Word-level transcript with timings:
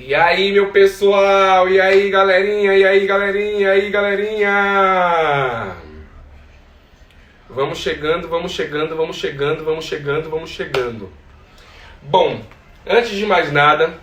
E 0.00 0.14
aí, 0.14 0.52
meu 0.52 0.70
pessoal? 0.70 1.68
E 1.68 1.80
aí, 1.80 2.08
galerinha? 2.08 2.72
E 2.74 2.84
aí, 2.84 3.04
galerinha? 3.04 3.58
E 3.58 3.66
aí, 3.66 3.90
galerinha? 3.90 5.76
Vamos 7.50 7.78
chegando, 7.78 8.28
vamos 8.28 8.52
chegando, 8.52 8.96
vamos 8.96 9.16
chegando, 9.16 9.64
vamos 9.64 9.84
chegando, 9.84 10.30
vamos 10.30 10.50
chegando. 10.50 11.12
Bom, 12.00 12.40
antes 12.86 13.10
de 13.10 13.26
mais 13.26 13.52
nada, 13.52 13.98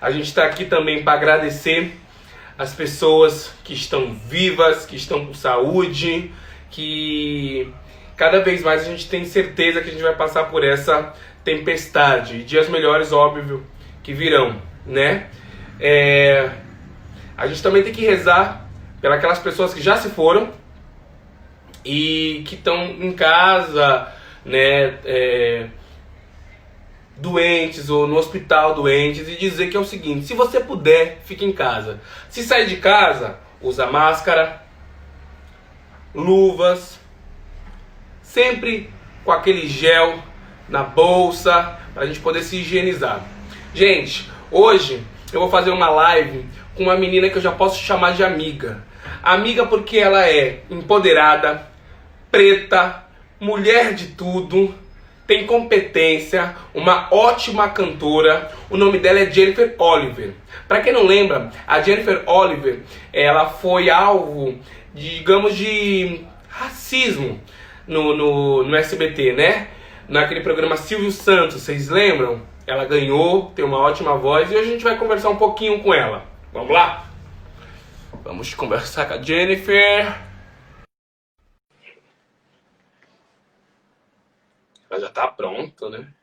a 0.00 0.10
gente 0.10 0.24
está 0.24 0.46
aqui 0.46 0.64
também 0.64 1.04
para 1.04 1.12
agradecer 1.12 1.92
as 2.56 2.74
pessoas 2.74 3.52
que 3.62 3.74
estão 3.74 4.14
vivas, 4.14 4.86
que 4.86 4.96
estão 4.96 5.26
com 5.26 5.34
saúde, 5.34 6.32
que 6.70 7.70
cada 8.16 8.40
vez 8.40 8.62
mais 8.62 8.82
a 8.82 8.84
gente 8.86 9.08
tem 9.08 9.26
certeza 9.26 9.82
que 9.82 9.90
a 9.90 9.92
gente 9.92 10.02
vai 10.02 10.16
passar 10.16 10.44
por 10.44 10.64
essa 10.64 11.14
tempestade. 11.44 12.42
Dias 12.42 12.70
melhores, 12.70 13.12
óbvio, 13.12 13.66
que 14.02 14.14
virão 14.14 14.69
né? 14.90 15.28
É, 15.78 16.50
a 17.36 17.46
gente 17.46 17.62
também 17.62 17.82
tem 17.82 17.92
que 17.92 18.04
rezar 18.04 18.68
pelas 19.00 19.38
pessoas 19.38 19.72
que 19.72 19.80
já 19.80 19.96
se 19.96 20.10
foram 20.10 20.52
e 21.84 22.42
que 22.46 22.56
estão 22.56 22.84
em 22.84 23.12
casa, 23.12 24.12
né? 24.44 24.98
É, 25.04 25.66
doentes 27.16 27.90
ou 27.90 28.06
no 28.06 28.16
hospital 28.16 28.74
doentes 28.74 29.28
e 29.28 29.36
dizer 29.36 29.68
que 29.70 29.76
é 29.76 29.80
o 29.80 29.84
seguinte: 29.84 30.26
se 30.26 30.34
você 30.34 30.60
puder, 30.60 31.22
fique 31.24 31.44
em 31.44 31.52
casa. 31.52 32.00
Se 32.28 32.42
sair 32.42 32.66
de 32.66 32.76
casa, 32.76 33.38
usa 33.62 33.86
máscara, 33.86 34.62
luvas, 36.14 36.98
sempre 38.22 38.90
com 39.24 39.32
aquele 39.32 39.66
gel 39.68 40.18
na 40.68 40.82
bolsa 40.82 41.78
para 41.94 42.04
a 42.04 42.06
gente 42.06 42.20
poder 42.20 42.42
se 42.42 42.56
higienizar. 42.56 43.24
Gente, 43.74 44.30
Hoje 44.52 45.00
eu 45.32 45.38
vou 45.38 45.48
fazer 45.48 45.70
uma 45.70 45.88
live 45.88 46.44
com 46.74 46.82
uma 46.82 46.96
menina 46.96 47.30
que 47.30 47.36
eu 47.36 47.42
já 47.42 47.52
posso 47.52 47.80
chamar 47.80 48.14
de 48.14 48.24
amiga. 48.24 48.82
Amiga 49.22 49.64
porque 49.64 49.96
ela 49.96 50.28
é 50.28 50.62
empoderada, 50.68 51.68
preta, 52.32 53.04
mulher 53.38 53.94
de 53.94 54.08
tudo, 54.08 54.74
tem 55.24 55.46
competência, 55.46 56.56
uma 56.74 57.06
ótima 57.12 57.68
cantora. 57.68 58.50
O 58.68 58.76
nome 58.76 58.98
dela 58.98 59.20
é 59.20 59.30
Jennifer 59.30 59.72
Oliver. 59.78 60.32
Para 60.66 60.80
quem 60.80 60.92
não 60.92 61.06
lembra, 61.06 61.52
a 61.64 61.80
Jennifer 61.80 62.24
Oliver, 62.26 62.80
ela 63.12 63.50
foi 63.50 63.88
alvo, 63.88 64.58
digamos, 64.92 65.56
de 65.56 66.22
racismo 66.48 67.40
no, 67.86 68.16
no, 68.16 68.64
no 68.64 68.74
SBT, 68.74 69.32
né? 69.32 69.68
Naquele 70.08 70.40
programa 70.40 70.76
Silvio 70.76 71.12
Santos, 71.12 71.62
vocês 71.62 71.88
lembram? 71.88 72.42
Ela 72.70 72.84
ganhou, 72.84 73.50
tem 73.50 73.64
uma 73.64 73.78
ótima 73.78 74.16
voz 74.16 74.48
e 74.48 74.54
hoje 74.54 74.68
a 74.68 74.72
gente 74.72 74.84
vai 74.84 74.96
conversar 74.96 75.28
um 75.28 75.36
pouquinho 75.36 75.82
com 75.82 75.92
ela. 75.92 76.24
Vamos 76.52 76.70
lá? 76.70 77.04
Vamos 78.22 78.54
conversar 78.54 79.08
com 79.08 79.14
a 79.14 79.20
Jennifer. 79.20 80.06
Ela 84.88 85.00
já 85.00 85.08
tá 85.08 85.26
pronta, 85.26 85.90
né? 85.90 86.14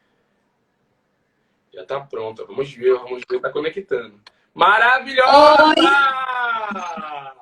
Já 1.74 1.86
tá 1.86 2.00
pronta. 2.00 2.46
Vamos 2.46 2.72
ver, 2.72 2.94
vamos 2.94 3.24
ver, 3.30 3.42
tá 3.42 3.50
conectando. 3.50 4.18
Maravilhosa! 4.54 5.66
Oi. 5.66 5.76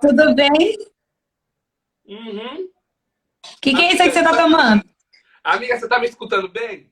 Tudo 0.01 0.33
bem? 0.33 0.79
Uhum. 2.07 2.63
O 2.65 3.61
que, 3.61 3.71
que 3.71 3.81
é 3.83 3.93
isso 3.93 4.01
aí 4.01 4.09
que 4.09 4.15
você 4.15 4.23
tá 4.23 4.35
tomando? 4.35 4.83
Amiga, 5.43 5.77
você 5.77 5.87
tá 5.87 5.99
me 5.99 6.07
escutando 6.07 6.49
bem? 6.49 6.91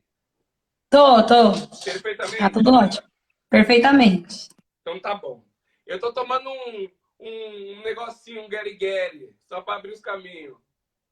Tô, 0.93 1.23
tô. 1.23 1.53
Perfeitamente? 1.83 2.37
Tá 2.37 2.49
tudo 2.51 2.71
ótimo. 2.71 3.07
Perfeitamente. 3.49 4.49
Então 4.81 4.99
tá 4.99 5.15
bom. 5.15 5.43
Eu 5.87 5.99
tô 5.99 6.13
tomando 6.13 6.47
um, 6.47 6.87
um, 7.19 7.81
negocinho, 7.83 8.43
um 8.43 8.47
guerigueri, 8.47 9.35
só 9.49 9.61
pra 9.61 9.77
abrir 9.77 9.93
os 9.93 9.99
caminhos. 9.99 10.55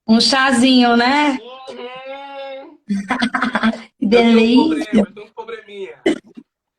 Um 0.07 0.21
chazinho, 0.21 0.95
né? 0.95 1.39
Uhum. 1.67 2.77
Delícia. 3.99 4.99
Eu 4.99 5.15
tô 5.15 5.25
com 5.25 5.33
probleminha. 5.33 5.99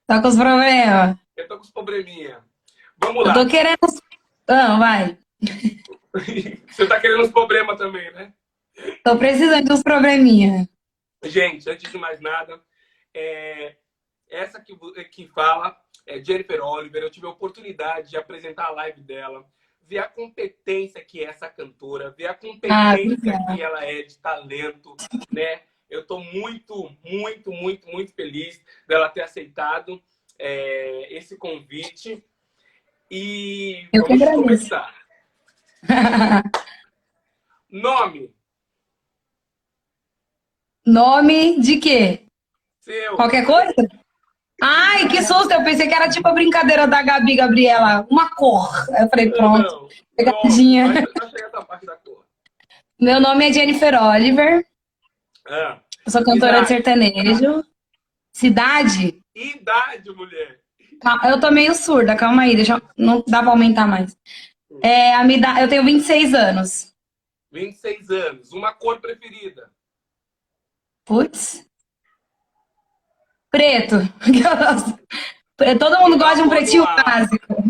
Tá 0.06 0.22
com 0.22 0.28
os 0.28 0.36
problemas? 0.36 1.16
Eu 1.36 1.48
tô 1.48 1.56
com 1.56 1.64
os 1.64 1.72
probleminha. 1.72 2.38
Vamos 2.98 3.26
lá. 3.26 3.32
Eu 3.32 3.42
tô 3.42 3.50
querendo... 3.50 3.78
Ah, 4.46 4.78
vai. 4.78 5.18
Você 6.70 6.86
tá 6.86 7.00
querendo 7.00 7.24
os 7.24 7.32
problemas 7.32 7.76
também, 7.76 8.12
né? 8.12 8.32
Tô 9.02 9.18
precisando 9.18 9.66
dos 9.66 9.82
probleminha. 9.82 10.68
Gente, 11.24 11.68
antes 11.68 11.90
de 11.90 11.98
mais 11.98 12.20
nada, 12.20 12.60
é, 13.14 13.76
essa 14.28 14.60
que, 14.60 14.74
que 15.10 15.28
fala 15.28 15.76
é 16.06 16.22
Jennifer 16.22 16.60
Oliver. 16.62 17.02
Eu 17.02 17.10
tive 17.10 17.26
a 17.26 17.30
oportunidade 17.30 18.10
de 18.10 18.16
apresentar 18.16 18.66
a 18.66 18.72
live 18.72 19.00
dela, 19.00 19.44
ver 19.82 19.98
a 19.98 20.08
competência 20.08 21.04
que 21.04 21.20
é 21.20 21.24
essa 21.24 21.48
cantora, 21.48 22.10
ver 22.10 22.26
a 22.26 22.34
competência 22.34 23.34
ah, 23.34 23.54
que 23.54 23.62
ela 23.62 23.84
é 23.84 24.02
de 24.02 24.18
talento, 24.18 24.96
né? 25.30 25.62
Eu 25.90 26.00
estou 26.00 26.20
muito, 26.20 26.90
muito, 27.04 27.52
muito, 27.52 27.86
muito 27.88 28.14
feliz 28.14 28.64
dela 28.88 29.10
ter 29.10 29.22
aceitado 29.22 30.02
é, 30.38 31.14
esse 31.14 31.36
convite. 31.36 32.24
E 33.10 33.86
Eu 33.92 34.06
vamos 34.06 34.28
começar. 34.30 34.94
Nome. 37.70 38.34
Nome 40.86 41.60
de 41.60 41.76
quê? 41.76 42.26
Seu. 42.82 43.14
Qualquer 43.14 43.46
coisa? 43.46 43.74
Ai, 44.60 45.08
que 45.08 45.22
susto! 45.22 45.52
Eu 45.52 45.62
pensei 45.64 45.88
que 45.88 45.94
era 45.94 46.08
tipo 46.08 46.26
a 46.26 46.32
brincadeira 46.32 46.86
da 46.86 47.00
Gabi 47.02 47.36
Gabriela. 47.36 48.06
Uma 48.10 48.34
cor. 48.34 48.68
Eu 48.98 49.08
falei, 49.08 49.30
pronto. 49.30 49.88
Pegadinha. 50.16 50.92
Meu 53.00 53.20
nome 53.20 53.48
é 53.48 53.52
Jennifer 53.52 53.94
Oliver. 54.00 54.66
Ah, 55.48 55.80
eu 56.04 56.12
sou 56.12 56.24
cantora 56.24 56.58
idade. 56.58 56.62
de 56.62 56.68
sertanejo. 56.68 57.64
Cidade? 58.32 59.22
Idade, 59.34 60.10
mulher. 60.12 60.60
Eu 61.24 61.40
tô 61.40 61.50
meio 61.50 61.74
surda, 61.74 62.16
calma 62.16 62.42
aí, 62.42 62.54
deixa 62.54 62.74
eu... 62.74 62.82
não 62.96 63.24
dá 63.26 63.42
pra 63.42 63.50
aumentar 63.50 63.88
mais. 63.88 64.16
É, 64.82 65.14
a 65.14 65.24
minha... 65.24 65.60
Eu 65.60 65.68
tenho 65.68 65.84
26 65.84 66.32
anos. 66.34 66.94
26 67.50 68.10
anos. 68.10 68.52
Uma 68.52 68.72
cor 68.72 69.00
preferida? 69.00 69.70
Putz. 71.04 71.68
Preto. 73.52 73.96
Todo 75.78 76.00
mundo 76.00 76.16
gosta 76.16 76.36
de 76.36 76.42
um 76.42 76.48
pretinho 76.48 76.84
básico. 76.84 77.62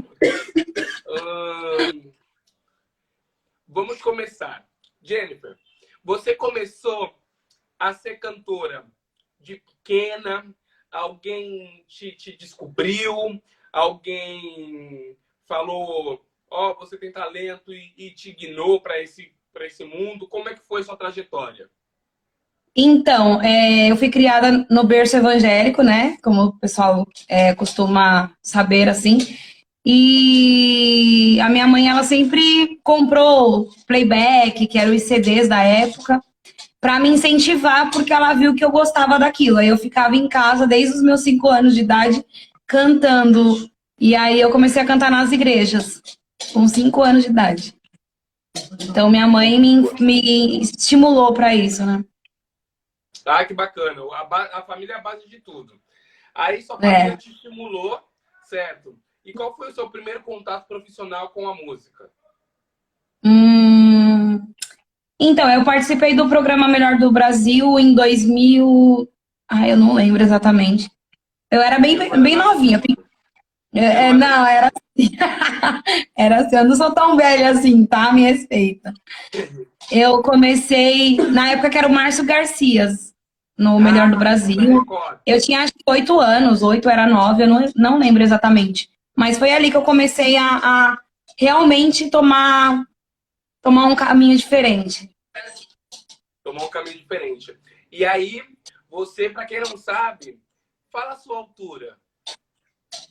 Hum, 1.08 2.12
vamos 3.66 4.00
começar. 4.00 4.64
Jennifer, 5.02 5.56
você 6.04 6.36
começou 6.36 7.12
a 7.76 7.92
ser 7.92 8.16
cantora 8.18 8.86
de 9.40 9.56
pequena? 9.56 10.54
Alguém 10.88 11.84
te, 11.88 12.12
te 12.12 12.36
descobriu? 12.36 13.42
Alguém 13.72 15.18
falou, 15.48 16.24
ó, 16.48 16.70
oh, 16.70 16.74
você 16.76 16.96
tem 16.96 17.10
talento 17.10 17.74
e, 17.74 17.92
e 17.96 18.10
te 18.12 18.30
guiou 18.30 18.80
para 18.80 19.00
esse, 19.02 19.34
esse 19.56 19.84
mundo? 19.84 20.28
Como 20.28 20.48
é 20.48 20.54
que 20.54 20.64
foi 20.64 20.84
sua 20.84 20.96
trajetória? 20.96 21.68
Então, 22.74 23.40
é, 23.42 23.90
eu 23.90 23.96
fui 23.96 24.08
criada 24.08 24.66
no 24.70 24.84
berço 24.84 25.16
evangélico, 25.16 25.82
né? 25.82 26.16
Como 26.22 26.42
o 26.42 26.58
pessoal 26.58 27.06
é, 27.28 27.54
costuma 27.54 28.30
saber, 28.42 28.88
assim. 28.88 29.18
E 29.84 31.38
a 31.40 31.48
minha 31.48 31.66
mãe, 31.66 31.88
ela 31.88 32.02
sempre 32.02 32.78
comprou 32.82 33.68
playback, 33.86 34.66
que 34.66 34.78
eram 34.78 34.94
os 34.94 35.02
CDs 35.02 35.48
da 35.48 35.62
época, 35.62 36.22
para 36.80 36.98
me 36.98 37.10
incentivar, 37.10 37.90
porque 37.90 38.12
ela 38.12 38.32
viu 38.32 38.54
que 38.54 38.64
eu 38.64 38.70
gostava 38.70 39.18
daquilo. 39.18 39.58
Aí 39.58 39.68
eu 39.68 39.76
ficava 39.76 40.16
em 40.16 40.28
casa 40.28 40.66
desde 40.66 40.96
os 40.96 41.02
meus 41.02 41.22
cinco 41.22 41.48
anos 41.48 41.74
de 41.74 41.80
idade 41.82 42.24
cantando. 42.66 43.68
E 44.00 44.16
aí 44.16 44.40
eu 44.40 44.50
comecei 44.50 44.80
a 44.80 44.86
cantar 44.86 45.10
nas 45.10 45.30
igrejas, 45.30 46.00
com 46.52 46.66
cinco 46.66 47.02
anos 47.02 47.24
de 47.24 47.30
idade. 47.30 47.74
Então 48.80 49.10
minha 49.10 49.26
mãe 49.26 49.60
me, 49.60 49.88
me 50.00 50.60
estimulou 50.60 51.32
para 51.34 51.54
isso, 51.54 51.84
né? 51.84 52.02
Ah, 53.26 53.44
que 53.44 53.54
bacana. 53.54 54.02
A, 54.12 54.58
a 54.58 54.62
família 54.62 54.94
é 54.94 54.96
a 54.96 55.02
base 55.02 55.28
de 55.28 55.40
tudo. 55.40 55.74
Aí 56.34 56.62
sua 56.62 56.78
família 56.78 57.12
é. 57.12 57.16
te 57.16 57.30
estimulou, 57.30 58.00
certo? 58.44 58.98
E 59.24 59.32
qual 59.32 59.54
foi 59.54 59.70
o 59.70 59.74
seu 59.74 59.88
primeiro 59.90 60.22
contato 60.22 60.66
profissional 60.66 61.28
com 61.30 61.48
a 61.48 61.54
música? 61.54 62.10
Hum... 63.24 64.40
Então, 65.20 65.48
eu 65.48 65.64
participei 65.64 66.16
do 66.16 66.28
programa 66.28 66.66
Melhor 66.66 66.98
do 66.98 67.12
Brasil 67.12 67.78
em 67.78 67.94
2000... 67.94 69.08
Ah, 69.48 69.68
eu 69.68 69.76
não 69.76 69.94
lembro 69.94 70.22
exatamente. 70.22 70.90
Eu 71.50 71.60
era 71.60 71.78
bem, 71.78 71.98
bem 72.20 72.34
novinha. 72.34 72.80
É, 73.74 74.08
é, 74.08 74.12
não, 74.12 74.46
era 74.46 74.68
assim. 74.68 75.16
era 76.16 76.36
assim. 76.38 76.56
Eu 76.56 76.64
não 76.64 76.74
sou 76.74 76.92
tão 76.94 77.16
velha 77.16 77.50
assim, 77.50 77.84
tá? 77.84 78.12
Me 78.12 78.22
respeita. 78.22 78.92
Eu 79.90 80.22
comecei 80.22 81.16
na 81.16 81.50
época 81.50 81.70
que 81.70 81.78
era 81.78 81.86
o 81.86 81.92
Márcio 81.92 82.24
Garcias 82.24 83.11
no 83.62 83.78
Melhor 83.78 84.10
do 84.10 84.18
Brasil. 84.18 84.84
Eu 85.24 85.40
tinha 85.40 85.60
acho 85.60 85.72
que 85.72 85.84
oito 85.86 86.18
anos, 86.20 86.62
oito 86.62 86.88
era 86.88 87.06
nove, 87.06 87.44
eu 87.44 87.46
não, 87.46 87.64
não 87.76 87.98
lembro 87.98 88.22
exatamente. 88.22 88.90
Mas 89.16 89.38
foi 89.38 89.52
ali 89.52 89.70
que 89.70 89.76
eu 89.76 89.82
comecei 89.82 90.36
a, 90.36 90.60
a 90.62 90.98
realmente 91.38 92.10
tomar, 92.10 92.84
tomar 93.62 93.86
um 93.86 93.94
caminho 93.94 94.36
diferente. 94.36 95.08
Tomar 96.42 96.64
um 96.64 96.70
caminho 96.70 96.98
diferente. 96.98 97.56
E 97.90 98.04
aí, 98.04 98.42
você, 98.90 99.30
para 99.30 99.46
quem 99.46 99.60
não 99.60 99.76
sabe, 99.76 100.40
fala 100.90 101.12
a 101.12 101.16
sua 101.16 101.36
altura. 101.36 101.96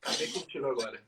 Cadê 0.02 0.28
contigo 0.28 0.68
agora? 0.68 1.02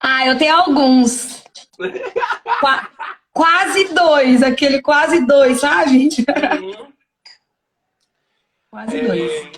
Ah, 0.00 0.26
eu 0.26 0.38
tenho 0.38 0.54
alguns. 0.54 1.42
Qua 2.60 2.88
quase 3.32 3.94
dois, 3.94 4.42
aquele 4.42 4.82
quase 4.82 5.24
dois, 5.24 5.60
sabe? 5.60 6.08
Uhum. 6.60 6.92
Quase 8.70 8.98
é, 8.98 9.06
dois. 9.06 9.50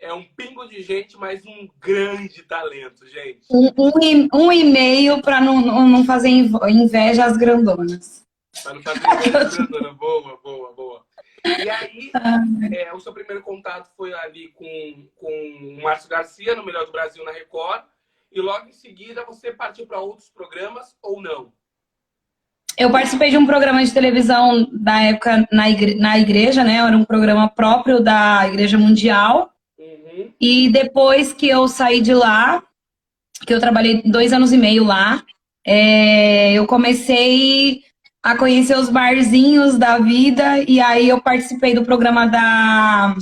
É 0.00 0.14
um 0.14 0.24
pingo 0.24 0.66
de 0.66 0.80
gente, 0.82 1.16
mas 1.16 1.44
um 1.44 1.68
grande 1.78 2.42
talento, 2.44 3.06
gente. 3.06 3.46
Um, 3.50 3.70
um, 3.76 4.02
e, 4.02 4.28
um 4.32 4.52
e 4.52 4.64
meio 4.64 5.20
para 5.20 5.40
não, 5.40 5.60
não 5.60 6.04
fazer 6.04 6.28
inveja 6.28 7.26
às 7.26 7.36
grandonas. 7.36 8.26
Para 8.62 8.74
não 8.74 8.82
fazer 8.82 9.00
inveja 9.00 9.38
às 9.38 9.56
grandonas. 9.56 9.96
Boa, 9.96 10.36
boa, 10.38 10.72
boa. 10.72 11.06
E 11.44 11.68
aí, 11.68 12.10
ah. 12.14 12.42
é, 12.72 12.92
o 12.94 13.00
seu 13.00 13.12
primeiro 13.12 13.42
contato 13.42 13.90
foi 13.96 14.14
ali 14.14 14.48
com, 14.48 15.08
com 15.16 15.76
o 15.78 15.82
Márcio 15.82 16.08
Garcia, 16.08 16.54
no 16.54 16.64
Melhor 16.64 16.86
do 16.86 16.92
Brasil, 16.92 17.24
na 17.24 17.32
Record. 17.32 17.84
E 18.32 18.40
logo 18.40 18.68
em 18.68 18.72
seguida 18.72 19.24
você 19.24 19.52
partiu 19.52 19.86
para 19.86 20.00
outros 20.00 20.28
programas 20.30 20.96
ou 21.02 21.20
não? 21.20 21.52
Eu 22.80 22.90
participei 22.90 23.28
de 23.28 23.36
um 23.36 23.44
programa 23.44 23.84
de 23.84 23.92
televisão 23.92 24.66
da 24.72 25.02
época 25.02 25.46
na, 25.52 25.68
igre 25.68 25.96
na 25.96 26.18
igreja, 26.18 26.64
né? 26.64 26.76
Era 26.76 26.96
um 26.96 27.04
programa 27.04 27.46
próprio 27.46 28.00
da 28.00 28.48
Igreja 28.48 28.78
Mundial. 28.78 29.50
Uhum. 29.78 30.30
E 30.40 30.70
depois 30.70 31.30
que 31.30 31.46
eu 31.46 31.68
saí 31.68 32.00
de 32.00 32.14
lá, 32.14 32.62
que 33.46 33.52
eu 33.52 33.60
trabalhei 33.60 34.00
dois 34.06 34.32
anos 34.32 34.50
e 34.50 34.56
meio 34.56 34.82
lá, 34.82 35.22
é, 35.62 36.54
eu 36.54 36.66
comecei 36.66 37.82
a 38.22 38.34
conhecer 38.34 38.78
os 38.78 38.88
barzinhos 38.88 39.76
da 39.76 39.98
vida 39.98 40.64
e 40.66 40.80
aí 40.80 41.06
eu 41.06 41.20
participei 41.20 41.74
do 41.74 41.84
programa 41.84 42.28
da 42.28 43.14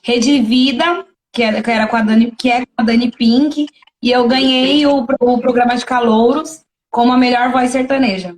Rede 0.00 0.40
Vida, 0.42 1.04
que 1.32 1.42
era, 1.42 1.60
que 1.60 1.70
era 1.72 1.88
com 1.88 1.96
a 1.96 2.02
Dani, 2.02 2.30
que 2.38 2.48
é 2.48 2.60
com 2.60 2.72
a 2.76 2.84
Dani 2.84 3.10
Pink, 3.10 3.66
e 4.00 4.12
eu 4.12 4.28
ganhei 4.28 4.86
o, 4.86 5.04
o 5.18 5.38
programa 5.40 5.74
de 5.74 5.84
calouros 5.84 6.64
como 6.88 7.12
a 7.12 7.18
melhor 7.18 7.50
voz 7.50 7.70
sertaneja. 7.70 8.36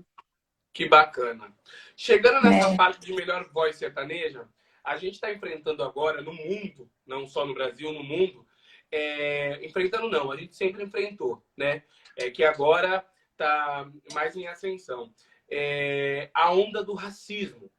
Que 0.72 0.88
bacana. 0.88 1.54
Chegando 1.96 2.42
nessa 2.42 2.70
é. 2.70 2.76
parte 2.76 3.00
de 3.00 3.12
melhor 3.12 3.48
voz 3.50 3.76
sertaneja, 3.76 4.48
a 4.82 4.96
gente 4.96 5.14
está 5.14 5.32
enfrentando 5.32 5.82
agora 5.82 6.22
no 6.22 6.32
mundo, 6.32 6.90
não 7.06 7.26
só 7.26 7.46
no 7.46 7.54
Brasil, 7.54 7.92
no 7.92 8.02
mundo, 8.02 8.46
é, 8.90 9.64
enfrentando 9.64 10.08
não, 10.08 10.30
a 10.30 10.36
gente 10.36 10.56
sempre 10.56 10.82
enfrentou, 10.82 11.44
né? 11.56 11.84
É 12.16 12.30
que 12.30 12.44
agora 12.44 13.06
está 13.30 13.90
mais 14.12 14.36
em 14.36 14.46
ascensão. 14.46 15.12
É, 15.48 16.30
a 16.34 16.52
onda 16.52 16.82
do 16.82 16.94
racismo, 16.94 17.70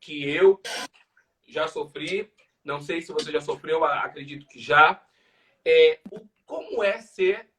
que 0.00 0.28
eu 0.28 0.60
já 1.46 1.68
sofri, 1.68 2.32
não 2.64 2.80
sei 2.80 3.02
se 3.02 3.12
você 3.12 3.30
já 3.30 3.40
sofreu, 3.40 3.84
acredito 3.84 4.46
que 4.46 4.58
já. 4.58 5.04
É, 5.64 6.00
como 6.44 6.82
é 6.82 7.00
ser 7.00 7.50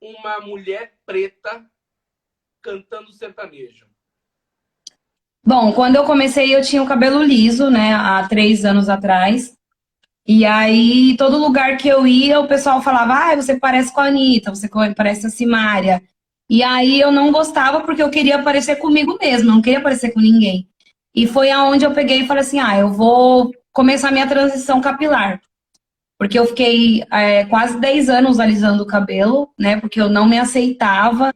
uma 0.00 0.40
mulher 0.40 0.98
preta 1.04 1.70
cantando 2.60 3.12
sertanejo? 3.12 3.91
Bom, 5.44 5.72
quando 5.72 5.96
eu 5.96 6.04
comecei, 6.04 6.54
eu 6.54 6.62
tinha 6.62 6.82
o 6.82 6.86
cabelo 6.86 7.22
liso, 7.22 7.68
né, 7.68 7.94
há 7.94 8.26
três 8.28 8.64
anos 8.64 8.88
atrás. 8.88 9.52
E 10.26 10.44
aí, 10.44 11.16
todo 11.16 11.36
lugar 11.36 11.76
que 11.76 11.88
eu 11.88 12.06
ia, 12.06 12.38
o 12.38 12.46
pessoal 12.46 12.80
falava, 12.80 13.14
ah, 13.14 13.36
você 13.36 13.58
parece 13.58 13.92
com 13.92 14.00
a 14.00 14.06
Anitta, 14.06 14.54
você 14.54 14.68
parece 14.96 15.26
a 15.26 15.30
Simária. 15.30 16.00
E 16.48 16.62
aí, 16.62 17.00
eu 17.00 17.10
não 17.10 17.32
gostava 17.32 17.80
porque 17.80 18.02
eu 18.02 18.10
queria 18.10 18.40
parecer 18.40 18.76
comigo 18.76 19.18
mesmo, 19.20 19.50
não 19.50 19.60
queria 19.60 19.80
parecer 19.80 20.12
com 20.12 20.20
ninguém. 20.20 20.68
E 21.14 21.26
foi 21.26 21.50
aonde 21.50 21.84
eu 21.84 21.92
peguei 21.92 22.20
e 22.20 22.26
falei 22.26 22.42
assim, 22.42 22.60
ah, 22.60 22.78
eu 22.78 22.90
vou 22.90 23.50
começar 23.72 24.12
minha 24.12 24.26
transição 24.28 24.80
capilar. 24.80 25.40
Porque 26.18 26.38
eu 26.38 26.46
fiquei 26.46 27.04
é, 27.12 27.44
quase 27.46 27.80
10 27.80 28.08
anos 28.08 28.38
alisando 28.38 28.84
o 28.84 28.86
cabelo, 28.86 29.50
né? 29.58 29.80
Porque 29.80 30.00
eu 30.00 30.08
não 30.08 30.28
me 30.28 30.38
aceitava. 30.38 31.34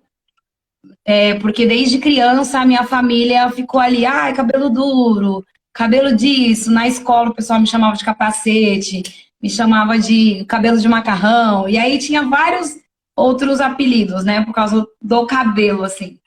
É, 1.05 1.35
porque 1.35 1.67
desde 1.67 1.99
criança 1.99 2.61
a 2.61 2.67
minha 2.67 2.85
família 2.85 3.51
ficou 3.51 3.81
ali, 3.81 4.05
ai, 4.05 4.35
cabelo 4.35 4.69
duro, 4.71 5.45
cabelo 5.73 6.15
disso. 6.15 6.71
Na 6.71 6.87
escola 6.87 7.31
o 7.31 7.35
pessoal 7.35 7.61
me 7.61 7.67
chamava 7.67 7.97
de 7.97 8.05
capacete, 8.05 9.03
me 9.41 9.49
chamava 9.49 9.99
de 9.99 10.45
cabelo 10.47 10.79
de 10.79 10.89
macarrão. 10.89 11.69
E 11.69 11.79
aí 11.79 11.99
tinha 11.99 12.23
vários 12.23 12.77
outros 13.15 13.61
apelidos, 13.61 14.25
né? 14.25 14.45
Por 14.45 14.53
causa 14.53 14.87
do 15.01 15.27
cabelo, 15.27 15.85
assim. 15.85 16.19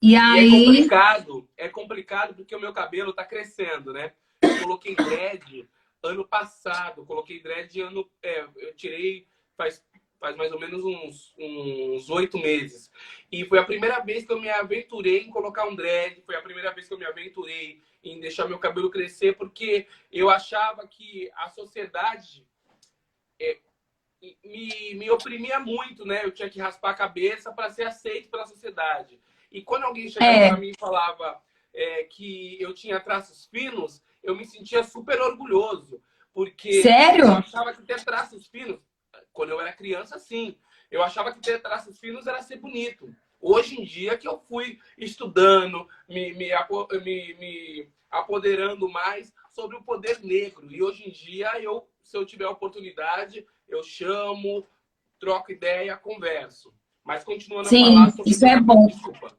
E 0.00 0.16
aí. 0.16 0.48
E 0.48 0.62
é 0.62 0.66
complicado, 0.66 1.48
é 1.56 1.68
complicado 1.68 2.34
porque 2.34 2.54
o 2.54 2.60
meu 2.60 2.72
cabelo 2.72 3.12
tá 3.12 3.24
crescendo, 3.24 3.92
né? 3.92 4.12
Eu 4.40 4.62
coloquei 4.62 4.94
dread 4.94 5.68
ano 6.02 6.26
passado. 6.26 7.04
Coloquei 7.04 7.42
dread 7.42 7.80
ano. 7.80 8.06
É, 8.22 8.44
eu 8.56 8.74
tirei 8.74 9.26
faz, 9.60 9.82
faz 10.20 10.36
mais 10.36 10.52
ou 10.52 10.60
menos 10.60 10.84
uns 10.84 12.10
oito 12.10 12.38
meses. 12.38 12.90
E 13.32 13.44
foi 13.46 13.58
a 13.58 13.64
primeira 13.64 14.00
vez 14.00 14.24
que 14.24 14.32
eu 14.32 14.38
me 14.38 14.50
aventurei 14.50 15.22
em 15.22 15.30
colocar 15.30 15.66
um 15.66 15.74
dread. 15.74 16.22
Foi 16.26 16.36
a 16.36 16.42
primeira 16.42 16.72
vez 16.72 16.86
que 16.86 16.94
eu 16.94 16.98
me 16.98 17.06
aventurei 17.06 17.82
em 18.04 18.20
deixar 18.20 18.46
meu 18.46 18.58
cabelo 18.58 18.90
crescer, 18.90 19.36
porque 19.36 19.86
eu 20.12 20.28
achava 20.28 20.86
que 20.86 21.30
a 21.34 21.48
sociedade 21.48 22.46
é, 23.40 23.58
me, 24.44 24.94
me 24.94 25.10
oprimia 25.10 25.58
muito, 25.58 26.04
né? 26.04 26.24
Eu 26.24 26.30
tinha 26.30 26.50
que 26.50 26.60
raspar 26.60 26.90
a 26.90 26.94
cabeça 26.94 27.50
para 27.52 27.70
ser 27.70 27.86
aceito 27.86 28.28
pela 28.30 28.46
sociedade. 28.46 29.18
E 29.50 29.62
quando 29.62 29.84
alguém 29.84 30.08
chegava 30.08 30.32
é. 30.32 30.48
para 30.48 30.58
mim 30.58 30.70
e 30.70 30.78
falava 30.78 31.40
é, 31.72 32.04
que 32.04 32.60
eu 32.60 32.74
tinha 32.74 33.00
traços 33.00 33.46
finos, 33.46 34.02
eu 34.22 34.36
me 34.36 34.44
sentia 34.44 34.84
super 34.84 35.20
orgulhoso. 35.20 36.02
Porque 36.32 36.82
Sério? 36.82 37.24
eu 37.24 37.32
achava 37.32 37.72
que 37.72 37.82
ter 37.82 38.04
traços 38.04 38.46
finos, 38.46 38.78
quando 39.32 39.50
eu 39.50 39.60
era 39.60 39.72
criança, 39.72 40.18
sim. 40.18 40.56
Eu 40.90 41.02
achava 41.02 41.32
que 41.32 41.40
ter 41.40 41.60
traços 41.60 41.98
finos 41.98 42.26
era 42.26 42.42
ser 42.42 42.56
bonito. 42.56 43.14
Hoje 43.40 43.80
em 43.80 43.84
dia 43.84 44.18
que 44.18 44.28
eu 44.28 44.38
fui 44.38 44.78
estudando, 44.98 45.88
me, 46.08 46.32
me, 46.34 46.50
me, 47.02 47.34
me 47.34 47.88
apoderando 48.10 48.88
mais 48.88 49.32
sobre 49.52 49.76
o 49.76 49.82
poder 49.82 50.20
negro. 50.22 50.70
E 50.70 50.82
hoje 50.82 51.08
em 51.08 51.10
dia, 51.10 51.60
eu, 51.60 51.86
se 52.02 52.16
eu 52.16 52.26
tiver 52.26 52.46
oportunidade, 52.46 53.46
eu 53.68 53.82
chamo, 53.82 54.66
troco 55.18 55.52
ideia, 55.52 55.96
converso. 55.96 56.72
Mas 57.04 57.24
continuando 57.24 57.68
Sim, 57.68 57.92
a 57.92 57.92
falar 57.92 58.10
sobre 58.10 58.30
isso 58.30 58.46
é 58.46 58.60
bom. 58.60 58.86
Desculpa. 58.86 59.36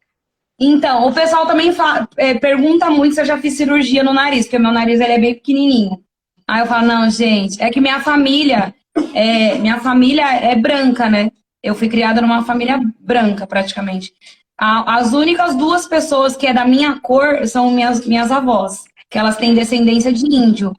Então, 0.60 1.08
o 1.08 1.14
pessoal 1.14 1.48
também 1.48 1.74
fala, 1.74 2.08
é, 2.18 2.36
pergunta 2.36 2.90
muito 2.90 3.16
se 3.16 3.22
eu 3.22 3.26
já 3.26 3.40
fiz 3.40 3.56
cirurgia 3.56 4.04
no 4.04 4.14
nariz, 4.14 4.46
porque 4.46 4.60
meu 4.60 4.72
nariz 4.72 5.00
ele 5.00 5.14
é 5.14 5.20
bem 5.20 5.34
pequenininho. 5.34 6.04
Aí 6.48 6.62
eu 6.62 6.68
falo, 6.68 6.86
não, 6.86 7.10
gente, 7.10 7.62
é 7.62 7.70
que 7.72 7.82
minha 7.82 8.00
família, 8.02 8.74
é, 9.14 9.58
minha 9.58 9.80
família 9.80 10.26
é 10.38 10.56
branca, 10.56 11.10
né? 11.10 11.32
Eu 11.64 11.76
fui 11.76 11.88
criada 11.88 12.22
numa 12.22 12.44
família 12.44 12.80
branca, 13.00 13.46
praticamente. 13.46 14.14
as 14.58 15.14
únicas 15.14 15.56
duas 15.56 15.88
pessoas 15.88 16.36
que 16.36 16.48
é 16.48 16.54
da 16.54 16.66
minha 16.66 17.00
cor 17.00 17.46
são 17.48 17.72
minhas, 17.72 18.06
minhas 18.06 18.32
avós, 18.32 18.84
que 19.10 19.18
elas 19.18 19.38
têm 19.38 19.54
descendência 19.54 20.12
de 20.12 20.26
índio. 20.26 20.74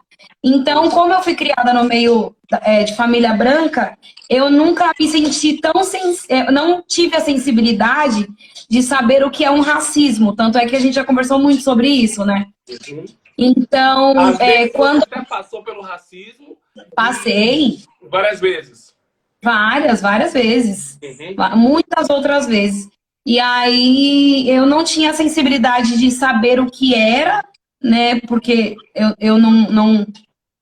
Então, 0.44 0.90
como 0.90 1.12
eu 1.12 1.22
fui 1.22 1.36
criada 1.36 1.72
no 1.72 1.84
meio 1.84 2.34
é, 2.62 2.82
de 2.82 2.96
família 2.96 3.32
branca, 3.32 3.96
eu 4.28 4.50
nunca 4.50 4.92
me 4.98 5.08
senti 5.08 5.60
tão 5.60 5.84
sens... 5.84 6.26
É, 6.28 6.50
não 6.50 6.82
tive 6.82 7.16
a 7.16 7.20
sensibilidade 7.20 8.28
de 8.68 8.82
saber 8.82 9.24
o 9.24 9.30
que 9.30 9.44
é 9.44 9.50
um 9.50 9.60
racismo. 9.60 10.34
Tanto 10.34 10.58
é 10.58 10.66
que 10.66 10.74
a 10.74 10.80
gente 10.80 10.94
já 10.94 11.04
conversou 11.04 11.38
muito 11.38 11.62
sobre 11.62 11.86
isso, 11.88 12.24
né? 12.24 12.46
Uhum. 12.68 13.04
Então, 13.38 14.14
é, 14.40 14.68
quando. 14.68 15.00
Você 15.00 15.24
passou 15.26 15.62
pelo 15.62 15.82
racismo? 15.82 16.56
Passei. 16.94 17.78
Várias 18.12 18.40
vezes. 18.40 18.94
Várias, 19.42 20.02
várias 20.02 20.34
vezes. 20.34 20.98
Uhum. 21.02 21.56
Muitas 21.56 22.10
outras 22.10 22.46
vezes. 22.46 22.90
E 23.24 23.40
aí 23.40 24.48
eu 24.50 24.66
não 24.66 24.84
tinha 24.84 25.14
sensibilidade 25.14 25.98
de 25.98 26.10
saber 26.10 26.60
o 26.60 26.70
que 26.70 26.94
era, 26.94 27.42
né? 27.82 28.20
Porque 28.20 28.76
eu, 28.94 29.14
eu 29.18 29.38
não, 29.38 29.50
não, 29.70 30.06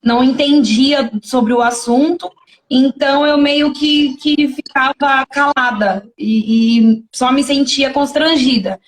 não 0.02 0.22
entendia 0.22 1.10
sobre 1.22 1.52
o 1.52 1.60
assunto. 1.60 2.30
Então 2.70 3.26
eu 3.26 3.36
meio 3.36 3.72
que, 3.72 4.16
que 4.18 4.46
ficava 4.46 5.26
calada 5.26 6.06
e, 6.16 6.78
e 6.78 7.04
só 7.12 7.32
me 7.32 7.42
sentia 7.42 7.90
constrangida. 7.92 8.78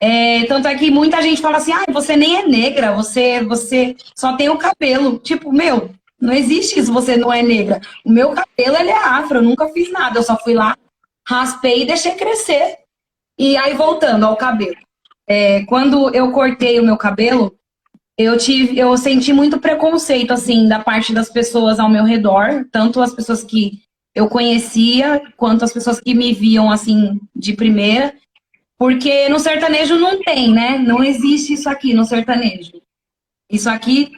É, 0.00 0.44
tanto 0.44 0.66
é 0.66 0.74
que 0.76 0.90
muita 0.90 1.20
gente 1.20 1.42
fala 1.42 1.58
assim, 1.58 1.72
ah, 1.72 1.84
você 1.92 2.16
nem 2.16 2.36
é 2.36 2.46
negra, 2.46 2.94
você, 2.94 3.44
você 3.44 3.94
só 4.16 4.34
tem 4.34 4.48
o 4.48 4.56
cabelo. 4.56 5.18
Tipo, 5.18 5.52
meu, 5.52 5.90
não 6.20 6.32
existe 6.32 6.80
isso, 6.80 6.92
você 6.92 7.16
não 7.16 7.32
é 7.32 7.42
negra. 7.42 7.80
O 8.04 8.10
meu 8.10 8.30
cabelo, 8.30 8.76
ele 8.76 8.90
é 8.90 8.98
afro, 8.98 9.38
eu 9.38 9.42
nunca 9.42 9.68
fiz 9.68 9.90
nada, 9.90 10.18
eu 10.18 10.22
só 10.22 10.36
fui 10.36 10.54
lá, 10.54 10.76
raspei 11.26 11.82
e 11.82 11.86
deixei 11.86 12.12
crescer. 12.12 12.78
E 13.38 13.56
aí, 13.56 13.74
voltando 13.74 14.26
ao 14.26 14.36
cabelo. 14.36 14.76
É, 15.28 15.64
quando 15.66 16.12
eu 16.14 16.32
cortei 16.32 16.80
o 16.80 16.84
meu 16.84 16.96
cabelo, 16.96 17.56
eu 18.16 18.36
tive, 18.36 18.76
eu 18.76 18.96
senti 18.96 19.32
muito 19.32 19.60
preconceito 19.60 20.32
assim 20.32 20.66
da 20.66 20.80
parte 20.80 21.12
das 21.12 21.30
pessoas 21.30 21.78
ao 21.78 21.88
meu 21.88 22.02
redor, 22.02 22.66
tanto 22.72 23.00
as 23.00 23.14
pessoas 23.14 23.44
que 23.44 23.80
eu 24.12 24.28
conhecia, 24.28 25.22
quanto 25.36 25.64
as 25.64 25.72
pessoas 25.72 26.00
que 26.00 26.14
me 26.14 26.32
viam 26.32 26.72
assim 26.72 27.20
de 27.36 27.52
primeira, 27.52 28.12
porque 28.76 29.28
no 29.28 29.38
sertanejo 29.38 29.96
não 29.96 30.20
tem, 30.22 30.52
né? 30.52 30.78
Não 30.78 31.04
existe 31.04 31.52
isso 31.52 31.68
aqui 31.68 31.94
no 31.94 32.04
sertanejo. 32.04 32.72
Isso 33.50 33.70
aqui 33.70 34.10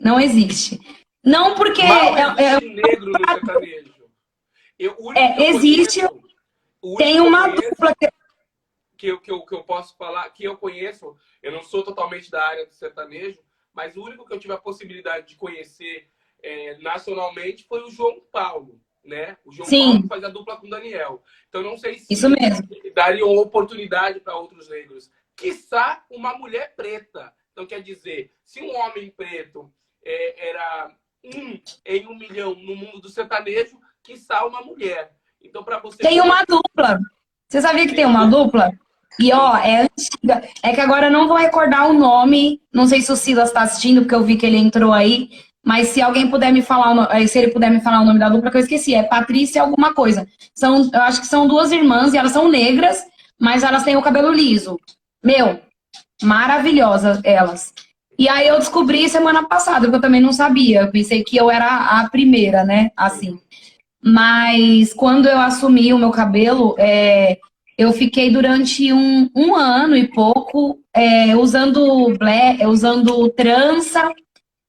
não 0.00 0.18
existe. 0.18 0.80
Não 1.24 1.54
porque 1.54 1.82
Mal 1.82 2.16
é, 2.38 2.54
é, 2.54 2.60
negro 2.60 3.06
no 3.06 3.18
sertanejo. 3.26 3.92
Eu, 4.78 4.96
é, 5.14 5.50
existe. 5.50 6.00
Conheço, 6.00 6.96
tem 6.98 7.20
uma 7.20 7.48
dupla 7.48 7.94
que... 7.94 8.10
Que, 8.96 9.08
eu, 9.08 9.20
que, 9.20 9.30
eu, 9.30 9.44
que 9.44 9.54
eu 9.54 9.64
posso 9.64 9.96
falar, 9.96 10.28
que 10.30 10.44
eu 10.44 10.56
conheço, 10.56 11.16
eu 11.42 11.50
não 11.50 11.62
sou 11.62 11.82
totalmente 11.82 12.30
da 12.30 12.44
área 12.46 12.66
do 12.66 12.72
sertanejo, 12.72 13.40
mas 13.74 13.96
o 13.96 14.04
único 14.04 14.24
que 14.24 14.32
eu 14.32 14.38
tive 14.38 14.52
a 14.52 14.58
possibilidade 14.58 15.26
de 15.28 15.36
conhecer 15.36 16.08
é, 16.40 16.76
nacionalmente 16.78 17.64
foi 17.64 17.82
o 17.82 17.90
João 17.90 18.20
Paulo, 18.30 18.80
né? 19.04 19.36
O 19.44 19.52
João 19.52 19.68
Sim. 19.68 19.92
Paulo 19.92 20.08
faz 20.08 20.24
a 20.24 20.28
dupla 20.28 20.56
com 20.56 20.66
o 20.66 20.70
Daniel. 20.70 21.22
Então 21.48 21.62
não 21.62 21.76
sei 21.76 21.98
se 21.98 22.12
Isso 22.12 22.28
mesmo. 22.28 22.68
daria 22.94 23.26
uma 23.26 23.42
oportunidade 23.42 24.20
para 24.20 24.36
outros 24.36 24.68
negros. 24.68 25.10
Quiçá 25.36 26.04
uma 26.08 26.36
mulher 26.38 26.74
preta. 26.76 27.32
Então 27.50 27.66
quer 27.66 27.82
dizer, 27.82 28.32
se 28.44 28.60
um 28.62 28.74
homem 28.76 29.10
preto 29.10 29.72
é, 30.04 30.50
era 30.50 30.96
um 31.24 31.58
em 31.84 32.06
um 32.06 32.16
milhão 32.16 32.54
no 32.54 32.76
mundo 32.76 33.00
do 33.00 33.08
sertanejo, 33.08 33.78
quiçá 34.02 34.44
uma 34.46 34.62
mulher. 34.62 35.12
Então 35.40 35.62
para 35.62 35.78
você 35.78 35.98
tem 35.98 36.20
uma 36.20 36.44
dupla. 36.44 37.00
Você 37.48 37.60
sabia 37.60 37.86
que 37.86 37.94
tem 37.94 38.06
uma 38.06 38.26
dupla? 38.26 38.72
E 39.20 39.32
ó, 39.32 39.56
é 39.56 39.82
antiga. 39.82 40.48
É 40.62 40.72
que 40.72 40.80
agora 40.80 41.06
eu 41.06 41.12
não 41.12 41.28
vou 41.28 41.36
recordar 41.36 41.88
o 41.88 41.92
nome. 41.92 42.60
Não 42.72 42.86
sei 42.86 43.02
se 43.02 43.12
o 43.12 43.16
Silas 43.16 43.48
está 43.48 43.62
assistindo, 43.62 44.02
porque 44.02 44.14
eu 44.14 44.24
vi 44.24 44.36
que 44.36 44.46
ele 44.46 44.56
entrou 44.56 44.92
aí. 44.92 45.30
Mas 45.64 45.88
se 45.88 46.02
alguém 46.02 46.28
puder 46.28 46.52
me 46.52 46.60
falar, 46.60 47.08
eh, 47.14 47.26
se 47.26 47.38
ele 47.38 47.52
puder 47.52 47.70
me 47.70 47.80
falar 47.80 48.00
o 48.00 48.04
nome 48.04 48.18
da 48.18 48.28
dupla, 48.28 48.50
que 48.50 48.56
eu 48.56 48.62
esqueci, 48.62 48.94
é 48.94 49.02
Patrícia 49.02 49.62
alguma 49.62 49.94
coisa. 49.94 50.26
São, 50.54 50.90
eu 50.92 51.02
acho 51.02 51.20
que 51.20 51.26
são 51.26 51.46
duas 51.46 51.70
irmãs 51.70 52.12
e 52.12 52.18
elas 52.18 52.32
são 52.32 52.48
negras, 52.48 53.04
mas 53.38 53.62
elas 53.62 53.84
têm 53.84 53.96
o 53.96 54.02
cabelo 54.02 54.32
liso. 54.32 54.76
Meu, 55.22 55.60
maravilhosas 56.22 57.20
elas. 57.22 57.72
E 58.18 58.28
aí 58.28 58.46
eu 58.46 58.58
descobri 58.58 59.08
semana 59.08 59.46
passada, 59.46 59.88
que 59.88 59.94
eu 59.94 60.00
também 60.00 60.20
não 60.20 60.32
sabia. 60.32 60.82
Eu 60.82 60.90
pensei 60.90 61.24
que 61.24 61.36
eu 61.36 61.50
era 61.50 62.00
a 62.00 62.08
primeira, 62.10 62.64
né? 62.64 62.90
Assim. 62.96 63.38
Mas 64.02 64.92
quando 64.92 65.26
eu 65.26 65.38
assumi 65.38 65.92
o 65.92 65.98
meu 65.98 66.10
cabelo, 66.10 66.74
é, 66.78 67.38
eu 67.78 67.92
fiquei 67.92 68.30
durante 68.30 68.92
um, 68.92 69.30
um 69.34 69.54
ano 69.54 69.96
e 69.96 70.08
pouco 70.08 70.78
é, 70.94 71.36
usando 71.36 72.16
black, 72.18 72.64
usando 72.66 73.28
trança 73.30 74.12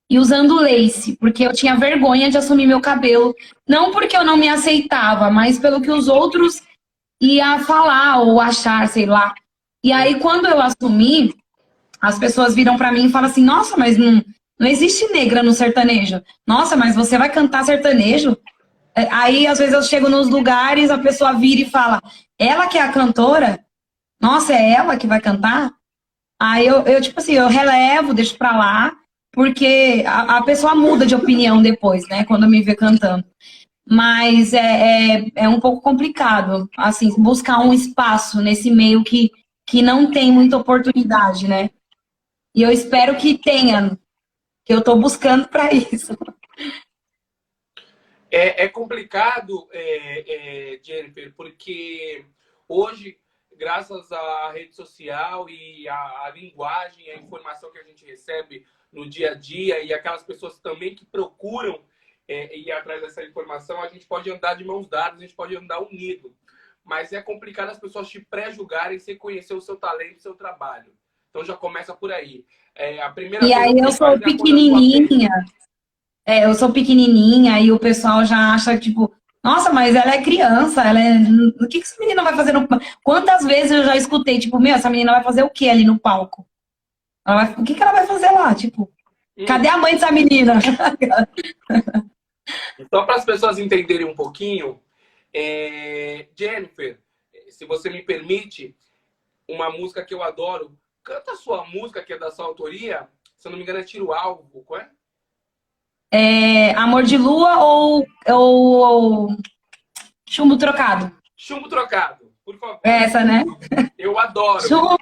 e 0.10 0.20
usando 0.20 0.60
lace, 0.60 1.18
porque 1.18 1.44
eu 1.44 1.54
tinha 1.54 1.76
vergonha 1.76 2.30
de 2.30 2.38
assumir 2.38 2.68
meu 2.68 2.80
cabelo. 2.80 3.34
Não 3.68 3.92
porque 3.92 4.16
eu 4.16 4.24
não 4.24 4.38
me 4.38 4.48
aceitava, 4.48 5.32
mas 5.32 5.58
pelo 5.58 5.82
que 5.82 5.92
os 5.92 6.08
outros 6.08 6.62
iam 7.22 7.60
falar 7.60 8.22
ou 8.22 8.40
achar, 8.40 8.88
sei 8.88 9.06
lá. 9.06 9.34
E 9.84 9.92
aí, 9.92 10.20
quando 10.20 10.46
eu 10.46 10.62
assumi, 10.62 11.34
as 12.04 12.20
pessoas 12.20 12.54
viram 12.54 12.76
para 12.76 12.92
mim 12.92 13.06
e 13.06 13.10
falam 13.10 13.30
assim: 13.30 13.42
Nossa, 13.42 13.78
mas 13.78 13.98
não, 13.98 14.22
não 14.60 14.68
existe 14.68 15.08
negra 15.14 15.42
no 15.42 15.54
sertanejo. 15.54 16.22
Nossa, 16.46 16.76
mas 16.76 16.98
você 16.98 17.18
vai 17.18 17.30
cantar 17.30 17.64
sertanejo? 17.64 18.38
É, 18.94 19.08
aí, 19.10 19.48
às 19.48 19.58
vezes, 19.58 19.74
eu 19.74 19.82
chego 19.82 20.10
nos 20.10 20.28
lugares, 20.28 20.92
a 20.92 20.98
pessoa 20.98 21.32
vira 21.32 21.62
e 21.62 21.70
fala: 21.70 22.02
Ela 22.38 22.68
que 22.68 22.78
é 22.78 22.82
a 22.82 22.92
cantora? 22.92 23.58
Nossa, 24.22 24.54
é 24.54 24.74
ela 24.74 24.98
que 24.98 25.08
vai 25.08 25.22
cantar? 25.22 25.72
Aí 26.42 26.68
eu, 26.68 26.82
eu 26.82 27.02
tipo 27.02 27.22
assim, 27.22 27.34
eu 27.34 27.48
relevo, 27.48 28.14
deixo 28.14 28.38
pra 28.38 28.58
lá, 28.58 28.94
porque 29.32 30.04
a, 30.06 30.40
a 30.40 30.44
pessoa 30.44 30.76
muda 30.76 31.06
de 31.06 31.16
opinião 31.16 31.62
depois, 31.62 32.06
né, 32.10 32.26
quando 32.26 32.48
me 32.48 32.62
vê 32.62 32.76
cantando. 32.76 33.24
Mas 33.90 34.54
é, 34.54 35.20
é, 35.20 35.32
é 35.36 35.50
um 35.50 35.60
pouco 35.60 35.82
complicado, 35.82 36.70
assim, 36.78 37.14
buscar 37.18 37.60
um 37.60 37.74
espaço 37.74 38.42
nesse 38.42 38.72
meio 38.72 39.04
que, 39.04 39.32
que 39.66 39.82
não 39.82 40.12
tem 40.12 40.32
muita 40.34 40.58
oportunidade, 40.58 41.48
né? 41.48 41.70
E 42.56 42.62
eu 42.62 42.72
espero 42.72 43.18
que 43.18 43.38
tenha, 43.38 43.98
que 44.64 44.74
eu 44.74 44.80
estou 44.80 45.00
buscando 45.00 45.48
para 45.48 45.74
isso. 45.74 46.16
É, 48.30 48.64
é 48.64 48.68
complicado, 48.70 49.68
é, 49.72 50.74
é, 50.74 50.84
Jennifer, 50.84 51.34
porque 51.36 52.26
hoje, 52.68 53.20
graças 53.58 54.12
à 54.12 54.52
rede 54.52 54.76
social 54.76 55.50
e 55.50 55.88
à, 55.88 56.26
à, 56.26 56.32
linguagem, 56.32 57.10
à 57.10 57.16
informação 57.18 57.72
que 57.72 57.80
a 57.80 57.84
gente 57.84 58.06
recebe 58.06 58.66
no 58.92 59.10
dia 59.10 59.32
a 59.32 59.34
dia 59.36 59.84
e 59.84 59.94
aquelas 59.94 60.24
pessoas 60.24 60.60
também 60.60 60.96
que 60.96 61.06
procuram 61.06 61.84
é, 62.28 62.58
ir 62.58 62.72
atrás 62.72 63.02
dessa 63.02 63.24
informação, 63.24 63.82
a 63.82 63.88
gente 63.88 64.06
pode 64.06 64.30
andar 64.32 64.56
de 64.56 64.64
mãos 64.64 64.88
dadas, 64.88 65.18
a 65.18 65.22
gente 65.22 65.36
pode 65.36 65.56
andar 65.56 65.80
unido. 65.80 66.36
Mas 66.84 67.14
é 67.14 67.22
complicado 67.22 67.70
as 67.70 67.80
pessoas 67.80 68.10
te 68.10 68.20
pré-julgarem 68.20 69.00
sem 69.00 69.18
conhecer 69.18 69.54
o 69.54 69.62
seu 69.62 69.76
talento, 69.76 70.18
o 70.18 70.22
seu 70.22 70.36
trabalho. 70.36 70.94
Então 71.34 71.44
já 71.44 71.56
começa 71.56 71.96
por 71.96 72.12
aí. 72.12 72.46
É, 72.76 73.02
a 73.02 73.10
primeira 73.10 73.44
e 73.44 73.52
aí 73.52 73.76
eu 73.76 73.92
sou 73.92 74.20
pequenininha. 74.20 75.30
É, 76.24 76.46
eu 76.46 76.54
sou 76.54 76.72
pequenininha 76.72 77.60
e 77.60 77.72
o 77.72 77.80
pessoal 77.80 78.24
já 78.24 78.54
acha, 78.54 78.78
tipo, 78.78 79.12
nossa, 79.44 79.74
mas 79.74 79.96
ela 79.96 80.14
é 80.14 80.22
criança, 80.22 80.84
ela 80.84 81.00
é... 81.00 81.18
O 81.60 81.68
que, 81.68 81.80
que 81.80 81.86
essa 81.86 82.00
menina 82.00 82.24
vai 82.24 82.36
fazer 82.36 82.54
no 82.54 82.68
Quantas 83.04 83.44
vezes 83.44 83.72
eu 83.72 83.84
já 83.84 83.98
escutei, 83.98 84.40
tipo, 84.40 84.60
meu, 84.60 84.76
essa 84.76 84.92
menina 84.92 85.12
vai 85.12 85.24
fazer 85.24 85.42
o 85.42 85.50
que 85.50 85.68
ali 85.68 85.84
no 85.84 86.00
palco? 86.00 86.48
Vai... 87.26 87.52
O 87.56 87.64
que, 87.64 87.74
que 87.74 87.82
ela 87.82 87.94
vai 87.94 88.06
fazer 88.06 88.30
lá? 88.30 88.54
Tipo, 88.54 88.84
hum. 89.36 89.46
cadê 89.46 89.70
a 89.70 89.78
mãe 89.78 89.94
dessa 89.94 90.12
menina? 90.12 90.54
então, 92.78 93.08
para 93.08 93.16
as 93.16 93.26
pessoas 93.26 93.58
entenderem 93.58 94.06
um 94.06 94.16
pouquinho, 94.16 94.80
é... 95.34 96.28
Jennifer, 96.36 97.00
se 97.50 97.66
você 97.66 97.90
me 97.90 98.04
permite, 98.04 98.76
uma 99.50 99.72
música 99.72 100.06
que 100.06 100.14
eu 100.14 100.22
adoro, 100.22 100.78
canta 101.04 101.34
a 101.34 101.36
sua 101.36 101.66
música, 101.66 102.02
que 102.02 102.14
é 102.14 102.18
da 102.18 102.32
sua 102.32 102.46
autoria, 102.46 103.08
se 103.36 103.48
eu 103.48 103.52
não 103.52 103.58
me 103.58 103.64
engano 103.64 103.80
é 103.80 103.84
Tiro 103.84 104.14
Alvo, 104.14 104.64
qual 104.66 104.80
é? 104.80 104.90
É, 106.12 106.72
Amor 106.76 107.04
de 107.04 107.18
Lua 107.18 107.58
ou, 107.58 108.06
ou, 108.28 108.72
ou, 108.78 109.38
Chumbo 110.30 110.58
Trocado? 110.58 111.12
Chumbo 111.36 111.68
Trocado, 111.68 112.32
por 112.46 112.58
favor. 112.58 112.80
Essa, 112.84 113.24
né? 113.24 113.44
Eu 113.98 114.18
adoro. 114.18 114.66
Chumbo... 114.68 114.98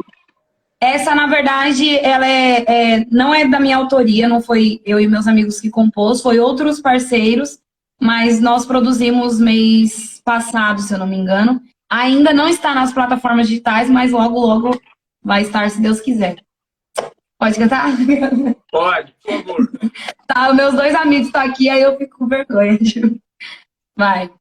Essa, 0.80 1.14
na 1.14 1.28
verdade, 1.28 2.00
ela 2.00 2.26
é, 2.26 2.64
é, 2.68 3.06
não 3.12 3.36
é 3.36 3.48
da 3.48 3.60
minha 3.60 3.78
autoria, 3.78 4.28
não 4.28 4.42
foi 4.42 4.82
eu 4.84 5.00
e 5.00 5.08
meus 5.08 5.28
amigos 5.28 5.62
que 5.62 5.70
compôs, 5.70 6.22
foi 6.22 6.40
outros 6.40 6.82
parceiros, 6.82 7.60
mas 8.02 8.42
nós 8.42 8.66
produzimos 8.66 9.40
mês 9.40 10.20
passado, 10.26 10.82
se 10.82 10.92
eu 10.92 10.98
não 10.98 11.06
me 11.06 11.18
engano. 11.18 11.62
Ainda 11.88 12.34
não 12.34 12.48
está 12.48 12.74
nas 12.74 12.92
plataformas 12.92 13.48
digitais, 13.48 13.90
mas 13.90 14.12
logo, 14.12 14.40
logo 14.40 14.82
vai 15.24 15.44
estar, 15.44 15.70
se 15.70 15.82
Deus 15.82 16.02
quiser. 16.02 16.38
Pode 17.40 17.58
cantar? 17.58 17.88
Pode, 18.72 19.16
por 19.24 19.32
favor. 19.32 19.72
Tá, 20.28 20.54
meus 20.54 20.74
dois 20.76 20.94
amigos 20.94 21.28
estão 21.28 21.42
aqui, 21.42 21.70
aí 21.70 21.82
eu 21.82 21.98
fico 21.98 22.20
com 22.20 22.28
vergonha. 22.28 22.78
Vai. 23.98 24.32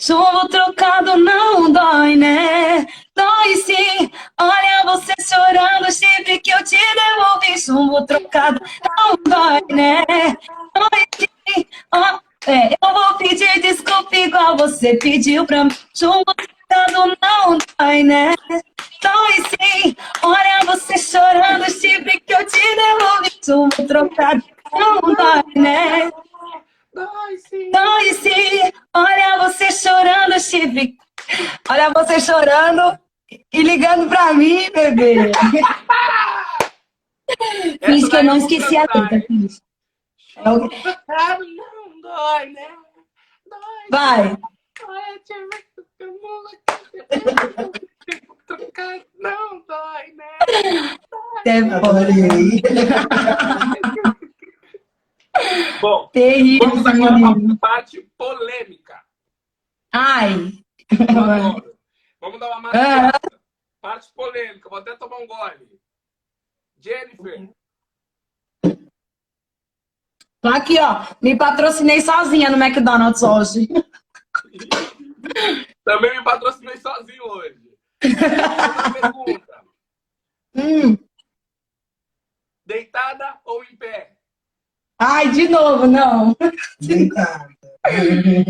Chumbo 0.00 0.48
trocado 0.48 1.16
não 1.16 1.70
dói, 1.70 2.16
né? 2.16 2.86
Dói 3.14 3.56
sim. 3.56 4.10
Olha 4.38 4.82
você 4.84 5.12
chorando, 5.22 5.90
sempre 5.92 6.40
que 6.40 6.50
eu 6.52 6.62
te 6.64 6.76
devolvi. 6.76 7.58
Chumbo 7.58 8.04
trocado 8.04 8.60
não 8.84 9.16
dói, 9.24 9.62
né? 9.74 10.04
Dói 10.74 11.06
sim. 11.16 11.64
Oh, 11.94 12.50
é, 12.50 12.74
eu 12.74 12.92
vou 12.94 13.14
pedir 13.14 13.60
desculpa 13.62 14.16
igual 14.16 14.56
você 14.56 14.96
pediu 14.96 15.46
pra 15.46 15.64
mim. 15.64 15.70
Chumbo 15.94 16.34
trocado 16.76 16.92
não 16.92 17.16
dói, 17.78 18.02
né? 18.02 18.34
Dói 19.02 19.34
sim. 19.48 19.96
Olha 20.22 20.60
você 20.66 20.98
chorando, 20.98 21.70
sempre 21.70 22.20
que 22.20 22.34
eu 22.34 22.46
te 22.46 22.60
devolvi. 22.60 23.30
Chumbo 23.44 23.86
trocado 23.86 24.42
não 24.72 25.00
dói, 25.14 25.44
né? 25.54 26.10
Dói 26.92 27.38
sim. 27.48 27.70
Dói 27.70 28.12
sim. 28.14 28.72
Olha 28.94 29.38
você 29.38 29.70
chorando, 29.72 30.40
Chip. 30.40 30.98
Olha 31.68 31.92
você 31.94 32.18
chorando 32.20 32.98
e 33.52 33.62
ligando 33.62 34.08
pra 34.08 34.32
mim, 34.32 34.70
bebê. 34.70 35.30
Finge 37.84 38.08
que 38.08 38.16
eu 38.16 38.24
não 38.24 38.36
esqueci 38.36 38.76
a 38.76 38.82
letra. 38.82 39.24
Não 40.44 40.68
dói, 42.00 42.46
né? 42.50 42.68
Dói. 43.48 43.88
Vai. 43.90 44.36
Não 49.18 49.64
dói, 49.66 50.12
né? 50.14 50.38
Dói. 51.80 52.62
Bom, 55.80 56.08
Terrível, 56.08 56.70
vamos 56.70 56.86
agora 56.86 57.18
para 57.20 57.52
a 57.52 57.56
parte 57.58 58.00
polêmica. 58.16 59.02
Ai. 59.92 60.52
Vamos 62.20 62.40
dar 62.40 62.48
uma 62.48 62.60
marcada. 62.60 63.20
Parte 63.80 64.12
polêmica. 64.14 64.68
Vou 64.68 64.78
até 64.78 64.96
tomar 64.96 65.18
um 65.18 65.26
gole. 65.26 65.80
Jennifer, 66.78 67.48
Tô 70.40 70.48
aqui, 70.48 70.78
ó. 70.78 71.04
Me 71.20 71.36
patrocinei 71.36 72.00
sozinha 72.00 72.48
no 72.50 72.56
McDonald's 72.56 73.22
hoje. 73.22 73.68
Também 75.84 76.16
me 76.18 76.24
patrocinei 76.24 76.76
sozinho 76.76 77.24
hoje. 77.24 77.60
Uma 78.04 78.92
pergunta. 78.92 79.64
Hum. 80.54 80.96
Deitada 82.64 83.40
ou 83.44 83.62
em 83.64 83.76
pé? 83.76 84.16
Ai, 84.98 85.30
de 85.30 85.48
novo, 85.48 85.86
não. 85.86 86.34
Deitada. 86.80 87.48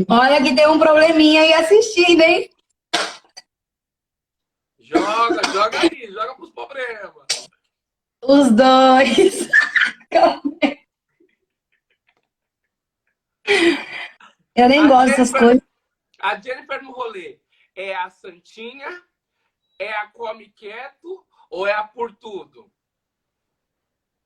Olha 0.09 0.42
que 0.42 0.54
tem 0.54 0.68
um 0.68 0.78
probleminha 0.78 1.42
aí 1.42 1.52
assistindo, 1.54 2.23
hein? 2.23 2.50
Joga, 4.78 5.42
joga 5.52 5.80
aí, 5.80 6.11
joga 6.12 6.35
pros 6.37 6.50
problemas. 6.52 7.49
Os 8.23 8.50
dois. 8.52 9.49
Eu 14.56 14.68
nem 14.68 14.80
A 14.80 14.87
gosto 14.87 15.09
dessas 15.09 15.33
coisas. 15.33 15.65
A 16.26 16.35
Jennifer 16.40 16.83
no 16.83 16.90
rolê 16.90 17.38
é 17.76 17.95
a 17.95 18.11
santinha, 18.11 18.88
é 19.78 19.92
a 19.92 20.09
come 20.09 20.49
quieto 20.49 21.25
ou 21.49 21.68
é 21.68 21.73
a 21.73 21.85
por 21.85 22.16
tudo? 22.16 22.68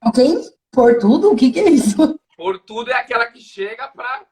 Ok? 0.02 0.24
Por 0.72 0.98
tudo? 0.98 1.30
O 1.30 1.36
que, 1.36 1.52
que 1.52 1.60
é 1.60 1.68
isso? 1.68 2.18
Por 2.38 2.58
tudo 2.60 2.90
é 2.90 2.94
aquela 2.94 3.26
que 3.26 3.38
chega 3.38 3.86
pra. 3.88 4.24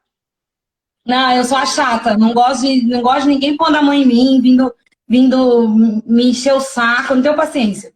Não, 1.05 1.31
eu 1.35 1.43
sou 1.43 1.59
a 1.59 1.65
chata. 1.67 2.17
Não 2.17 2.33
gosto 2.33 2.61
de, 2.63 2.87
não 2.87 3.03
gosto 3.03 3.25
de 3.25 3.35
ninguém 3.35 3.55
pondo 3.55 3.77
a 3.77 3.83
mão 3.83 3.93
em 3.93 4.03
mim, 4.03 4.41
vindo, 4.41 4.73
vindo 5.07 5.69
me 6.07 6.31
encher 6.31 6.55
o 6.55 6.59
saco. 6.59 7.13
Não 7.13 7.21
tenho 7.21 7.35
paciência. 7.35 7.93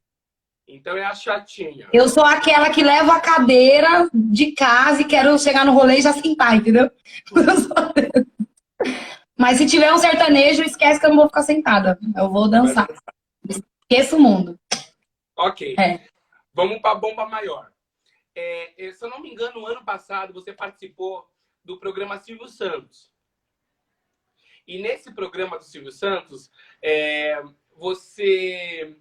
Então 0.68 0.96
é 0.96 1.04
a 1.04 1.16
chatinha. 1.16 1.90
Eu 1.92 2.08
sou 2.10 2.24
aquela 2.24 2.70
que 2.70 2.84
leva 2.84 3.14
a 3.14 3.20
cadeira 3.20 4.08
de 4.14 4.52
casa 4.52 5.02
e 5.02 5.06
quero 5.06 5.40
chegar 5.40 5.66
no 5.66 5.74
rolê 5.74 5.98
e 5.98 6.02
já 6.04 6.14
sentar, 6.14 6.56
entendeu? 6.58 6.92
Mas 9.38 9.58
se 9.58 9.66
tiver 9.66 9.92
um 9.92 9.98
sertanejo, 9.98 10.64
esquece 10.64 11.00
que 11.00 11.06
eu 11.06 11.10
não 11.10 11.18
vou 11.18 11.28
ficar 11.28 11.44
sentada. 11.44 11.98
Eu 12.16 12.30
vou 12.30 12.50
dançar. 12.50 12.88
Esqueça 13.48 14.16
o 14.16 14.20
mundo. 14.20 14.60
Ok. 15.36 15.76
É. 15.80 16.08
Vamos 16.54 16.80
pra 16.82 16.96
bomba 16.96 17.28
maior. 17.28 17.72
É, 18.36 18.88
é, 18.88 18.94
se 18.94 19.04
eu 19.04 19.10
não 19.10 19.22
me 19.22 19.32
engano, 19.32 19.62
no 19.62 19.68
ano 19.68 19.84
passado 19.84 20.34
você 20.34 20.54
participou 20.54 21.28
do 21.64 21.80
programa 21.80 22.20
Silvio 22.20 22.48
Santos. 22.48 23.12
E 24.68 24.82
nesse 24.82 25.14
programa 25.14 25.58
do 25.58 25.64
Silvio 25.64 25.92
Santos, 25.92 26.50
é, 26.82 27.42
você 27.76 28.98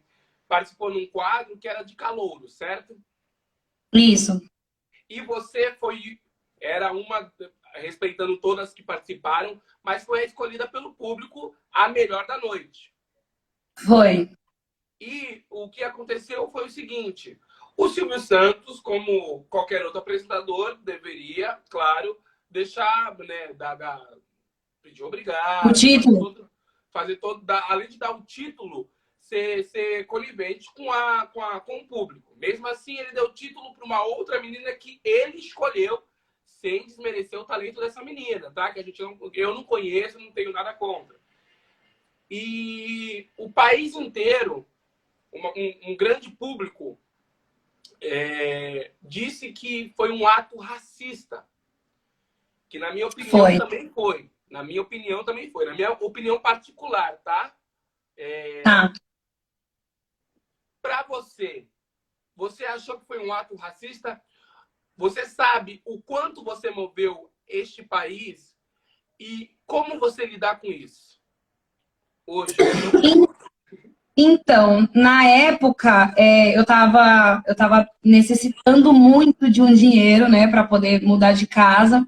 participou 0.49 0.93
num 0.93 1.07
quadro 1.07 1.59
que 1.59 1.69
era 1.69 1.83
de 1.83 1.95
calouro, 1.95 2.49
certo? 2.49 3.01
Isso. 3.93 4.41
E 5.09 5.21
você 5.21 5.75
foi, 5.75 6.21
era 6.61 6.93
uma, 6.93 7.33
respeitando 7.75 8.38
todas 8.38 8.73
que 8.75 8.83
participaram, 8.83 9.61
mas 9.83 10.05
foi 10.05 10.25
escolhida 10.25 10.69
pelo 10.69 10.95
público 10.95 11.55
a 11.73 11.88
melhor 11.88 12.26
da 12.26 12.38
noite. 12.38 12.93
Foi. 13.87 14.31
E 15.00 15.45
o 15.50 15.69
que 15.69 15.83
aconteceu 15.83 16.50
foi 16.50 16.67
o 16.67 16.71
seguinte: 16.71 17.38
o 17.76 17.88
Silvio 17.88 18.19
Santos, 18.21 18.81
como 18.81 19.45
qualquer 19.45 19.85
outro 19.85 19.99
apresentador, 19.99 20.76
deveria, 20.83 21.61
claro, 21.71 22.21
deixar, 22.50 23.17
né, 23.19 23.52
dar, 23.55 23.75
dar- 23.75 24.14
pedir 24.83 25.02
obrigado, 25.02 25.71
O 25.71 25.73
título. 25.73 26.49
fazer 26.91 27.17
todo, 27.17 27.41
dar- 27.45 27.64
além 27.71 27.88
de 27.88 27.99
dar 27.99 28.11
o 28.12 28.23
título, 28.25 28.91
ser, 29.19 29.64
ser 29.64 30.05
conivente 30.07 30.67
com, 30.75 30.93
a, 30.93 31.26
com, 31.29 31.41
a, 31.43 31.61
com 31.61 31.79
o 31.79 31.88
público. 31.88 32.35
Mesmo 32.37 32.67
assim, 32.67 32.99
ele 32.99 33.12
deu 33.12 33.26
o 33.26 33.33
título 33.35 33.73
para 33.75 33.85
uma 33.85 34.02
outra 34.05 34.41
menina 34.41 34.73
que 34.75 35.00
ele 35.02 35.38
escolheu, 35.38 36.02
sem 36.62 36.87
desmerecer 36.87 37.38
o 37.38 37.45
talento 37.45 37.81
dessa 37.81 38.02
menina, 38.04 38.49
tá? 38.52 38.73
Que 38.73 38.78
a 38.78 38.85
gente 38.85 39.02
não, 39.02 39.19
eu 39.35 39.52
não 39.52 39.64
conheço, 39.64 40.19
não 40.19 40.31
tenho 40.31 40.52
nada 40.52 40.73
contra. 40.73 41.21
E 42.30 43.28
o 43.37 43.50
país 43.52 43.95
inteiro 43.97 44.67
uma- 45.32 45.50
um, 45.56 45.91
um 45.91 45.97
grande 45.97 46.30
público 46.30 46.99
é, 48.00 48.93
disse 49.02 49.52
que 49.52 49.93
foi 49.97 50.10
um 50.13 50.26
ato 50.26 50.56
racista. 50.58 51.47
Que 52.69 52.78
na 52.78 52.93
minha 52.93 53.06
opinião 53.06 53.30
Foi. 53.30 53.58
também 53.58 53.89
foi. 53.91 54.30
Na 54.49 54.63
minha 54.63 54.80
opinião 54.82 55.25
também 55.25 55.50
foi. 55.50 55.67
Na 55.67 55.75
minha 55.75 55.91
opinião 55.93 56.41
particular, 56.41 57.19
tá? 57.19 57.54
É, 58.17 58.63
Tá. 58.63 58.93
Pra 60.80 61.02
você, 61.04 61.67
você 62.34 62.65
achou 62.65 62.99
que 62.99 63.06
foi 63.06 63.19
um 63.19 63.32
ato 63.32 63.54
racista? 63.56 64.21
Você 65.02 65.26
sabe 65.26 65.82
o 65.84 66.00
quanto 66.00 66.45
você 66.45 66.71
moveu 66.71 67.28
este 67.49 67.82
país 67.82 68.54
e 69.19 69.50
como 69.67 69.99
você 69.99 70.25
lidar 70.25 70.60
com 70.60 70.69
isso? 70.69 71.19
Hoje. 72.25 72.54
Então, 74.17 74.88
na 74.95 75.26
época, 75.26 76.15
é, 76.17 76.56
eu 76.56 76.65
tava, 76.65 77.43
eu 77.49 77.56
tava 77.56 77.88
necessitando 78.04 78.93
muito 78.93 79.50
de 79.50 79.60
um 79.60 79.75
dinheiro, 79.75 80.28
né, 80.28 80.47
para 80.47 80.62
poder 80.62 81.02
mudar 81.02 81.32
de 81.32 81.49
casa. 81.49 82.06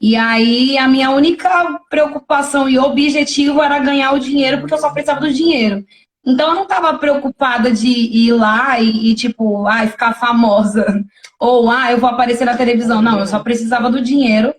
E 0.00 0.14
aí, 0.14 0.78
a 0.78 0.86
minha 0.86 1.10
única 1.10 1.80
preocupação 1.90 2.68
e 2.68 2.78
objetivo 2.78 3.60
era 3.60 3.80
ganhar 3.80 4.12
o 4.12 4.20
dinheiro, 4.20 4.60
porque 4.60 4.74
eu 4.74 4.78
só 4.78 4.92
precisava 4.92 5.20
do 5.22 5.32
dinheiro. 5.32 5.84
Então, 6.26 6.48
eu 6.50 6.54
não 6.56 6.66
tava 6.66 6.98
preocupada 6.98 7.70
de 7.70 7.88
ir 7.88 8.32
lá 8.32 8.80
e, 8.80 9.10
e, 9.10 9.14
tipo, 9.14 9.66
ai, 9.66 9.86
ficar 9.88 10.14
famosa. 10.14 11.04
Ou, 11.38 11.70
ah, 11.70 11.92
eu 11.92 11.98
vou 11.98 12.10
aparecer 12.10 12.44
na 12.44 12.56
televisão. 12.56 13.00
Não, 13.00 13.20
eu 13.20 13.26
só 13.26 13.38
precisava 13.40 13.88
do 13.90 14.00
dinheiro. 14.02 14.52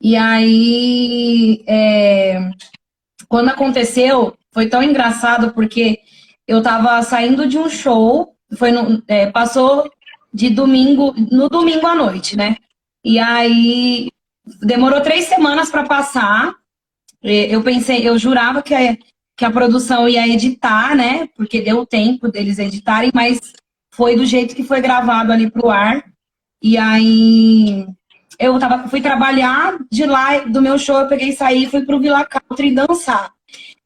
E 0.00 0.16
aí, 0.16 1.62
é, 1.66 2.50
quando 3.28 3.48
aconteceu, 3.50 4.36
foi 4.52 4.66
tão 4.68 4.82
engraçado 4.82 5.52
porque 5.52 5.98
eu 6.46 6.62
tava 6.62 7.02
saindo 7.02 7.46
de 7.46 7.58
um 7.58 7.68
show, 7.68 8.34
foi 8.56 8.70
no- 8.70 9.02
é, 9.08 9.26
passou 9.30 9.90
de 10.32 10.50
domingo, 10.50 11.14
no 11.30 11.48
domingo 11.48 11.86
à 11.86 11.94
noite, 11.94 12.36
né? 12.36 12.56
E 13.04 13.18
aí 13.18 14.08
demorou 14.62 15.00
três 15.00 15.26
semanas 15.26 15.70
para 15.70 15.84
passar. 15.84 16.54
E 17.22 17.46
Eu 17.52 17.62
pensei, 17.62 18.06
eu 18.08 18.18
jurava 18.18 18.62
que 18.62 18.74
que 19.36 19.44
a 19.44 19.50
produção 19.50 20.08
ia 20.08 20.26
editar, 20.28 20.94
né? 20.94 21.28
Porque 21.36 21.60
deu 21.60 21.84
tempo 21.84 22.30
deles 22.30 22.58
editarem, 22.58 23.10
mas 23.14 23.40
foi 23.94 24.16
do 24.16 24.24
jeito 24.24 24.54
que 24.54 24.62
foi 24.64 24.80
gravado 24.80 25.32
ali 25.32 25.50
pro 25.50 25.70
ar. 25.70 26.04
E 26.62 26.78
aí 26.78 27.86
eu 28.38 28.58
tava, 28.58 28.88
fui 28.88 29.00
trabalhar 29.00 29.76
de 29.90 30.06
lá, 30.06 30.38
do 30.40 30.62
meu 30.62 30.78
show, 30.78 30.98
eu 30.98 31.08
peguei 31.08 31.30
e 31.30 31.36
saí, 31.36 31.66
fui 31.66 31.84
pro 31.84 32.00
Vila 32.00 32.24
Country 32.24 32.72
dançar. 32.72 33.32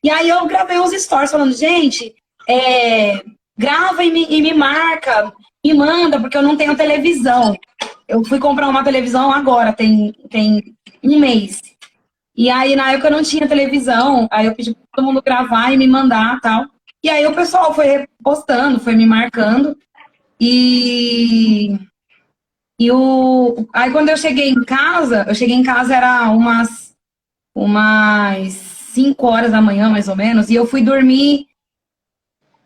E 0.03 0.11
aí 0.11 0.29
eu 0.29 0.47
gravei 0.47 0.79
uns 0.79 0.93
stories 0.93 1.31
falando, 1.31 1.53
gente, 1.53 2.15
é, 2.49 3.23
grava 3.57 4.05
e 4.05 4.13
me, 4.13 4.27
e 4.29 4.41
me 4.41 4.55
marca, 4.55 5.33
me 5.65 5.75
manda, 5.75 6.21
porque 6.21 6.37
eu 6.37 6.43
não 6.43 6.57
tenho 6.57 6.77
televisão. 6.77 7.57
Eu 8.07 8.25
fui 8.25 8.39
comprar 8.39 8.69
uma 8.69 8.85
televisão 8.85 9.33
agora, 9.33 9.73
tem, 9.73 10.13
tem 10.31 10.75
um 11.03 11.19
mês. 11.19 11.61
E 12.35 12.49
aí, 12.49 12.77
na 12.77 12.93
época, 12.93 13.09
eu 13.09 13.17
não 13.17 13.23
tinha 13.23 13.49
televisão, 13.49 14.29
aí 14.31 14.47
eu 14.47 14.55
pedi 14.55 14.75
todo 14.99 15.05
mundo 15.05 15.23
gravar 15.23 15.73
e 15.73 15.77
me 15.77 15.87
mandar 15.87 16.41
tal. 16.41 16.67
E 17.03 17.09
aí 17.09 17.25
o 17.25 17.35
pessoal 17.35 17.73
foi 17.73 17.87
repostando, 17.87 18.81
foi 18.81 18.97
me 18.97 19.07
marcando. 19.07 19.79
E, 20.41 21.79
e 22.81 22.91
o, 22.91 23.65
aí 23.73 23.93
quando 23.93 24.09
eu 24.09 24.17
cheguei 24.17 24.51
em 24.51 24.65
casa, 24.65 25.25
eu 25.29 25.35
cheguei 25.37 25.55
em 25.55 25.63
casa, 25.63 25.95
era 25.95 26.31
umas, 26.31 26.97
umas 27.55 28.53
5 28.55 29.25
horas 29.25 29.53
da 29.53 29.63
manhã, 29.63 29.89
mais 29.89 30.09
ou 30.09 30.17
menos, 30.17 30.51
e 30.51 30.57
eu 30.57 30.67
fui 30.67 30.83
dormir, 30.83 31.47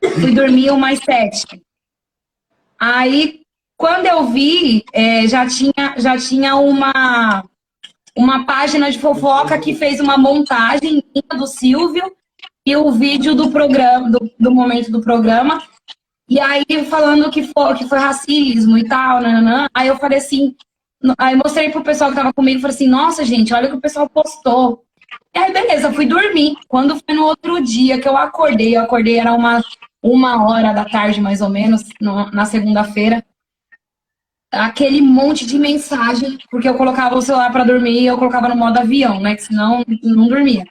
fui 0.01 0.35
dormir 0.35 0.71
umas 0.71 0.99
sete. 1.01 1.63
Aí, 2.79 3.43
quando 3.77 4.07
eu 4.07 4.25
vi, 4.29 4.85
é, 4.93 5.29
já 5.29 5.47
tinha, 5.47 5.95
já 5.99 6.17
tinha 6.17 6.57
uma, 6.57 7.45
uma 8.17 8.47
página 8.47 8.91
de 8.91 8.99
fofoca 8.99 9.59
que 9.59 9.75
fez 9.75 10.01
uma 10.01 10.17
montagem 10.17 11.05
do 11.37 11.47
Silvio 11.47 12.11
e 12.67 12.77
o 12.77 12.91
vídeo 12.93 13.35
do 13.35 13.51
programa, 13.51 14.11
do, 14.11 14.31
do 14.39 14.51
momento 14.53 14.91
do 14.91 15.01
programa. 15.01 15.63
E 16.29 16.39
aí 16.41 16.65
falando 16.89 17.31
que 17.31 17.43
foi, 17.43 17.75
que 17.75 17.89
foi 17.89 17.99
racismo 17.99 18.79
e 18.79 18.87
tal, 18.89 19.21
nananã. 19.21 19.69
Aí 19.75 19.89
eu 19.89 19.97
falei 19.97 20.19
assim, 20.19 20.55
aí 21.19 21.35
mostrei 21.37 21.71
pro 21.71 21.83
pessoal 21.83 22.11
que 22.11 22.17
tava 22.17 22.33
comigo, 22.33 22.61
falei 22.61 22.75
assim, 22.75 22.87
nossa, 22.89 23.25
gente, 23.25 23.53
olha 23.53 23.67
o 23.67 23.71
que 23.71 23.77
o 23.77 23.81
pessoal 23.81 24.09
postou. 24.09 24.85
E 25.35 25.39
aí, 25.39 25.53
beleza, 25.53 25.93
fui 25.93 26.07
dormir. 26.07 26.57
Quando 26.69 26.95
foi 26.97 27.15
no 27.15 27.25
outro 27.25 27.61
dia 27.63 28.01
que 28.01 28.09
eu 28.09 28.17
acordei, 28.17 28.77
eu 28.77 28.83
acordei, 28.83 29.19
era 29.19 29.33
uma, 29.35 29.63
uma 30.03 30.47
hora 30.47 30.73
da 30.73 30.85
tarde, 30.85 31.21
mais 31.21 31.41
ou 31.41 31.49
menos, 31.49 31.83
no- 32.01 32.31
na 32.31 32.45
segunda-feira. 32.45 33.25
Aquele 34.53 35.01
monte 35.01 35.47
de 35.47 35.59
mensagem, 35.59 36.39
porque 36.51 36.69
eu 36.69 36.75
colocava 36.77 37.17
o 37.17 37.23
celular 37.23 37.51
pra 37.51 37.65
dormir 37.65 38.03
e 38.03 38.07
eu 38.07 38.19
colocava 38.19 38.49
no 38.49 38.57
modo 38.57 38.79
avião, 38.79 39.19
né? 39.19 39.35
Que 39.35 39.43
senão 39.45 39.83
não 40.03 40.29
dormia. 40.29 40.65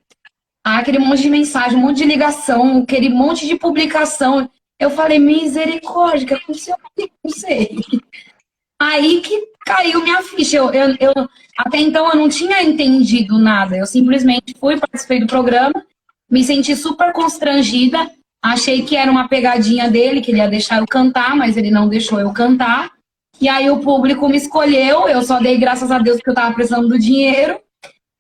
Ah, 0.64 0.78
aquele 0.78 1.00
monte 1.00 1.24
de 1.24 1.30
mensagem, 1.30 1.78
um 1.78 1.82
monte 1.82 1.98
de 1.98 2.06
ligação, 2.06 2.84
aquele 2.84 3.10
monte 3.10 3.48
de 3.48 3.56
publicação. 3.56 4.50
Eu 4.80 4.90
falei, 4.90 5.20
misericórdia, 5.20 6.28
que 6.28 6.34
aconteceu? 6.34 6.76
Não 7.24 7.32
sei. 7.32 7.78
Aí 8.82 9.22
que 9.22 9.52
caiu 9.66 10.02
minha 10.02 10.24
ficha. 10.24 10.58
Eu, 10.58 10.72
eu, 10.72 10.96
eu, 11.00 11.30
até 11.58 11.78
então 11.80 12.10
eu 12.10 12.16
não 12.16 12.28
tinha 12.28 12.64
entendido 12.64 13.38
nada. 13.38 13.78
Eu 13.78 13.86
simplesmente 13.86 14.56
fui, 14.60 14.80
participei 14.80 15.20
do 15.20 15.28
programa, 15.28 15.86
me 16.30 16.44
senti 16.44 16.76
super 16.76 17.14
constrangida. 17.14 18.10
Achei 18.44 18.82
que 18.82 18.96
era 18.96 19.12
uma 19.12 19.28
pegadinha 19.28 19.90
dele, 19.90 20.20
que 20.20 20.32
ele 20.32 20.40
ia 20.40 20.48
deixar 20.48 20.80
eu 20.80 20.88
cantar, 20.88 21.36
mas 21.36 21.58
ele 21.58 21.70
não 21.70 21.88
deixou 21.88 22.20
eu 22.20 22.34
cantar. 22.34 22.92
E 23.40 23.48
aí 23.48 23.70
o 23.70 23.80
público 23.80 24.28
me 24.28 24.38
escolheu, 24.38 25.08
eu 25.08 25.22
só 25.22 25.40
dei 25.40 25.58
graças 25.58 25.92
a 25.92 26.00
Deus 26.00 26.18
porque 26.18 26.32
eu 26.32 26.36
tava 26.36 26.54
precisando 26.54 26.88
do 26.88 26.98
dinheiro. 26.98 27.60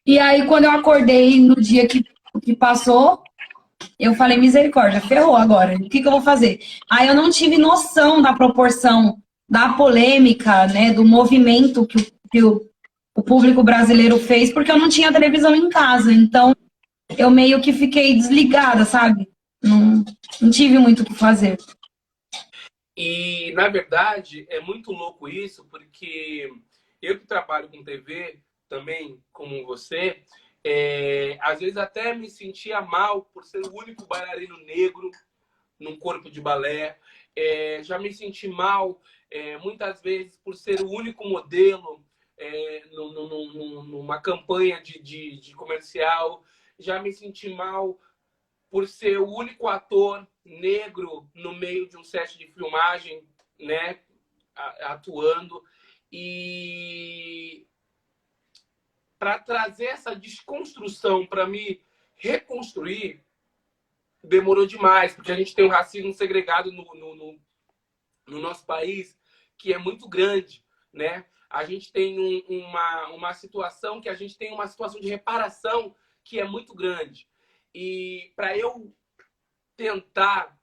E 0.05 0.19
aí 0.19 0.45
quando 0.45 0.65
eu 0.65 0.71
acordei 0.71 1.39
no 1.39 1.55
dia 1.55 1.87
que, 1.87 2.03
que 2.41 2.55
passou, 2.55 3.23
eu 3.99 4.13
falei, 4.15 4.37
misericórdia, 4.37 5.01
ferrou 5.01 5.35
agora. 5.35 5.75
O 5.75 5.89
que, 5.89 6.01
que 6.01 6.07
eu 6.07 6.11
vou 6.11 6.21
fazer? 6.21 6.59
Aí 6.89 7.07
eu 7.07 7.15
não 7.15 7.29
tive 7.29 7.57
noção 7.57 8.21
da 8.21 8.33
proporção 8.33 9.21
da 9.49 9.73
polêmica, 9.73 10.67
né, 10.67 10.93
do 10.93 11.03
movimento 11.03 11.85
que, 11.85 12.11
que 12.31 12.43
o, 12.43 12.61
o 13.15 13.21
público 13.21 13.61
brasileiro 13.61 14.17
fez, 14.17 14.51
porque 14.51 14.71
eu 14.71 14.77
não 14.77 14.89
tinha 14.89 15.11
televisão 15.11 15.53
em 15.53 15.69
casa. 15.69 16.11
Então, 16.11 16.55
eu 17.17 17.29
meio 17.29 17.61
que 17.61 17.73
fiquei 17.73 18.15
desligada, 18.15 18.85
sabe? 18.85 19.29
Não, 19.61 20.03
não 20.41 20.49
tive 20.49 20.77
muito 20.77 21.03
o 21.03 21.05
que 21.05 21.13
fazer. 21.13 21.57
E, 22.95 23.51
na 23.53 23.67
verdade, 23.67 24.45
é 24.49 24.59
muito 24.61 24.91
louco 24.91 25.27
isso, 25.27 25.65
porque 25.69 26.49
eu 27.01 27.19
que 27.19 27.25
trabalho 27.25 27.69
com 27.69 27.83
TV, 27.83 28.39
também 28.69 29.19
como 29.33 29.65
você, 29.65 30.23
é, 30.63 31.37
às 31.41 31.59
vezes 31.59 31.77
até 31.77 32.13
me 32.13 32.29
sentia 32.29 32.81
mal 32.81 33.23
por 33.25 33.43
ser 33.43 33.65
o 33.65 33.75
único 33.75 34.05
bailarino 34.05 34.57
negro 34.65 35.09
num 35.79 35.97
corpo 35.97 36.29
de 36.29 36.39
balé. 36.39 36.99
É, 37.35 37.81
já 37.83 37.97
me 37.97 38.13
senti 38.13 38.47
mal 38.47 39.01
é, 39.29 39.57
muitas 39.57 40.01
vezes 40.01 40.37
por 40.37 40.55
ser 40.55 40.81
o 40.81 40.89
único 40.89 41.27
modelo 41.27 42.05
é, 42.37 42.85
no, 42.91 43.11
no, 43.13 43.53
no, 43.53 43.83
numa 43.83 44.21
campanha 44.21 44.81
de, 44.81 45.01
de, 45.01 45.39
de, 45.39 45.55
comercial. 45.55 46.43
Já 46.77 47.01
me 47.01 47.11
senti 47.11 47.49
mal 47.49 47.99
por 48.69 48.87
ser 48.87 49.19
o 49.19 49.27
único 49.27 49.67
ator 49.67 50.27
negro 50.45 51.29
no 51.33 51.53
meio 51.53 51.89
de 51.89 51.97
um 51.97 52.03
set 52.03 52.37
de 52.37 52.47
filmagem, 52.47 53.27
né, 53.59 53.99
atuando. 54.81 55.61
E 56.11 57.67
para 59.21 59.37
trazer 59.37 59.85
essa 59.85 60.15
desconstrução, 60.15 61.27
para 61.27 61.45
me 61.45 61.79
reconstruir, 62.15 63.23
demorou 64.23 64.65
demais, 64.65 65.13
porque 65.13 65.31
a 65.31 65.35
gente 65.35 65.53
tem 65.53 65.63
um 65.63 65.69
racismo 65.69 66.11
segregado 66.11 66.71
no, 66.71 66.83
no, 66.95 67.15
no, 67.15 67.39
no 68.25 68.39
nosso 68.39 68.65
país 68.65 69.15
que 69.59 69.71
é 69.71 69.77
muito 69.77 70.09
grande, 70.09 70.65
né? 70.91 71.23
A 71.51 71.63
gente 71.63 71.91
tem 71.91 72.19
um, 72.19 72.41
uma, 72.49 73.09
uma 73.09 73.33
situação 73.35 74.01
que 74.01 74.09
a 74.09 74.15
gente 74.15 74.35
tem 74.35 74.51
uma 74.51 74.65
situação 74.65 74.99
de 74.99 75.07
reparação 75.07 75.95
que 76.23 76.39
é 76.39 76.43
muito 76.43 76.73
grande. 76.73 77.29
E 77.75 78.33
para 78.35 78.57
eu 78.57 78.91
tentar 79.77 80.59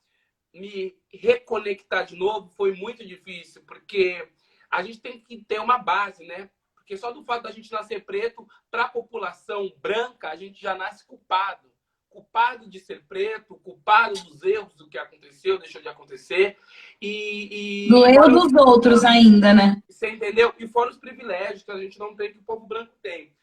me 0.52 0.98
reconectar 1.12 2.04
de 2.04 2.16
novo 2.16 2.48
foi 2.48 2.74
muito 2.74 3.06
difícil, 3.06 3.62
porque 3.68 4.28
a 4.68 4.82
gente 4.82 5.00
tem 5.00 5.20
que 5.20 5.44
ter 5.44 5.60
uma 5.60 5.78
base, 5.78 6.24
né? 6.26 6.50
Porque 6.88 6.96
só 6.96 7.12
do 7.12 7.22
fato 7.22 7.42
da 7.42 7.50
gente 7.50 7.70
nascer 7.70 8.02
preto, 8.06 8.48
para 8.70 8.84
a 8.84 8.88
população 8.88 9.70
branca, 9.76 10.30
a 10.30 10.36
gente 10.36 10.58
já 10.58 10.74
nasce 10.74 11.06
culpado 11.06 11.68
culpado 12.08 12.68
de 12.68 12.80
ser 12.80 13.04
preto, 13.04 13.56
culpado 13.56 14.14
dos 14.24 14.42
erros 14.42 14.74
do 14.74 14.88
que 14.88 14.96
aconteceu, 14.96 15.58
deixou 15.58 15.82
de 15.82 15.88
acontecer. 15.88 16.56
E, 17.00 17.84
e 17.86 17.88
do 17.90 18.06
erro 18.06 18.28
dos 18.28 18.52
outros 18.54 19.04
ainda, 19.04 19.52
né? 19.52 19.80
Você 19.86 20.10
entendeu? 20.10 20.52
E 20.58 20.66
fora 20.66 20.88
os 20.88 20.96
privilégios 20.96 21.62
que 21.62 21.70
a 21.70 21.76
gente 21.76 21.98
não 21.98 22.16
tem, 22.16 22.32
que 22.32 22.38
o 22.38 22.42
povo 22.42 22.66
branco 22.66 22.94
tem. 23.02 23.36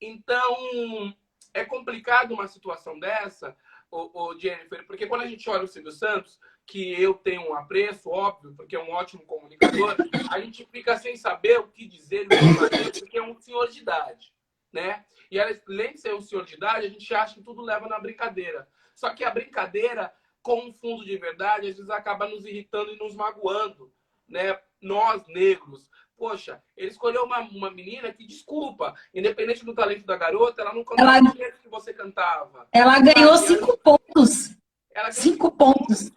Então, 0.00 1.12
é 1.52 1.64
complicado 1.64 2.32
uma 2.32 2.46
situação 2.46 2.98
dessa, 2.98 3.54
o, 3.90 4.28
o 4.28 4.38
Jennifer, 4.38 4.86
porque 4.86 5.06
quando 5.06 5.22
a 5.22 5.26
gente 5.26 5.50
olha 5.50 5.64
o 5.64 5.68
Silvio 5.68 5.92
Santos, 5.92 6.38
que 6.66 7.00
eu 7.00 7.14
tenho 7.14 7.50
um 7.50 7.54
apreço, 7.54 8.08
óbvio, 8.08 8.54
porque 8.54 8.76
é 8.76 8.82
um 8.82 8.90
ótimo 8.90 9.24
comunicador, 9.26 9.96
a 10.30 10.40
gente 10.40 10.64
fica 10.66 10.96
sem 10.96 11.16
saber 11.16 11.58
o 11.58 11.68
que 11.68 11.86
dizer, 11.86 12.26
o 12.26 13.00
porque 13.00 13.18
é 13.18 13.22
um 13.22 13.38
senhor 13.38 13.68
de 13.68 13.80
idade, 13.80 14.32
né? 14.72 15.04
E 15.30 15.40
além 15.40 15.92
de 15.92 16.00
ser 16.00 16.14
um 16.14 16.20
senhor 16.20 16.44
de 16.44 16.54
idade, 16.54 16.86
a 16.86 16.90
gente 16.90 17.14
acha 17.14 17.34
que 17.34 17.42
tudo 17.42 17.62
leva 17.62 17.86
na 17.88 17.98
brincadeira. 17.98 18.68
Só 18.94 19.10
que 19.14 19.24
a 19.24 19.30
brincadeira, 19.30 20.12
com 20.42 20.66
um 20.66 20.72
fundo 20.72 21.04
de 21.04 21.16
verdade, 21.16 21.68
às 21.68 21.76
vezes 21.76 21.90
acaba 21.90 22.28
nos 22.28 22.44
irritando 22.44 22.92
e 22.92 22.98
nos 22.98 23.14
magoando. 23.14 23.92
Né? 24.28 24.58
Nós, 24.80 25.26
negros, 25.28 25.88
poxa, 26.16 26.62
ele 26.76 26.88
escolheu 26.88 27.24
uma, 27.24 27.40
uma 27.40 27.70
menina 27.70 28.12
que, 28.12 28.26
desculpa, 28.26 28.94
independente 29.12 29.64
do 29.64 29.74
talento 29.74 30.06
da 30.06 30.16
garota, 30.16 30.62
ela 30.62 30.74
não 30.74 30.84
cantava 30.84 31.18
ela, 31.18 31.36
jeito 31.36 31.60
que 31.60 31.68
você 31.68 31.92
cantava. 31.92 32.68
Ela 32.72 33.00
ganhou 33.00 33.36
cinco 33.38 33.70
ela, 33.70 33.78
pontos. 33.78 34.56
Ela 34.94 35.12
cinco 35.12 35.50
pontos. 35.50 36.12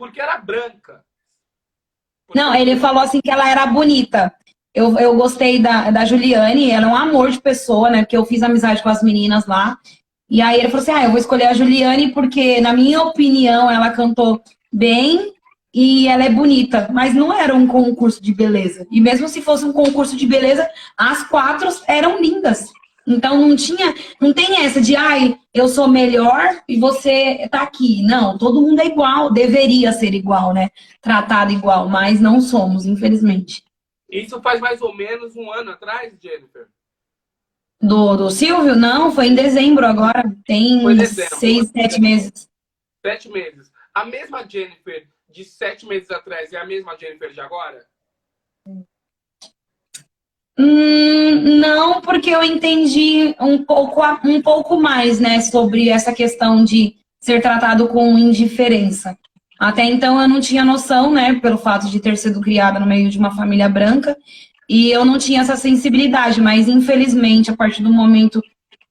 Porque 0.00 0.18
era 0.18 0.38
branca. 0.38 1.04
Porque 2.26 2.40
não, 2.40 2.54
ele 2.54 2.76
falou 2.76 3.02
assim 3.02 3.20
que 3.20 3.30
ela 3.30 3.50
era 3.50 3.66
bonita. 3.66 4.34
Eu, 4.74 4.98
eu 4.98 5.14
gostei 5.14 5.58
da, 5.58 5.90
da 5.90 6.06
Juliane, 6.06 6.70
ela 6.70 6.86
é 6.86 6.88
um 6.88 6.96
amor 6.96 7.30
de 7.30 7.38
pessoa, 7.38 7.90
né? 7.90 8.00
Porque 8.00 8.16
eu 8.16 8.24
fiz 8.24 8.42
amizade 8.42 8.82
com 8.82 8.88
as 8.88 9.02
meninas 9.02 9.46
lá. 9.46 9.76
E 10.30 10.40
aí 10.40 10.58
ele 10.58 10.68
falou 10.70 10.80
assim: 10.80 10.92
ah, 10.92 11.04
eu 11.04 11.10
vou 11.10 11.18
escolher 11.18 11.48
a 11.48 11.52
Juliane 11.52 12.14
porque, 12.14 12.62
na 12.62 12.72
minha 12.72 13.02
opinião, 13.02 13.70
ela 13.70 13.90
cantou 13.90 14.42
bem 14.72 15.34
e 15.74 16.08
ela 16.08 16.24
é 16.24 16.30
bonita. 16.30 16.88
Mas 16.90 17.14
não 17.14 17.30
era 17.30 17.54
um 17.54 17.66
concurso 17.66 18.22
de 18.22 18.32
beleza. 18.32 18.86
E 18.90 19.02
mesmo 19.02 19.28
se 19.28 19.42
fosse 19.42 19.66
um 19.66 19.72
concurso 19.72 20.16
de 20.16 20.26
beleza, 20.26 20.66
as 20.96 21.24
quatro 21.24 21.68
eram 21.86 22.18
lindas. 22.22 22.72
Então 23.10 23.40
não 23.40 23.56
tinha, 23.56 23.92
não 24.20 24.32
tem 24.32 24.64
essa 24.64 24.80
de 24.80 24.94
ai, 24.94 25.36
eu 25.52 25.66
sou 25.66 25.88
melhor 25.88 26.62
e 26.68 26.78
você 26.78 27.48
tá 27.50 27.62
aqui. 27.62 28.02
Não, 28.04 28.38
todo 28.38 28.62
mundo 28.62 28.80
é 28.80 28.86
igual, 28.86 29.32
deveria 29.32 29.92
ser 29.92 30.14
igual, 30.14 30.54
né? 30.54 30.70
Tratado 31.00 31.52
igual, 31.52 31.88
mas 31.88 32.20
não 32.20 32.40
somos, 32.40 32.86
infelizmente. 32.86 33.64
Isso 34.08 34.40
faz 34.40 34.60
mais 34.60 34.80
ou 34.80 34.94
menos 34.94 35.34
um 35.34 35.52
ano 35.52 35.72
atrás, 35.72 36.16
Jennifer? 36.22 36.68
Do, 37.82 38.16
do 38.16 38.30
Silvio? 38.30 38.76
Não, 38.76 39.10
foi 39.10 39.26
em 39.26 39.34
dezembro 39.34 39.84
agora. 39.84 40.22
Tem 40.46 40.84
dezembro. 40.96 41.36
seis, 41.36 41.68
sete 41.68 42.00
meses. 42.00 42.48
Sete 43.04 43.28
meses. 43.28 43.72
A 43.92 44.04
mesma 44.04 44.46
Jennifer 44.48 45.08
de 45.28 45.44
sete 45.44 45.84
meses 45.84 46.10
atrás 46.10 46.52
é 46.52 46.58
a 46.58 46.66
mesma 46.66 46.96
Jennifer 46.96 47.32
de 47.32 47.40
agora? 47.40 47.84
Hum, 50.62 51.58
não, 51.58 52.02
porque 52.02 52.28
eu 52.28 52.44
entendi 52.44 53.34
um 53.40 53.64
pouco, 53.64 54.02
um 54.22 54.42
pouco 54.42 54.78
mais, 54.78 55.18
né, 55.18 55.40
sobre 55.40 55.88
essa 55.88 56.12
questão 56.12 56.62
de 56.62 56.96
ser 57.18 57.40
tratado 57.40 57.88
com 57.88 58.18
indiferença. 58.18 59.16
Até 59.58 59.84
então 59.84 60.20
eu 60.20 60.28
não 60.28 60.38
tinha 60.38 60.62
noção, 60.62 61.10
né, 61.12 61.34
pelo 61.40 61.56
fato 61.56 61.88
de 61.88 61.98
ter 61.98 62.14
sido 62.18 62.42
criada 62.42 62.78
no 62.78 62.86
meio 62.86 63.08
de 63.08 63.18
uma 63.18 63.34
família 63.34 63.70
branca, 63.70 64.14
e 64.68 64.90
eu 64.90 65.02
não 65.02 65.16
tinha 65.16 65.40
essa 65.40 65.56
sensibilidade, 65.56 66.42
mas 66.42 66.68
infelizmente, 66.68 67.50
a 67.50 67.56
partir 67.56 67.82
do 67.82 67.92
momento 67.92 68.42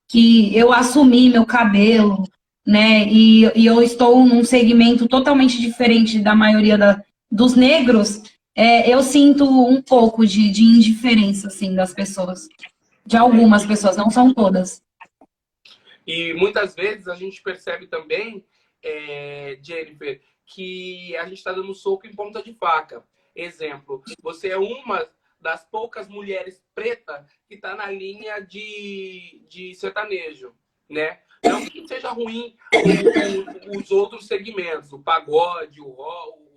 que 0.08 0.56
eu 0.58 0.74
assumi 0.74 1.30
meu 1.30 1.46
cabelo, 1.46 2.24
né, 2.66 3.08
e, 3.08 3.44
e 3.56 3.64
eu 3.64 3.80
estou 3.84 4.26
num 4.26 4.44
segmento 4.44 5.08
totalmente 5.08 5.62
diferente 5.62 6.18
da 6.18 6.34
maioria 6.34 6.80
da, 6.80 7.00
dos 7.32 7.56
negros, 7.56 8.24
é, 8.60 8.94
eu 8.94 9.02
sinto 9.02 9.46
um 9.46 9.82
pouco 9.82 10.28
de, 10.28 10.52
de 10.52 10.64
indiferença, 10.64 11.48
assim, 11.48 11.74
das 11.74 11.94
pessoas. 11.94 12.50
De 13.06 13.16
algumas 13.16 13.66
pessoas, 13.66 13.96
não 13.96 14.10
são 14.10 14.34
todas. 14.34 14.84
E 16.06 16.34
muitas 16.34 16.76
vezes 16.76 17.08
a 17.08 17.16
gente 17.16 17.42
percebe 17.42 17.88
também, 17.88 18.46
é, 18.84 19.58
Jennifer, 19.62 20.22
que 20.46 21.16
a 21.16 21.24
gente 21.24 21.38
está 21.38 21.54
dando 21.54 21.74
soco 21.74 22.06
em 22.06 22.14
ponta 22.14 22.44
de 22.44 22.54
faca. 22.54 23.02
Exemplo, 23.34 24.04
você 24.22 24.50
é 24.50 24.58
uma 24.58 25.08
das 25.40 25.64
poucas 25.64 26.10
mulheres 26.10 26.62
pretas 26.76 27.26
que 27.48 27.56
está 27.56 27.76
na 27.76 27.90
linha 27.90 28.42
de, 28.42 29.42
de 29.48 29.74
sertanejo, 29.74 30.54
né? 30.90 31.20
Não 31.42 31.66
que 31.66 31.88
seja 31.88 32.10
ruim 32.10 32.58
os 33.74 33.90
outros 33.90 34.28
segmentos, 34.28 34.92
o 34.92 35.00
pagode, 35.00 35.80
o, 35.80 35.88
o, 35.88 36.49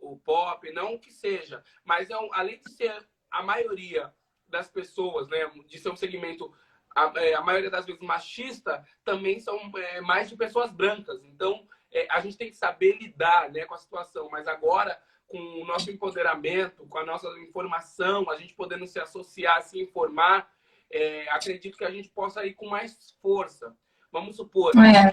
o 0.00 0.18
pop, 0.18 0.70
não 0.72 0.98
que 0.98 1.12
seja. 1.12 1.62
Mas 1.84 2.10
é 2.10 2.18
um, 2.18 2.32
além 2.32 2.58
de 2.58 2.70
ser 2.70 3.06
a 3.30 3.42
maioria 3.42 4.12
das 4.48 4.68
pessoas, 4.68 5.28
né, 5.28 5.50
de 5.66 5.78
ser 5.78 5.90
um 5.90 5.96
segmento 5.96 6.52
a, 6.94 7.12
é, 7.16 7.34
a 7.34 7.40
maioria 7.40 7.70
das 7.70 7.86
vezes 7.86 8.00
machista, 8.02 8.84
também 9.04 9.38
são 9.40 9.70
é, 9.76 10.00
mais 10.00 10.28
de 10.28 10.36
pessoas 10.36 10.72
brancas. 10.72 11.22
Então, 11.24 11.66
é, 11.92 12.06
a 12.10 12.20
gente 12.20 12.36
tem 12.36 12.50
que 12.50 12.56
saber 12.56 12.98
lidar 12.98 13.50
né, 13.50 13.64
com 13.64 13.74
a 13.74 13.78
situação, 13.78 14.28
mas 14.30 14.46
agora, 14.46 15.00
com 15.26 15.38
o 15.38 15.64
nosso 15.64 15.90
empoderamento, 15.90 16.86
com 16.88 16.98
a 16.98 17.04
nossa 17.04 17.28
informação, 17.38 18.28
a 18.30 18.36
gente 18.36 18.54
podendo 18.54 18.86
se 18.86 18.98
associar, 18.98 19.62
se 19.62 19.80
informar, 19.80 20.50
é, 20.90 21.30
acredito 21.30 21.78
que 21.78 21.84
a 21.84 21.90
gente 21.90 22.08
possa 22.08 22.44
ir 22.44 22.54
com 22.54 22.68
mais 22.68 23.12
força. 23.22 23.76
Vamos 24.10 24.36
supor, 24.36 24.72
é. 24.76 25.12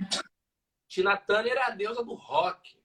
Tina 0.87 1.15
Turner 1.17 1.53
é 1.53 1.63
a 1.63 1.69
deusa 1.69 2.03
do 2.03 2.15
rock. 2.15 2.77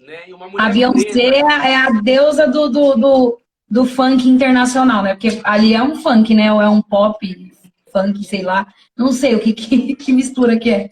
Né? 0.00 0.24
A 0.58 0.70
Beyoncé 0.70 1.40
é 1.40 1.76
a 1.76 1.90
deusa 2.00 2.48
do, 2.48 2.70
do, 2.70 2.94
do, 2.94 3.40
do 3.68 3.84
funk 3.84 4.26
internacional, 4.26 5.02
né? 5.02 5.14
Porque 5.14 5.40
ali 5.44 5.74
é 5.74 5.82
um 5.82 5.94
funk, 5.96 6.34
né? 6.34 6.50
Ou 6.50 6.62
é 6.62 6.68
um 6.68 6.80
pop, 6.80 7.52
funk, 7.92 8.24
sei 8.24 8.42
lá. 8.42 8.72
Não 8.96 9.12
sei 9.12 9.34
o 9.34 9.40
que, 9.40 9.52
que, 9.52 9.94
que 9.94 10.12
mistura 10.12 10.58
que 10.58 10.70
é. 10.70 10.88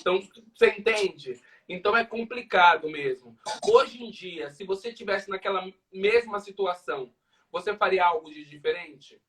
Então, 0.00 0.20
você 0.54 0.70
entende? 0.76 1.40
Então 1.68 1.96
é 1.96 2.04
complicado 2.04 2.90
mesmo. 2.90 3.36
Hoje 3.64 4.02
em 4.02 4.10
dia, 4.10 4.50
se 4.50 4.64
você 4.64 4.92
tivesse 4.92 5.30
naquela 5.30 5.64
mesma 5.92 6.40
situação, 6.40 7.10
você 7.50 7.76
faria 7.76 8.04
algo 8.04 8.28
de 8.30 8.44
diferente? 8.44 9.20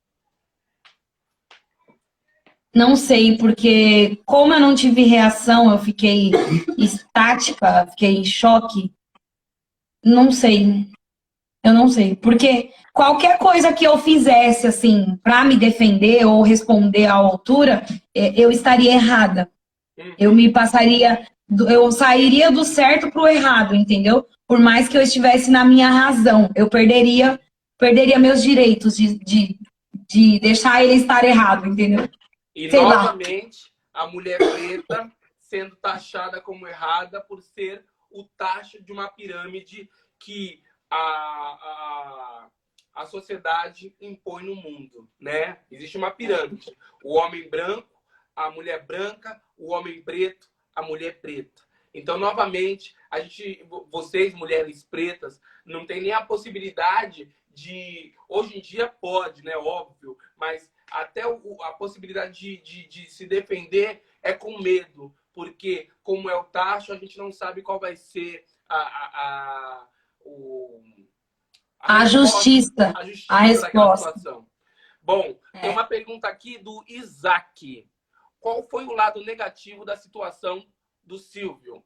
Não 2.76 2.96
sei, 2.96 3.38
porque 3.38 4.20
como 4.26 4.54
eu 4.54 4.60
não 4.60 4.74
tive 4.74 5.04
reação, 5.04 5.72
eu 5.72 5.78
fiquei 5.78 6.32
estática, 6.78 7.86
fiquei 7.92 8.18
em 8.18 8.26
choque. 8.26 8.92
Não 10.04 10.32
sei. 10.32 10.88
Eu 11.64 11.74
não 11.74 11.88
sei. 11.88 12.16
Porque 12.16 12.72
qualquer 12.94 13.38
coisa 13.38 13.72
que 13.72 13.86
eu 13.86 13.98
fizesse, 13.98 14.68
assim, 14.68 15.18
para 15.24 15.46
me 15.46 15.56
defender 15.56 16.26
ou 16.26 16.42
responder 16.42 17.06
à 17.06 17.14
altura, 17.14 17.86
é, 18.16 18.40
eu 18.40 18.52
estaria 18.52 18.94
errada. 18.94 19.50
Eu 20.18 20.34
me 20.34 20.50
passaria, 20.50 21.26
eu 21.70 21.92
sairia 21.92 22.52
do 22.52 22.66
certo 22.66 23.12
pro 23.12 23.28
errado, 23.28 23.76
entendeu? 23.76 24.28
Por 24.48 24.60
mais 24.60 24.90
que 24.90 24.98
eu 24.98 25.02
estivesse 25.02 25.50
na 25.50 25.64
minha 25.64 25.90
razão, 25.90 26.50
eu 26.56 26.68
perderia, 26.70 27.40
perderia 27.78 28.20
meus 28.20 28.42
direitos 28.44 28.98
de, 28.98 29.18
de, 29.20 29.60
de 30.10 30.40
deixar 30.40 30.84
ele 30.84 30.96
estar 30.96 31.24
errado, 31.24 31.68
entendeu? 31.68 32.10
E 32.56 32.70
Sei 32.70 32.80
lá. 32.80 33.04
novamente, 33.04 33.72
a 33.94 34.08
mulher 34.08 34.38
preta 34.38 35.12
sendo 35.40 35.76
taxada 35.76 36.42
como 36.42 36.68
errada 36.68 37.22
por 37.22 37.42
ser 37.42 37.86
o 38.14 38.24
taxa 38.38 38.82
de 38.82 38.92
uma 38.92 39.10
pirâmide 39.10 39.90
que 40.20 40.64
a, 40.90 40.98
a, 40.98 42.50
a 42.94 43.06
sociedade 43.06 43.96
impõe 44.00 44.44
no 44.44 44.56
mundo, 44.56 45.10
né? 45.20 45.60
Existe 45.72 45.98
uma 45.98 46.12
pirâmide. 46.12 46.78
O 47.04 47.16
homem 47.16 47.50
branco, 47.50 47.90
a 48.36 48.50
mulher 48.52 48.86
branca, 48.86 49.42
o 49.58 49.72
homem 49.74 50.02
preto, 50.02 50.50
a 50.76 50.82
mulher 50.82 51.20
preta. 51.20 51.64
Então, 51.94 52.18
novamente, 52.18 52.96
a 53.10 53.20
gente, 53.20 53.64
vocês, 53.92 54.34
mulheres 54.34 54.84
pretas, 54.84 55.40
não 55.66 55.86
tem 55.86 56.02
nem 56.02 56.12
a 56.12 56.26
possibilidade 56.26 57.30
de. 57.54 58.14
Hoje 58.28 58.58
em 58.58 58.62
dia 58.62 58.88
pode, 58.88 59.44
né? 59.44 59.56
Óbvio, 59.58 60.18
mas 60.36 60.72
até 60.90 61.28
o- 61.28 61.62
a 61.64 61.74
possibilidade 61.74 62.40
de, 62.40 62.58
de, 62.58 62.88
de 62.88 63.10
se 63.12 63.26
defender 63.28 64.04
é 64.24 64.34
com 64.34 64.60
medo. 64.60 65.16
Porque, 65.34 65.90
como 66.04 66.30
é 66.30 66.36
o 66.36 66.44
taxa, 66.44 66.94
a 66.94 66.98
gente 66.98 67.18
não 67.18 67.32
sabe 67.32 67.62
qual 67.62 67.80
vai 67.80 67.96
ser 67.96 68.46
a, 68.70 68.76
a, 68.78 69.10
a, 69.16 69.88
o, 70.26 70.80
A 71.80 72.00
resposta- 72.04 72.08
justiça. 72.28 72.94
a 72.96 73.04
justiça 73.06 73.34
a 73.34 73.40
resposta. 73.40 74.08
situação. 74.18 74.48
Bom, 75.02 75.22
tem 75.54 75.70
É. 75.70 75.70
uma 75.70 75.84
pergunta 75.84 76.28
aqui 76.28 76.58
do 76.58 76.84
Isaac. 76.88 77.90
Qual 78.40 78.62
foi 78.64 78.86
o 78.86 78.94
lado 78.94 79.24
negativo 79.26 79.84
da 79.84 79.96
situação 79.98 80.66
do 81.04 81.18
Silvio? 81.18 81.84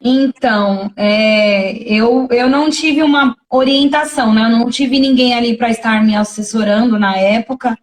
Então, 0.00 0.92
é, 0.96 1.72
eu, 1.90 2.28
eu 2.30 2.48
não 2.48 2.68
tive 2.68 3.02
uma 3.02 3.34
orientação, 3.48 4.34
né? 4.34 4.42
Eu 4.44 4.50
não 4.50 4.68
tive 4.68 4.98
ninguém 4.98 5.32
ali 5.34 5.56
para 5.56 5.70
estar 5.70 6.04
me 6.04 6.14
assessorando 6.14 6.98
na 6.98 7.16
época. 7.16 7.78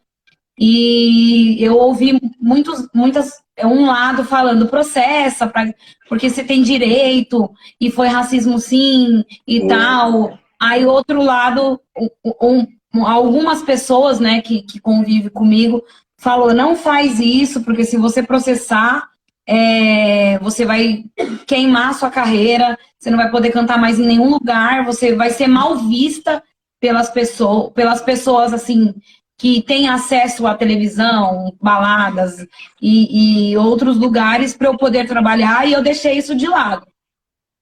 E 0.63 1.57
eu 1.59 1.75
ouvi 1.75 2.21
muitos, 2.39 2.87
muitas, 2.93 3.41
um 3.63 3.87
lado 3.87 4.23
falando 4.23 4.67
processa, 4.67 5.47
pra, 5.47 5.73
porque 6.07 6.29
você 6.29 6.43
tem 6.43 6.61
direito, 6.61 7.49
e 7.79 7.89
foi 7.89 8.07
racismo 8.07 8.59
sim, 8.59 9.25
e 9.47 9.61
Uhum. 9.61 9.67
tal. 9.67 10.39
Aí 10.61 10.85
outro 10.85 11.23
lado, 11.23 11.81
um- 11.97 12.67
um- 12.93 13.07
algumas 13.07 13.63
pessoas, 13.63 14.19
né, 14.19 14.39
que, 14.41 14.61
que 14.61 14.79
convivem 14.79 15.31
comigo, 15.31 15.81
falou, 16.19 16.53
não 16.53 16.75
faz 16.75 17.19
isso, 17.19 17.63
porque 17.63 17.83
se 17.83 17.97
você 17.97 18.21
processar, 18.21 19.07
é, 19.47 20.37
você 20.39 20.63
vai 20.63 21.05
queimar 21.47 21.89
a 21.89 21.93
sua 21.93 22.11
carreira, 22.11 22.77
você 22.99 23.09
não 23.09 23.17
vai 23.17 23.31
poder 23.31 23.49
cantar 23.49 23.79
mais 23.79 23.97
em 23.99 24.05
nenhum 24.05 24.29
lugar, 24.29 24.85
você 24.85 25.15
vai 25.15 25.31
ser 25.31 25.47
mal 25.47 25.75
vista 25.77 26.43
pelas 26.79 27.09
pessoas, 27.09 27.73
pelas 27.73 27.99
pessoas 28.01 28.53
assim 28.53 28.93
que 29.41 29.59
têm 29.63 29.89
acesso 29.89 30.45
à 30.45 30.53
televisão, 30.53 31.51
baladas 31.59 32.45
e, 32.79 33.49
e 33.49 33.57
outros 33.57 33.97
lugares 33.97 34.55
para 34.55 34.67
eu 34.67 34.77
poder 34.77 35.07
trabalhar 35.07 35.67
e 35.67 35.73
eu 35.73 35.81
deixei 35.81 36.15
isso 36.15 36.35
de 36.35 36.47
lado. 36.47 36.85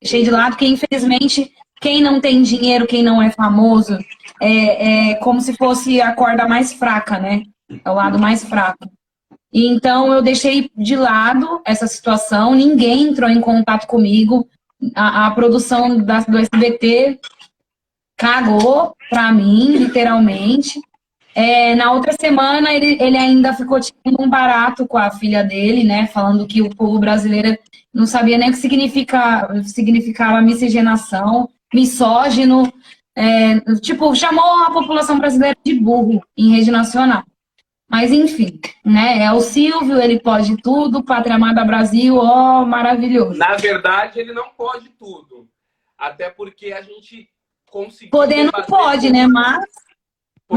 Deixei 0.03 0.21
de 0.21 0.29
lado 0.29 0.57
porque 0.57 0.67
infelizmente 0.67 1.53
quem 1.79 2.03
não 2.03 2.19
tem 2.19 2.43
dinheiro, 2.43 2.85
quem 2.85 3.01
não 3.01 3.21
é 3.21 3.31
famoso, 3.31 3.97
é, 4.41 5.11
é 5.11 5.15
como 5.15 5.39
se 5.39 5.55
fosse 5.55 6.01
a 6.01 6.13
corda 6.13 6.45
mais 6.49 6.73
fraca, 6.73 7.17
né? 7.17 7.43
É 7.85 7.89
o 7.89 7.93
lado 7.93 8.19
mais 8.19 8.43
fraco. 8.43 8.91
Então 9.53 10.11
eu 10.11 10.21
deixei 10.21 10.69
de 10.75 10.97
lado 10.97 11.61
essa 11.65 11.87
situação, 11.87 12.55
ninguém 12.55 13.03
entrou 13.03 13.29
em 13.29 13.39
contato 13.39 13.87
comigo. 13.87 14.45
A, 14.93 15.27
a 15.27 15.31
produção 15.31 15.97
da, 15.97 16.19
do 16.19 16.39
SBT 16.39 17.21
cagou 18.17 18.97
pra 19.09 19.31
mim, 19.31 19.77
literalmente. 19.77 20.81
É, 21.39 21.73
na 21.73 21.93
outra 21.93 22.11
semana 22.19 22.73
ele, 22.73 22.97
ele 23.01 23.17
ainda 23.17 23.53
ficou 23.53 23.79
tirando 23.79 24.19
um 24.19 24.29
barato 24.29 24.85
com 24.85 24.97
a 24.97 25.09
filha 25.09 25.41
dele, 25.41 25.85
né? 25.85 26.05
Falando 26.07 26.45
que 26.45 26.61
o 26.61 26.69
povo 26.69 26.99
brasileiro 26.99 27.57
não 27.93 28.05
sabia 28.05 28.37
nem 28.37 28.49
o 28.49 28.51
que 28.51 28.57
significa, 28.57 29.47
significava 29.63 30.41
miscigenação, 30.41 31.49
misógino. 31.73 32.69
é, 33.15 33.57
tipo, 33.79 34.13
chamou 34.15 34.65
a 34.65 34.71
população 34.71 35.17
brasileira 35.17 35.55
de 35.63 35.75
burro 35.75 36.21
em 36.37 36.51
rede 36.57 36.71
nacional. 36.71 37.23
Mas 37.89 38.11
enfim, 38.11 38.59
né? 38.83 39.23
É 39.23 39.31
o 39.31 39.39
Silvio, 39.39 39.97
ele 39.97 40.19
pode 40.19 40.57
tudo, 40.57 41.01
Pátria 41.05 41.35
Amada 41.35 41.63
Brasil, 41.63 42.17
ó, 42.17 42.65
maravilhoso. 42.65 43.39
Na 43.39 43.55
verdade, 43.55 44.19
ele 44.19 44.33
não 44.33 44.49
pode 44.57 44.89
tudo. 44.89 45.47
Até 45.97 46.29
porque 46.29 46.73
a 46.73 46.81
gente 46.81 47.29
conseguiu. 47.71 48.11
Poder 48.11 48.43
não 48.43 48.63
pode, 48.65 49.09
né? 49.09 49.25
Mas 49.25 49.63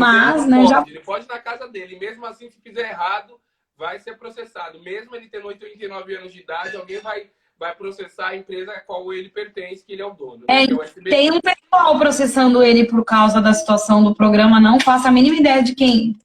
Mas, 0.00 0.46
né, 0.46 0.56
pode. 0.58 0.70
já- 0.70 0.84
Ele 0.86 1.00
pode 1.00 1.24
ir 1.24 1.28
na 1.28 1.38
casa 1.38 1.68
dele. 1.68 1.98
Mesmo 1.98 2.24
assim, 2.26 2.48
se 2.50 2.60
fizer 2.60 2.88
errado, 2.90 3.38
vai 3.76 3.98
ser 3.98 4.16
processado. 4.18 4.80
Mesmo 4.82 5.14
ele 5.14 5.28
tendo 5.28 5.46
89 5.48 6.16
anos 6.16 6.32
de 6.32 6.40
idade, 6.40 6.76
alguém 6.76 6.98
vai, 7.00 7.26
vai 7.58 7.74
processar 7.74 8.28
a 8.28 8.36
empresa 8.36 8.72
a 8.72 8.80
qual 8.80 9.12
ele 9.12 9.28
pertence, 9.28 9.84
que 9.84 9.92
ele 9.92 10.02
é 10.02 10.06
o 10.06 10.14
dono. 10.14 10.44
É, 10.48 10.66
né, 10.66 10.72
é 10.72 10.74
o 10.74 10.82
SBT. 10.82 11.10
tem 11.10 11.30
um 11.30 11.40
pessoal 11.40 11.98
processando 11.98 12.62
ele 12.62 12.84
por 12.86 13.04
causa 13.04 13.40
da 13.40 13.52
situação 13.52 14.02
do 14.02 14.14
programa, 14.14 14.60
não 14.60 14.80
faço 14.80 15.06
a 15.06 15.10
mínima 15.12 15.36
ideia 15.36 15.62
de 15.62 15.74
quem, 15.74 16.16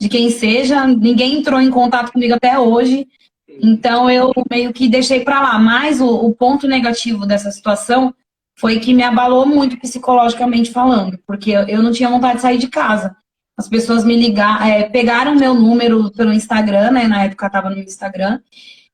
de 0.00 0.08
quem 0.08 0.30
seja. 0.30 0.86
Ninguém 0.86 1.38
entrou 1.38 1.60
em 1.60 1.70
contato 1.70 2.12
comigo 2.12 2.34
até 2.34 2.58
hoje. 2.58 3.06
Então 3.48 4.10
eu 4.10 4.32
meio 4.50 4.72
que 4.72 4.88
deixei 4.88 5.22
pra 5.24 5.40
lá. 5.42 5.58
Mas 5.58 6.00
o, 6.00 6.08
o 6.08 6.34
ponto 6.34 6.66
negativo 6.66 7.26
dessa 7.26 7.50
situação 7.50 8.14
foi 8.62 8.78
que 8.78 8.94
me 8.94 9.02
abalou 9.02 9.44
muito 9.44 9.76
psicologicamente 9.76 10.70
falando, 10.70 11.18
porque 11.26 11.50
eu, 11.50 11.82
não 11.82 11.90
tinha 11.90 12.08
vontade 12.08 12.36
de 12.36 12.42
sair 12.42 12.58
de 12.58 12.68
casa. 12.68 13.16
As 13.58 13.68
pessoas 13.68 14.04
me 14.04 14.14
ligaram, 14.14 14.64
é, 14.64 14.84
pegaram 14.84 15.34
meu 15.34 15.52
número 15.52 16.12
pelo 16.12 16.32
Instagram, 16.32 16.92
né? 16.92 17.08
Na 17.08 17.24
época 17.24 17.44
eu 17.44 17.50
tava 17.50 17.70
no 17.70 17.78
Instagram. 17.80 18.38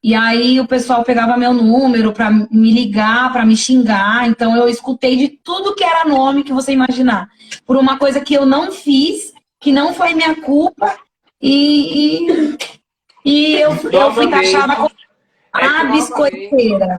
E 0.02 0.14
aí 0.14 0.59
o 0.59 0.66
pessoal 0.66 1.04
pegava 1.04 1.37
meu 1.37 1.52
número 1.52 2.14
pra 2.14 2.31
me 2.31 2.72
ligar, 2.72 3.31
pra 3.31 3.44
me 3.44 3.54
xingar. 3.54 4.26
Então 4.26 4.57
eu 4.57 4.70
escutei 4.70 5.18
de 5.18 5.28
tudo 5.28 5.74
que 5.74 5.85
era 5.85 6.09
nome 6.09 6.44
que 6.44 6.52
você 6.52 6.72
imaginar. 6.72 7.28
Por 7.66 7.76
uma 7.76 7.98
coisa 7.98 8.22
que 8.22 8.33
eu 8.33 8.46
não 8.46 8.72
fiz, 8.72 9.35
que 9.61 9.70
não 9.70 9.92
foi 9.92 10.14
minha 10.14 10.35
culpa. 10.37 10.96
E, 11.42 12.24
e, 12.26 12.59
e 13.22 13.57
eu, 13.57 13.72
eu 13.92 14.14
fui 14.14 14.31
taxada 14.31 14.76
como 14.76 14.90
é 15.61 15.66
a 15.66 15.85
biscoiteira. 15.85 16.98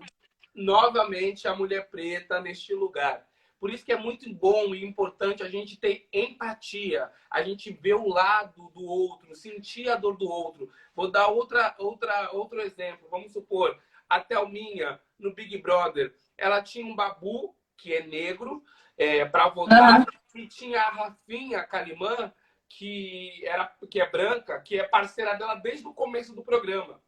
Novamente 0.60 1.48
a 1.48 1.56
mulher 1.56 1.90
preta 1.90 2.42
neste 2.42 2.74
lugar. 2.74 3.26
Por 3.60 3.70
isso 3.72 3.84
que 3.84 3.92
é 3.92 3.98
muito 3.98 4.32
bom 4.34 4.74
e 4.74 4.86
importante 4.86 5.44
a 5.44 5.50
gente 5.50 5.78
ter 5.78 6.08
empatia, 6.14 7.12
a 7.30 7.42
gente 7.42 7.72
ver 7.72 7.96
o 7.96 8.08
lado 8.08 8.70
do 8.70 8.84
outro, 8.84 9.36
sentir 9.36 9.90
a 9.90 9.96
dor 9.96 10.18
do 10.18 10.30
outro. 10.30 10.72
Vou 10.96 11.12
dar 11.12 11.28
outra, 11.28 11.76
outra, 11.78 12.30
outro 12.32 12.62
exemplo. 12.62 13.08
Vamos 13.10 13.34
supor, 13.34 13.78
a 14.10 14.20
Thelminha 14.20 15.00
no 15.18 15.34
Big 15.34 15.58
Brother, 15.58 16.14
ela 16.38 16.62
tinha 16.62 16.86
um 16.86 16.96
babu 16.96 17.56
que 17.76 17.94
é 17.94 18.06
negro 18.06 18.64
é, 18.98 19.26
para 19.26 19.50
votar 19.50 20.06
e 20.36 20.48
tinha 20.48 20.82
a 20.82 20.90
Rafinha 20.90 21.64
Calimã 21.64 22.34
que 22.70 23.46
era 23.46 23.66
que 23.90 24.00
é 24.00 24.10
branca, 24.10 24.62
que 24.62 24.80
é 24.80 24.88
parceira 24.88 25.34
dela 25.34 25.56
desde 25.56 25.88
o 25.88 25.94
começo 25.94 26.36
do 26.36 26.44
programa, 26.44 27.02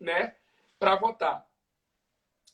né? 0.00 0.34
Para 0.78 0.96
votar 0.96 1.47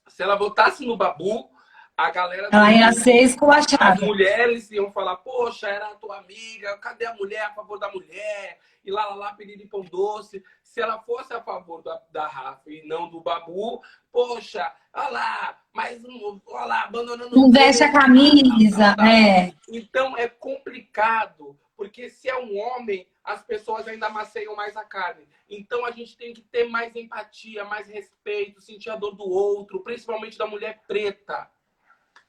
se 0.08 0.22
ela 0.22 0.36
votasse 0.36 0.84
no 0.86 0.96
Babu, 0.96 1.50
a 1.96 2.10
galera. 2.10 2.48
Ela 2.52 2.72
ia 2.72 2.92
ser 2.92 3.22
esculachada. 3.22 3.92
As 3.94 4.00
mulheres 4.00 4.70
iam 4.70 4.90
falar, 4.90 5.16
poxa, 5.16 5.68
era 5.68 5.86
a 5.88 5.94
tua 5.94 6.18
amiga, 6.18 6.76
cadê 6.78 7.06
a 7.06 7.14
mulher 7.14 7.46
a 7.46 7.54
favor 7.54 7.78
da 7.78 7.90
mulher? 7.90 8.58
E 8.84 8.90
lá, 8.90 9.06
lá, 9.06 9.14
lá, 9.14 9.32
pedido 9.32 9.62
de 9.62 9.66
pão 9.66 9.82
doce. 9.82 10.42
Se 10.62 10.80
ela 10.80 10.98
fosse 11.00 11.32
a 11.32 11.40
favor 11.40 11.82
da, 11.82 12.02
da 12.10 12.26
Rafa 12.26 12.70
e 12.70 12.86
não 12.86 13.08
do 13.08 13.20
Babu, 13.20 13.80
poxa, 14.12 14.70
olha 14.92 15.08
lá, 15.10 15.58
mas 15.72 16.02
olha 16.46 16.64
lá, 16.66 16.82
abandonando. 16.82 17.34
Não 17.34 17.50
veste 17.50 17.84
a 17.84 17.92
camisa, 17.92 18.94
é. 19.00 19.54
Então 19.68 20.16
é 20.18 20.28
complicado, 20.28 21.56
porque 21.76 22.08
se 22.08 22.28
é 22.28 22.36
um 22.38 22.56
homem, 22.58 23.06
as 23.22 23.42
pessoas 23.42 23.86
ainda 23.88 24.08
maceiam 24.08 24.54
mais 24.54 24.76
a 24.76 24.84
carne. 24.84 25.26
Então 25.48 25.84
a 25.84 25.90
gente 25.90 26.16
tem 26.16 26.32
que 26.32 26.42
ter 26.42 26.68
mais 26.68 26.94
empatia, 26.94 27.64
mais 27.64 27.88
respeito, 27.88 28.60
sentir 28.60 28.90
a 28.90 28.96
dor 28.96 29.14
do 29.14 29.24
outro, 29.28 29.80
principalmente 29.82 30.38
da 30.38 30.46
mulher 30.46 30.82
preta. 30.86 31.50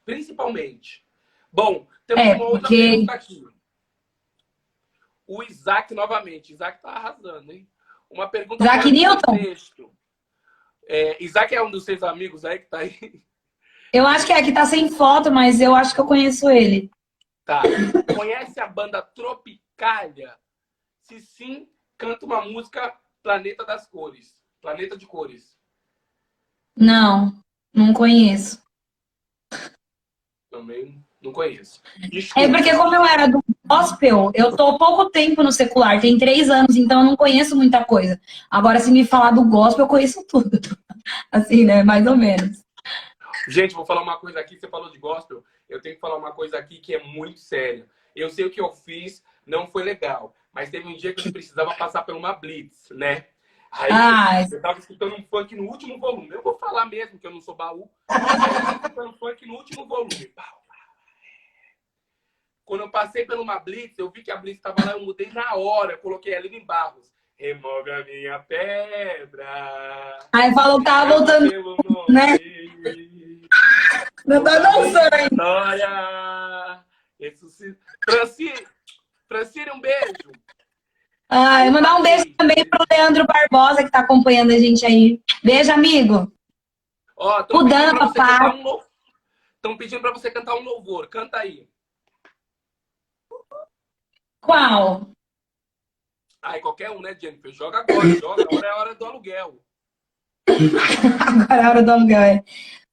Principalmente. 0.03 1.05
Bom, 1.51 1.87
temos 2.05 2.23
É, 2.25 2.35
uma 2.35 2.45
outra 2.45 2.61
porque- 2.61 2.77
pergunta 2.77 3.13
aqui. 3.13 3.43
O 5.27 5.41
Isaac 5.43 5.93
novamente. 5.93 6.53
Isaac 6.53 6.81
tá 6.81 6.89
arrasando, 6.89 7.51
hein? 7.51 7.67
Uma 8.09 8.27
pergunta 8.29 8.63
Isaac 8.63 8.91
Newton? 8.91 9.21
contexto. 9.25 9.91
É, 10.87 11.23
Isaac 11.23 11.53
é 11.55 11.63
um 11.63 11.71
dos 11.71 11.83
seus 11.83 12.03
amigos 12.03 12.45
aí 12.45 12.59
que 12.59 12.67
tá 12.67 12.79
aí? 12.79 13.23
Eu 13.91 14.05
acho 14.05 14.25
que 14.27 14.33
é 14.33 14.43
que 14.43 14.51
tá 14.51 14.65
sem 14.65 14.89
foto, 14.91 15.31
mas 15.31 15.59
eu 15.59 15.73
acho 15.73 15.95
que 15.95 15.99
eu 16.01 16.05
conheço 16.05 16.49
ele. 16.49 16.91
Tá. 17.45 17.61
Conhece 18.15 18.59
a 18.59 18.67
banda 18.67 19.01
Tropicália? 19.01 20.35
Se 21.03 21.19
sim, 21.19 21.69
canta 21.97 22.25
uma 22.25 22.41
música 22.41 22.97
Planeta 23.21 23.63
das 23.63 23.87
Cores. 23.87 24.33
Planeta 24.59 24.97
de 24.97 25.05
Cores. 25.05 25.55
Não, 26.75 27.39
não 27.73 27.93
conheço. 27.93 28.61
Também 30.49 31.05
não 31.21 31.31
conheço. 31.31 31.81
É 32.01 32.07
Desculpa. 32.07 32.49
porque 32.49 32.75
como 32.75 32.95
eu 32.95 33.05
era 33.05 33.27
do 33.27 33.43
gospel, 33.65 34.31
eu 34.33 34.55
tô 34.55 34.77
pouco 34.77 35.09
tempo 35.09 35.43
no 35.43 35.51
secular, 35.51 35.99
tem 35.99 36.17
três 36.17 36.49
anos, 36.49 36.75
então 36.75 36.99
eu 36.99 37.05
não 37.05 37.15
conheço 37.15 37.55
muita 37.55 37.83
coisa. 37.83 38.19
Agora, 38.49 38.79
se 38.79 38.91
me 38.91 39.05
falar 39.05 39.31
do 39.31 39.43
gospel, 39.43 39.85
eu 39.85 39.89
conheço 39.89 40.25
tudo. 40.27 40.59
Assim, 41.31 41.65
né? 41.65 41.83
Mais 41.83 42.05
ou 42.07 42.15
menos. 42.15 42.63
Gente, 43.47 43.75
vou 43.75 43.85
falar 43.85 44.01
uma 44.01 44.17
coisa 44.17 44.39
aqui. 44.39 44.57
Você 44.57 44.67
falou 44.67 44.91
de 44.91 44.97
gospel. 44.97 45.43
Eu 45.69 45.81
tenho 45.81 45.95
que 45.95 46.01
falar 46.01 46.17
uma 46.17 46.31
coisa 46.31 46.57
aqui 46.57 46.79
que 46.79 46.93
é 46.93 47.03
muito 47.03 47.39
séria. 47.39 47.87
Eu 48.15 48.29
sei 48.29 48.45
o 48.45 48.49
que 48.49 48.61
eu 48.61 48.73
fiz, 48.73 49.23
não 49.45 49.67
foi 49.67 49.83
legal. 49.83 50.33
Mas 50.53 50.69
teve 50.69 50.87
um 50.87 50.95
dia 50.95 51.13
que 51.13 51.27
eu 51.27 51.33
precisava 51.33 51.73
passar 51.75 52.03
por 52.03 52.15
uma 52.15 52.33
blitz, 52.33 52.89
né? 52.91 53.27
Aí 53.71 53.89
Ah, 53.91 54.47
eu 54.49 54.61
tava 54.61 54.79
escutando 54.79 55.15
um 55.15 55.23
funk 55.23 55.53
no 55.53 55.63
último 55.63 55.99
volume. 55.99 56.33
Eu 56.33 56.41
vou 56.41 56.57
falar 56.57 56.85
mesmo 56.85 57.19
que 57.19 57.27
eu 57.27 57.31
não 57.31 57.41
sou 57.41 57.55
baú. 57.55 57.89
Mas 58.09 58.21
eu 58.21 58.61
tava 58.61 58.71
escutando 58.71 59.17
funk 59.17 59.45
no 59.45 59.55
último 59.55 59.85
volume. 59.85 60.33
Quando 62.63 62.81
eu 62.81 62.89
passei 62.89 63.25
por 63.25 63.37
uma 63.37 63.59
blitz, 63.59 63.99
eu 63.99 64.09
vi 64.09 64.23
que 64.23 64.31
a 64.31 64.37
blitz 64.37 64.57
estava 64.57 64.83
lá, 64.85 64.93
eu 64.93 65.01
mudei 65.01 65.29
na 65.31 65.55
hora. 65.55 65.93
Eu 65.93 65.97
coloquei 65.97 66.33
ela 66.33 66.47
em 66.47 66.65
Barros. 66.65 67.13
Remove 67.37 67.91
a 67.91 68.03
minha 68.05 68.39
pedra. 68.39 70.19
aí 70.31 70.53
falou 70.53 70.79
que 70.79 70.85
tava 70.85 71.17
voltando, 71.17 71.51
né? 72.09 72.37
Não 74.25 74.43
tá 74.43 74.59
dançando. 74.59 75.15
História. 75.31 76.85
Ressuscita. 77.19 77.79
Francine, 78.03 78.67
Francine, 79.27 79.71
um 79.71 79.79
beijo. 79.81 80.31
Ah, 81.29 81.65
eu 81.65 81.71
mandar 81.71 81.95
um 81.95 82.03
beijo 82.03 82.25
também 82.35 82.63
pro 82.69 82.85
Leandro 82.91 83.25
Barbosa, 83.25 83.83
que 83.83 83.89
tá 83.91 83.99
acompanhando 83.99 84.51
a 84.51 84.59
gente 84.59 84.85
aí. 84.85 85.21
Beijo, 85.43 85.71
amigo. 85.71 86.31
Ó, 87.17 87.41
tão 87.43 87.61
O 87.61 87.63
pedindo 87.63 87.79
Dan, 87.81 87.95
pra 87.95 88.07
você 88.07 88.13
papai. 88.13 88.37
cantar 88.39 88.55
um 88.55 88.63
lou- 88.63 88.85
Tão 89.61 89.77
pedindo 89.77 90.01
pra 90.01 90.11
você 90.11 90.29
cantar 90.29 90.55
um 90.55 90.61
louvor. 90.63 91.07
Canta 91.07 91.37
aí. 91.39 91.67
Qual? 94.41 95.09
Ai, 96.41 96.59
qualquer 96.59 96.91
um, 96.91 97.01
né, 97.01 97.17
Jennifer? 97.19 97.51
Joga 97.51 97.79
agora, 97.79 98.07
joga. 98.19 98.43
Agora 98.43 98.67
é 98.67 98.69
a 98.69 98.75
hora 98.77 98.93
do 98.95 99.05
aluguel. 99.05 99.59
Agora 100.47 101.61
é 101.61 101.63
a 101.63 101.69
hora 101.69 101.83
do 101.83 101.91
aluguel. 101.91 102.43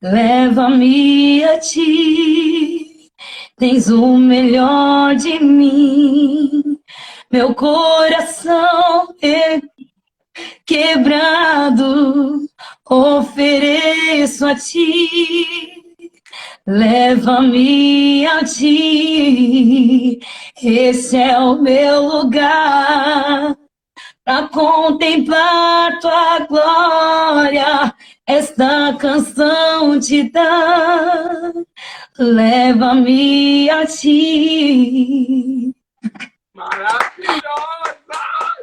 Leva-me 0.00 1.44
a 1.44 1.58
ti, 1.60 3.10
tens 3.56 3.88
o 3.88 4.16
melhor 4.16 5.14
de 5.14 5.38
mim. 5.38 6.78
Meu 7.30 7.54
coração 7.54 9.14
é 9.22 9.60
quebrado, 10.66 12.46
ofereço 12.88 14.46
a 14.46 14.54
ti. 14.54 15.46
Leva-me 16.66 18.24
a 18.26 18.44
ti, 18.44 20.20
esse 20.62 21.16
é 21.16 21.38
o 21.38 21.60
meu 21.60 22.02
lugar 22.02 23.56
para 24.24 24.48
contemplar 24.48 25.98
tua 26.00 26.40
glória. 26.46 27.94
Esta 28.26 28.96
canção 28.98 29.98
te 29.98 30.30
dá, 30.30 31.52
leva-me 32.18 33.68
a 33.70 33.86
ti. 33.86 35.74
Maravilhosa! 36.54 37.42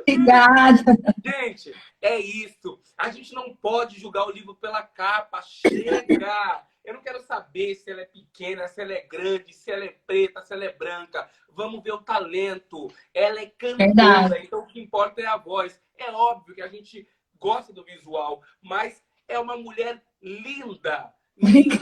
Obrigada. 0.02 0.98
Gente, 1.24 1.74
é 2.02 2.18
isso. 2.18 2.80
A 2.98 3.10
gente 3.10 3.34
não 3.34 3.56
pode 3.56 4.00
julgar 4.00 4.26
o 4.26 4.32
livro 4.32 4.56
pela 4.56 4.82
capa. 4.82 5.42
Chega! 5.42 6.64
Eu 6.90 6.96
não 6.96 7.04
quero 7.04 7.22
saber 7.22 7.76
se 7.76 7.92
ela 7.92 8.02
é 8.02 8.06
pequena, 8.06 8.68
se 8.68 8.82
ela 8.82 8.94
é 8.94 9.02
grande, 9.02 9.54
se 9.54 9.70
ela 9.70 9.86
é 9.86 9.96
preta, 10.08 10.44
se 10.44 10.52
ela 10.52 10.66
é 10.66 10.74
branca. 10.74 11.30
Vamos 11.54 11.84
ver 11.84 11.92
o 11.92 12.02
talento. 12.02 12.92
Ela 13.14 13.42
é 13.42 13.46
cantora, 13.46 13.78
Verdade. 13.78 14.42
então 14.44 14.62
o 14.62 14.66
que 14.66 14.82
importa 14.82 15.22
é 15.22 15.28
a 15.28 15.38
voz. 15.38 15.80
É 16.00 16.10
óbvio 16.12 16.56
que 16.56 16.64
a 16.64 16.68
gente 16.68 17.08
gosta 17.40 17.72
do 17.72 17.84
visual, 17.84 18.42
mas 18.60 19.04
é 19.28 19.38
uma 19.38 19.56
mulher 19.56 20.02
linda. 20.20 21.14
Linda. 21.38 21.78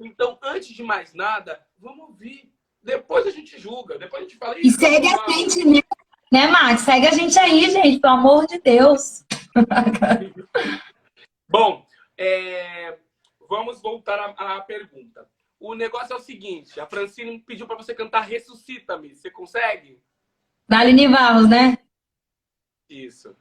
Então, 0.00 0.36
antes 0.42 0.74
de 0.74 0.82
mais 0.82 1.14
nada, 1.14 1.64
vamos 1.78 2.08
ouvir. 2.08 2.52
Depois 2.82 3.28
a 3.28 3.30
gente 3.30 3.60
julga, 3.60 3.96
depois 3.96 4.22
a 4.22 4.26
gente 4.26 4.38
fala. 4.38 4.58
E 4.58 4.66
"Ih, 4.66 4.70
segue 4.72 5.08
tá 5.08 5.14
a 5.14 5.16
mal." 5.18 5.30
gente, 5.30 5.64
né? 5.64 5.80
Né, 6.32 6.46
Max? 6.48 6.80
Segue 6.80 7.06
a 7.06 7.12
gente 7.12 7.38
aí, 7.38 7.70
gente, 7.70 8.00
pelo 8.00 8.14
amor 8.14 8.44
de 8.48 8.58
Deus. 8.58 9.24
Bom, 11.48 11.86
é, 12.16 12.98
vamos 13.48 13.80
voltar 13.80 14.18
à, 14.18 14.56
à 14.56 14.60
pergunta. 14.60 15.28
O 15.58 15.74
negócio 15.74 16.12
é 16.12 16.16
o 16.16 16.20
seguinte: 16.20 16.78
a 16.78 16.86
Francine 16.86 17.40
pediu 17.40 17.66
para 17.66 17.76
você 17.76 17.94
cantar 17.94 18.20
Ressuscita-me. 18.20 19.14
Você 19.16 19.30
consegue? 19.30 20.00
Da 20.68 20.80
Aline 20.80 21.08
Barros, 21.08 21.48
né? 21.48 21.78
Isso. 22.88 23.36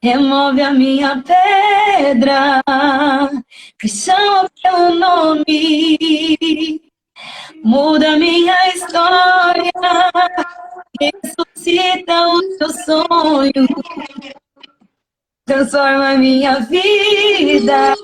Remove 0.00 0.62
a 0.62 0.72
minha 0.72 1.24
pedra, 1.24 2.62
chama 3.84 4.48
pelo 4.62 4.94
nome, 4.94 6.80
muda 7.64 8.16
minha 8.16 8.54
história, 8.74 9.72
ressuscita 11.00 12.28
o 12.28 12.58
teu 12.58 12.70
sonho, 12.70 13.66
transforma 15.48 16.14
minha 16.14 16.60
vida 16.60 17.94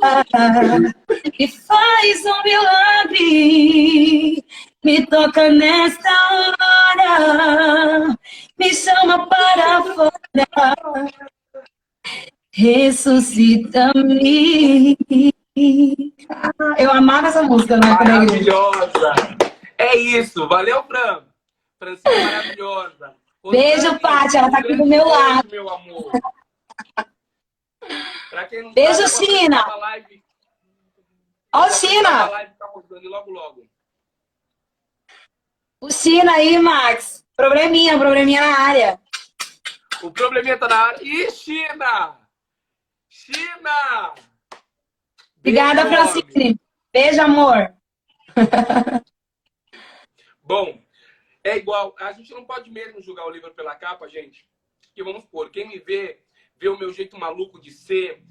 e 1.38 1.46
faz 1.46 2.24
um 2.24 2.42
milagre. 2.42 4.42
Me 4.82 5.06
toca 5.06 5.50
nesta 5.50 6.10
hora, 6.32 8.16
me 8.58 8.74
chama 8.74 9.26
para 9.26 9.82
fora. 9.82 10.10
Ressuscita-me. 12.52 14.96
Eu 16.78 16.90
amava 16.92 17.28
essa 17.28 17.42
música 17.42 17.74
igreja. 17.76 17.94
Maravilhosa! 17.94 19.12
É 19.78 19.96
isso, 19.96 20.48
valeu, 20.48 20.82
Fran! 20.84 21.22
Francine 21.78 22.14
é 22.14 22.24
maravilhosa. 22.24 23.14
Beijo, 23.50 23.76
Rosane, 23.82 23.98
Paty, 24.00 24.36
ela 24.38 24.50
tá 24.50 24.58
aqui 24.58 24.74
do 24.74 24.86
meu 24.86 25.06
lado. 25.06 25.46
beijo, 25.48 25.64
Meu 25.64 25.74
amor. 25.74 26.10
Pra 28.30 28.46
quem 28.46 28.62
não 28.62 28.74
Beijo, 28.74 29.06
sabe, 29.08 29.26
China. 29.26 29.64
Ó, 31.52 31.60
o 31.60 31.62
a 31.62 31.70
China! 31.70 32.24
live 32.26 32.54
tá 32.58 32.66
rodando 32.66 33.08
logo, 33.08 33.30
logo. 33.30 33.66
O 35.80 35.90
China 35.90 36.32
aí, 36.32 36.58
Max. 36.58 37.24
Probleminha, 37.36 37.98
probleminha 37.98 38.40
na 38.40 38.58
área. 38.60 39.00
O 40.02 40.10
probleminha 40.10 40.58
tá 40.58 40.66
na 40.68 40.76
área. 40.76 41.02
Ih, 41.02 41.30
China! 41.30 42.18
China! 43.08 44.14
Obrigada, 45.38 45.84
Beijo, 45.84 45.96
homem. 45.96 46.12
Francine. 46.12 46.60
Beijo, 46.92 47.20
amor. 47.20 47.74
Bom, 50.42 50.82
é 51.44 51.56
igual. 51.56 51.94
A 52.00 52.12
gente 52.12 52.32
não 52.32 52.44
pode 52.44 52.70
mesmo 52.70 53.02
julgar 53.02 53.26
o 53.26 53.30
livro 53.30 53.54
pela 53.54 53.76
capa, 53.76 54.08
gente. 54.08 54.48
Que 54.94 55.04
vamos 55.04 55.22
supor, 55.22 55.50
quem 55.50 55.68
me 55.68 55.78
vê, 55.78 56.23
vê 56.58 56.68
o 56.68 56.78
meu 56.78 56.92
jeito 56.92 57.18
maluco 57.18 57.60
de 57.60 57.70
ser. 57.70 58.22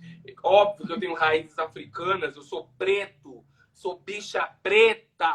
Óbvio 0.43 0.87
que 0.87 0.93
eu 0.93 0.99
tenho 0.99 1.13
raízes 1.13 1.57
africanas, 1.59 2.35
eu 2.35 2.41
sou 2.41 2.69
preto, 2.77 3.43
Sou 3.73 3.99
bicha 3.99 4.47
preta 4.61 5.33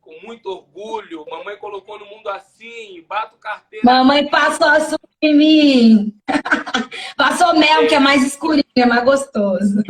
com 0.00 0.20
muito 0.22 0.48
orgulho. 0.48 1.24
Mamãe 1.28 1.56
colocou 1.56 1.98
no 1.98 2.06
mundo 2.06 2.28
assim, 2.28 3.04
bato 3.08 3.36
carteira. 3.38 3.84
Mamãe 3.84 4.28
passou 4.28 4.68
açúcar 4.68 4.98
em 5.22 5.34
mim. 5.34 6.20
passou 7.16 7.58
mel, 7.58 7.88
que 7.88 7.94
é 7.94 7.98
mais 7.98 8.24
escurinho, 8.24 8.64
é 8.76 8.86
mais 8.86 9.04
gostoso. 9.04 9.82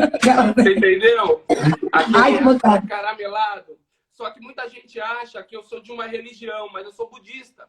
Você 0.57 0.75
entendeu? 0.75 1.45
Ai, 1.93 2.39
que 2.39 2.89
caramelado. 2.89 3.79
Só 4.13 4.31
que 4.31 4.41
muita 4.41 4.69
gente 4.69 4.99
acha 5.01 5.43
que 5.43 5.57
eu 5.57 5.63
sou 5.63 5.81
de 5.81 5.93
uma 5.93 6.07
religião, 6.07 6.69
mas 6.73 6.85
eu 6.87 6.93
sou 6.93 7.11
budista. 7.11 7.69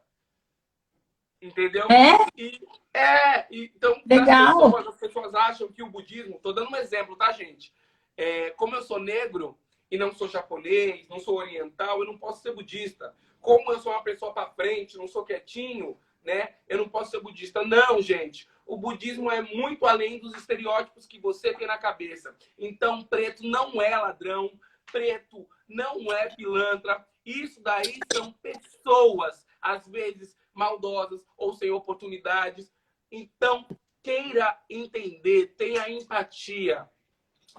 Entendeu? 1.41 1.87
É? 1.89 2.27
E, 2.35 2.59
é, 2.93 3.47
então 3.49 4.01
Legal. 4.05 4.57
As 4.57 4.63
pessoas, 4.63 4.87
as 4.87 4.97
pessoas 4.97 5.35
acham 5.35 5.71
que 5.71 5.81
o 5.81 5.89
budismo, 5.89 6.39
tô 6.39 6.51
dando 6.51 6.71
um 6.71 6.75
exemplo, 6.75 7.15
tá, 7.15 7.31
gente? 7.31 7.73
É, 8.17 8.49
como 8.51 8.75
eu 8.75 8.81
sou 8.81 8.99
negro, 8.99 9.57
e 9.91 9.97
não 9.97 10.13
sou 10.13 10.27
japonês, 10.27 11.07
não 11.09 11.19
sou 11.19 11.37
oriental, 11.37 11.99
eu 11.99 12.05
não 12.05 12.17
posso 12.17 12.41
ser 12.41 12.53
budista. 12.53 13.15
Como 13.41 13.71
eu 13.71 13.79
sou 13.79 13.91
uma 13.91 14.03
pessoa 14.03 14.33
para 14.33 14.49
frente, 14.51 14.97
não 14.97 15.07
sou 15.07 15.23
quietinho, 15.23 15.97
né? 16.23 16.55
Eu 16.67 16.77
não 16.77 16.89
posso 16.89 17.11
ser 17.11 17.21
budista. 17.21 17.63
Não, 17.63 18.01
gente. 18.01 18.47
O 18.65 18.77
budismo 18.77 19.31
é 19.31 19.41
muito 19.41 19.85
além 19.85 20.19
dos 20.19 20.35
estereótipos 20.35 21.07
que 21.07 21.19
você 21.19 21.53
tem 21.55 21.65
na 21.65 21.77
cabeça. 21.77 22.35
Então, 22.57 23.03
preto 23.03 23.41
não 23.43 23.81
é 23.81 23.97
ladrão, 23.97 24.51
preto 24.91 25.47
não 25.67 26.11
é 26.11 26.29
pilantra. 26.35 27.03
Isso 27.25 27.61
daí 27.61 27.97
são 28.13 28.31
pessoas, 28.33 29.45
às 29.61 29.87
vezes 29.87 30.37
maldosas 30.60 31.22
ou 31.38 31.53
sem 31.53 31.72
oportunidades. 31.72 32.72
Então, 33.10 33.66
queira 34.03 34.60
entender, 34.70 35.55
tenha 35.57 35.89
empatia. 35.89 36.88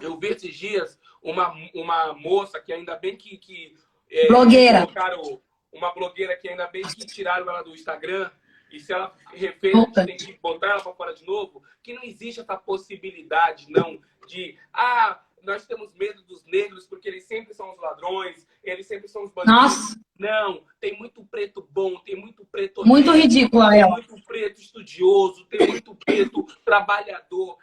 Eu 0.00 0.18
vi 0.18 0.28
esses 0.28 0.54
dias 0.54 1.00
uma, 1.22 1.52
uma 1.74 2.12
moça 2.12 2.60
que 2.60 2.72
ainda 2.72 2.96
bem 2.96 3.16
que. 3.16 3.38
que 3.38 3.74
é, 4.08 4.28
blogueira. 4.28 4.86
Uma 5.72 5.94
blogueira 5.94 6.36
que 6.36 6.48
ainda 6.48 6.66
bem 6.66 6.82
que 6.82 7.06
tiraram 7.06 7.48
ela 7.48 7.62
do 7.62 7.74
Instagram. 7.74 8.30
E 8.70 8.78
se 8.78 8.92
ela 8.92 9.12
refez, 9.32 9.74
tem 10.06 10.16
que 10.16 10.32
botar 10.34 10.68
ela 10.68 10.82
para 10.82 10.94
fora 10.94 11.14
de 11.14 11.24
novo. 11.24 11.62
Que 11.82 11.94
não 11.94 12.04
existe 12.04 12.40
essa 12.40 12.56
possibilidade, 12.56 13.66
não, 13.70 14.00
de. 14.28 14.58
Ah, 14.72 15.20
nós 15.42 15.66
temos 15.66 15.92
medo 15.94 16.22
dos 16.22 16.44
negros 16.44 16.86
porque 16.86 17.08
eles 17.08 17.24
sempre 17.24 17.54
são 17.54 17.72
os 17.72 17.78
ladrões, 17.78 18.46
eles 18.62 18.86
sempre 18.86 19.08
são 19.08 19.24
os 19.24 19.30
bandidos. 19.30 19.60
Nossa. 19.62 20.00
Não, 20.20 20.62
tem 20.78 20.98
muito 20.98 21.24
preto 21.24 21.66
bom, 21.70 21.98
tem 22.00 22.14
muito 22.14 22.44
preto. 22.44 22.86
Muito 22.86 23.10
ridículo 23.10 23.62
ela. 23.62 23.96
Tem 23.96 24.06
muito 24.10 24.26
preto 24.26 24.60
estudioso, 24.60 25.46
tem 25.46 25.66
muito 25.66 25.94
preto 25.94 26.44
trabalhador. 26.62 27.56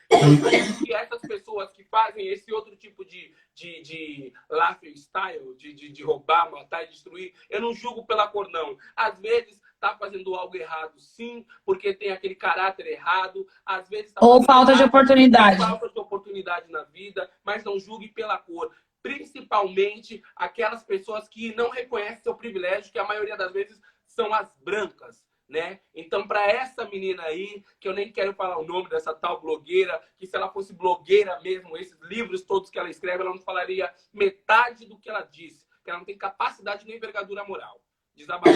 E 0.84 0.92
essas 0.92 1.22
pessoas 1.22 1.72
que 1.72 1.84
fazem 1.84 2.28
esse 2.28 2.52
outro 2.52 2.76
tipo 2.76 3.06
de, 3.06 3.32
de, 3.54 3.82
de 3.84 4.34
lifestyle, 4.50 5.56
de, 5.56 5.72
de, 5.72 5.90
de 5.90 6.04
roubar, 6.04 6.50
matar 6.50 6.84
e 6.84 6.88
destruir, 6.88 7.32
eu 7.48 7.62
não 7.62 7.76
julgo 7.76 8.08
pela 8.08 8.28
cor, 8.28 8.50
não. 8.50 8.76
Às 8.96 9.20
vezes 9.20 9.62
está 9.78 9.96
fazendo 9.96 10.36
algo 10.36 10.58
errado, 10.58 11.00
sim, 11.00 11.46
porque 11.64 11.94
tem 11.94 12.12
aquele 12.12 12.36
caráter 12.36 12.86
errado, 12.88 13.48
às 13.66 13.88
vezes 13.88 14.12
tá 14.12 14.26
ou 14.26 14.44
falta 14.44 14.76
de 14.76 14.84
oportunidade, 14.84 15.58
falta 15.58 15.90
de 15.90 16.00
oportunidade 16.00 16.70
na 16.72 16.84
vida, 16.84 17.30
mas 17.44 17.64
não 17.64 17.80
julgue 17.80 18.10
pela 18.10 18.38
cor, 18.38 18.72
principalmente 19.02 20.22
aquelas 20.36 20.84
pessoas 20.84 21.30
que 21.30 21.56
não 21.56 21.70
reconhecem 21.70 22.24
seu 22.24 22.36
privilégio, 22.36 22.92
que 22.92 23.00
a 23.00 23.08
maioria 23.08 23.38
das 23.38 23.54
vezes 23.54 23.80
são 24.06 24.34
as 24.34 24.52
brancas. 24.58 25.26
Né? 25.48 25.80
Então, 25.96 26.28
para 26.28 26.46
essa 26.52 26.84
menina 26.84 27.24
aí, 27.24 27.64
que 27.80 27.88
eu 27.88 27.94
nem 27.94 28.12
quero 28.12 28.34
falar 28.34 28.58
o 28.58 28.68
nome 28.68 28.90
dessa 28.90 29.14
tal 29.14 29.40
blogueira, 29.40 30.04
que 30.18 30.28
se 30.28 30.36
ela 30.36 30.52
fosse 30.52 30.74
blogueira 30.74 31.40
mesmo, 31.40 31.78
esses 31.78 31.98
livros 32.02 32.42
todos 32.42 32.70
que 32.70 32.78
ela 32.78 32.90
escreve, 32.90 33.24
ela 33.24 33.32
não 33.32 33.40
falaria 33.40 33.90
metade 34.12 34.86
do 34.86 35.00
que 35.00 35.10
ela 35.10 35.22
disse, 35.22 35.66
que 35.86 35.90
ela 35.90 36.00
não 36.00 36.06
tem 36.06 36.18
capacidade 36.18 36.86
nem 36.86 36.98
envergadura 36.98 37.46
moral. 37.46 37.82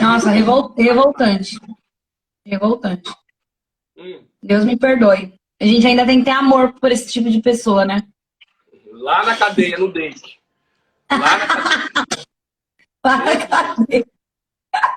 Nossa, 0.02 0.30
revol... 0.32 0.74
revoltante. 0.76 1.60
Revoltante. 2.46 3.10
Hum. 3.98 4.26
Deus 4.42 4.66
me 4.66 4.78
perdoe. 4.78 5.40
A 5.60 5.66
gente 5.66 5.86
ainda 5.86 6.06
tem 6.06 6.20
que 6.20 6.26
ter 6.26 6.32
amor 6.32 6.74
por 6.80 6.92
esse 6.92 7.12
tipo 7.12 7.30
de 7.30 7.42
pessoa, 7.42 7.86
né? 7.86 8.02
Lá 8.92 9.24
na 9.24 9.38
cadeia, 9.38 9.78
no 9.78 9.92
dente. 9.92 10.42
Lá 11.12 11.38
na 11.38 11.48
cadeia. 11.94 12.26
Lá 13.04 13.18
na 13.18 13.48
cadeia. 13.48 14.08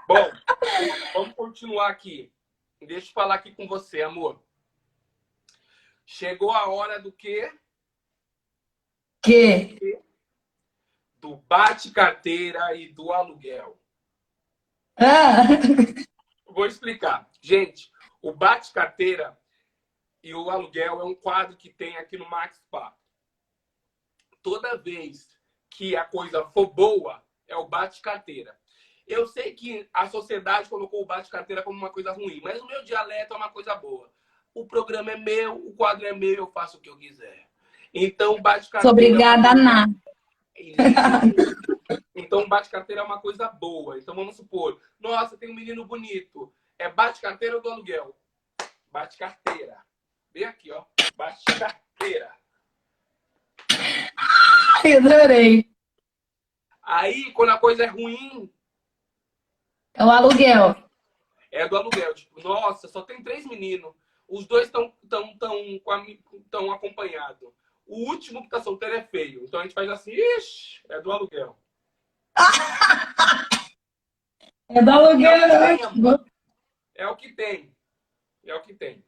Bom, 0.08 0.32
vamos 1.12 1.34
continuar 1.34 1.88
aqui. 1.88 2.32
Deixa 2.80 3.08
eu 3.08 3.12
falar 3.12 3.36
aqui 3.36 3.52
com 3.54 3.66
você, 3.66 4.02
amor. 4.02 4.42
Chegou 6.06 6.52
a 6.52 6.68
hora 6.68 7.00
do 7.00 7.10
quê? 7.10 7.50
Que? 9.22 9.78
Do 11.18 11.36
bate-carteira 11.48 12.74
e 12.76 12.88
do 12.88 13.12
aluguel. 13.12 13.78
Ah. 14.97 15.42
Vou 16.47 16.66
explicar. 16.66 17.28
Gente, 17.40 17.90
o 18.22 18.32
bate-carteira 18.32 19.36
e 20.22 20.34
o 20.34 20.49
aluguel 20.49 21.01
é 21.01 21.05
um 21.05 21.14
quadro 21.14 21.57
que 21.57 21.68
tem 21.68 21.97
aqui 21.97 22.16
no 22.16 22.28
Max 22.28 22.62
Papo. 22.70 22.99
Toda 24.42 24.76
vez 24.76 25.28
que 25.70 25.97
a 25.97 26.05
coisa 26.05 26.45
for 26.47 26.66
boa, 26.66 27.22
é 27.49 27.57
o 27.57 27.66
bate-carteira. 27.66 28.57
Eu 29.07 29.26
sei 29.26 29.53
que 29.53 29.88
a 29.92 30.09
sociedade 30.09 30.68
colocou 30.68 31.03
o 31.03 31.07
bate-carteira 31.07 31.62
como 31.62 31.78
uma 31.78 31.90
coisa 31.90 32.12
ruim, 32.12 32.40
mas 32.42 32.61
o 32.61 32.66
meu 32.66 32.82
dialeto 32.84 33.34
é 33.34 33.36
uma 33.36 33.51
coisa 33.51 33.74
boa. 33.74 34.11
O 34.55 34.66
programa 34.66 35.11
é 35.11 35.16
meu, 35.16 35.57
o 35.57 35.74
quadro 35.74 36.07
é 36.07 36.12
meu, 36.12 36.34
eu 36.36 36.47
faço 36.47 36.78
o 36.78 36.80
que 36.80 36.88
eu 36.88 36.97
quiser. 36.97 37.49
Então, 37.92 38.40
bate-carteira. 38.40 38.92
Obrigada, 38.92 39.55
Ná. 39.55 39.86
Então, 42.14 42.48
bate-carteira 42.48 43.02
é 43.02 43.05
uma 43.05 43.20
coisa 43.20 43.48
boa. 43.48 43.98
Então, 43.98 44.14
vamos 44.14 44.36
supor, 44.36 44.80
nossa, 44.98 45.36
tem 45.36 45.50
um 45.50 45.55
menino 45.55 45.84
bonito. 45.84 46.55
É 46.78 46.88
bate-carteira 46.88 47.57
ou 47.57 47.62
do 47.62 47.70
aluguel? 47.70 48.16
Bate-carteira. 48.90 49.84
Vem 50.32 50.44
aqui, 50.44 50.70
ó. 50.70 50.84
Bate-carteira. 51.16 52.32
Ai, 54.16 54.96
adorei. 54.96 55.70
Aí, 56.82 57.32
quando 57.32 57.50
a 57.50 57.59
coisa 57.59 57.84
é 57.84 57.86
ruim... 57.86 58.52
É 59.94 60.05
o 60.05 60.11
aluguel. 60.11 60.76
É 61.50 61.68
do 61.68 61.76
aluguel. 61.76 62.14
Tipo, 62.14 62.40
nossa, 62.42 62.88
só 62.88 63.02
tem 63.02 63.22
três 63.22 63.46
meninos. 63.46 63.94
Os 64.28 64.46
dois 64.46 64.66
estão 64.66 64.92
tão, 65.09 65.36
tão, 65.38 65.57
tão 66.50 66.72
acompanhados. 66.72 67.52
O 67.87 68.09
último 68.09 68.43
que 68.43 68.49
tá 68.49 68.61
solteiro 68.61 68.97
é 68.97 69.03
feio. 69.03 69.45
Então 69.45 69.61
a 69.61 69.62
gente 69.62 69.74
faz 69.74 69.89
assim, 69.91 70.12
ixi, 70.12 70.80
é 70.89 71.01
do 71.01 71.12
aluguel. 71.12 71.59
é 74.68 74.82
do 74.82 74.91
aluguel, 74.91 75.32
é, 75.32 75.78
é 76.95 77.07
o 77.07 77.16
que 77.16 77.32
tem. 77.32 77.72
É 78.45 78.55
o 78.55 78.62
que 78.62 78.74
tem. 78.74 79.05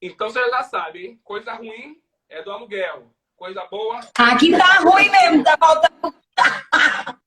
Então 0.00 0.28
você 0.28 0.48
já 0.50 0.62
sabe, 0.62 1.06
hein? 1.06 1.20
Coisa 1.24 1.54
ruim 1.54 2.00
é 2.28 2.42
do 2.42 2.50
aluguel. 2.50 3.10
Coisa 3.36 3.64
boa. 3.66 4.00
Aqui 4.18 4.56
tá 4.56 4.80
ruim 4.80 5.08
mesmo, 5.10 5.44
tá 5.44 5.56
faltando. 5.58 6.14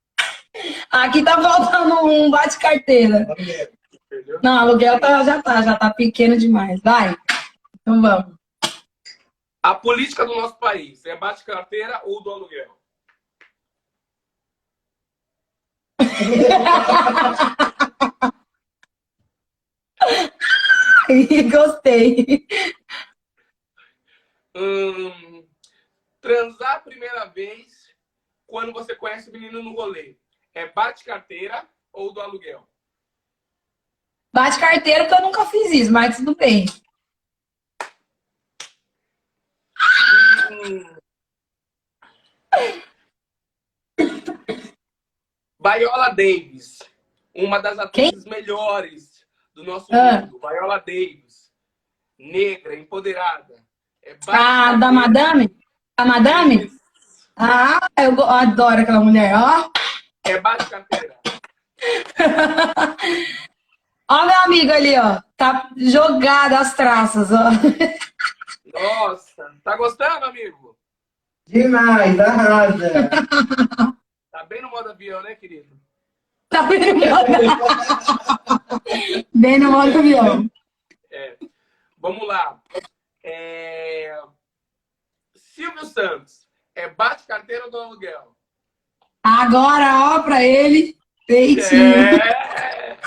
Aqui 0.90 1.24
tá 1.24 1.40
faltando 1.40 2.04
um 2.04 2.30
bate-carteira. 2.30 3.26
Não, 4.42 4.58
aluguel 4.58 4.98
tá, 4.98 5.22
já 5.22 5.40
tá, 5.40 5.62
já 5.62 5.76
tá 5.76 5.92
pequeno 5.92 6.36
demais. 6.36 6.80
Vai. 6.82 7.16
Então 7.80 8.02
vamos. 8.02 8.39
A 9.62 9.74
política 9.74 10.24
do 10.24 10.34
nosso 10.34 10.58
país 10.58 11.04
é 11.04 11.14
bate-carteira 11.14 12.00
ou 12.04 12.22
do 12.22 12.30
aluguel? 12.30 12.80
Gostei. 21.52 22.46
Hum, 24.56 25.46
transar 26.20 26.76
a 26.76 26.80
primeira 26.80 27.26
vez 27.26 27.94
quando 28.46 28.72
você 28.72 28.96
conhece 28.96 29.28
o 29.28 29.32
menino 29.32 29.62
no 29.62 29.74
rolê 29.74 30.16
é 30.54 30.72
bate-carteira 30.72 31.68
ou 31.92 32.14
do 32.14 32.20
aluguel? 32.20 32.66
Bate-carteira 34.32 35.04
porque 35.04 35.20
eu 35.20 35.26
nunca 35.26 35.44
fiz 35.46 35.70
isso, 35.70 35.92
mas 35.92 36.16
tudo 36.16 36.34
bem. 36.34 36.64
Viola 45.60 46.08
Davis, 46.10 46.78
uma 47.34 47.58
das 47.58 47.78
atrizes 47.78 48.24
Quem? 48.24 48.32
melhores 48.32 49.24
do 49.54 49.62
nosso 49.64 49.86
ah. 49.92 50.22
mundo. 50.22 50.40
Viola 50.40 50.78
Davis, 50.78 51.50
negra, 52.18 52.74
empoderada. 52.74 53.54
É 54.02 54.16
ah, 54.28 54.74
da 54.74 54.90
Madame? 54.90 55.54
A 55.96 56.04
Madame? 56.04 56.72
Ah, 57.36 57.86
eu 57.98 58.22
adoro 58.24 58.80
aquela 58.80 59.00
mulher, 59.00 59.34
ó. 59.36 59.70
É 60.24 60.40
bate-carteira. 60.40 61.16
ó, 64.08 64.26
meu 64.26 64.40
amigo 64.40 64.72
ali, 64.72 64.98
ó. 64.98 65.22
Tá 65.36 65.70
jogado 65.76 66.54
as 66.54 66.74
traças, 66.74 67.30
ó. 67.30 67.50
Nossa, 68.72 69.56
tá 69.62 69.76
gostando, 69.76 70.26
amigo? 70.26 70.78
Demais, 71.46 72.18
arrasa. 72.20 73.10
Tá 74.30 74.44
bem 74.44 74.62
no 74.62 74.70
modo 74.70 74.90
avião, 74.90 75.22
né, 75.22 75.34
querido? 75.34 75.80
Tá 76.48 76.62
bem 76.64 76.92
no 76.92 77.00
modo, 77.00 77.26
bem 79.34 79.58
no 79.58 79.72
modo 79.72 79.98
avião. 79.98 80.50
É. 81.10 81.36
Vamos 81.98 82.26
lá. 82.26 82.62
É... 83.22 84.20
Silvio 85.34 85.84
Santos, 85.84 86.46
é 86.74 86.88
bate 86.88 87.26
carteira 87.26 87.70
do 87.70 87.78
aluguel? 87.78 88.36
Agora, 89.22 90.14
ó, 90.14 90.22
pra 90.22 90.42
ele, 90.42 90.96
peitinho. 91.26 91.94
É... 91.96 92.98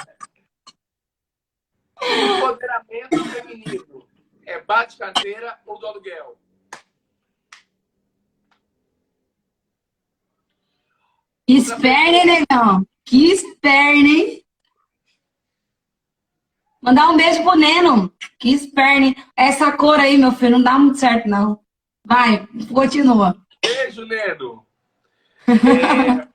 Empoderamento 2.01 3.25
feminino, 3.25 4.07
é 4.45 4.61
bate 4.61 4.97
carteira 4.97 5.59
ou 5.65 5.79
do 5.79 5.87
aluguel? 5.87 6.37
Esperne, 11.47 12.23
negão. 12.25 12.87
Que 13.05 13.31
esperne, 13.31 14.21
hein? 14.21 14.45
Mandar 16.81 17.09
um 17.09 17.17
beijo 17.17 17.43
pro 17.43 17.55
Neno. 17.55 18.13
Que 18.39 18.53
esperne. 18.53 19.15
Essa 19.35 19.71
cor 19.71 19.99
aí, 19.99 20.17
meu 20.17 20.31
filho, 20.31 20.57
não 20.57 20.63
dá 20.63 20.79
muito 20.79 20.97
certo, 20.97 21.27
não. 21.27 21.63
Vai, 22.05 22.47
continua. 22.73 23.37
Beijo, 23.61 24.05
Neno. 24.05 24.65
É... 25.45 26.33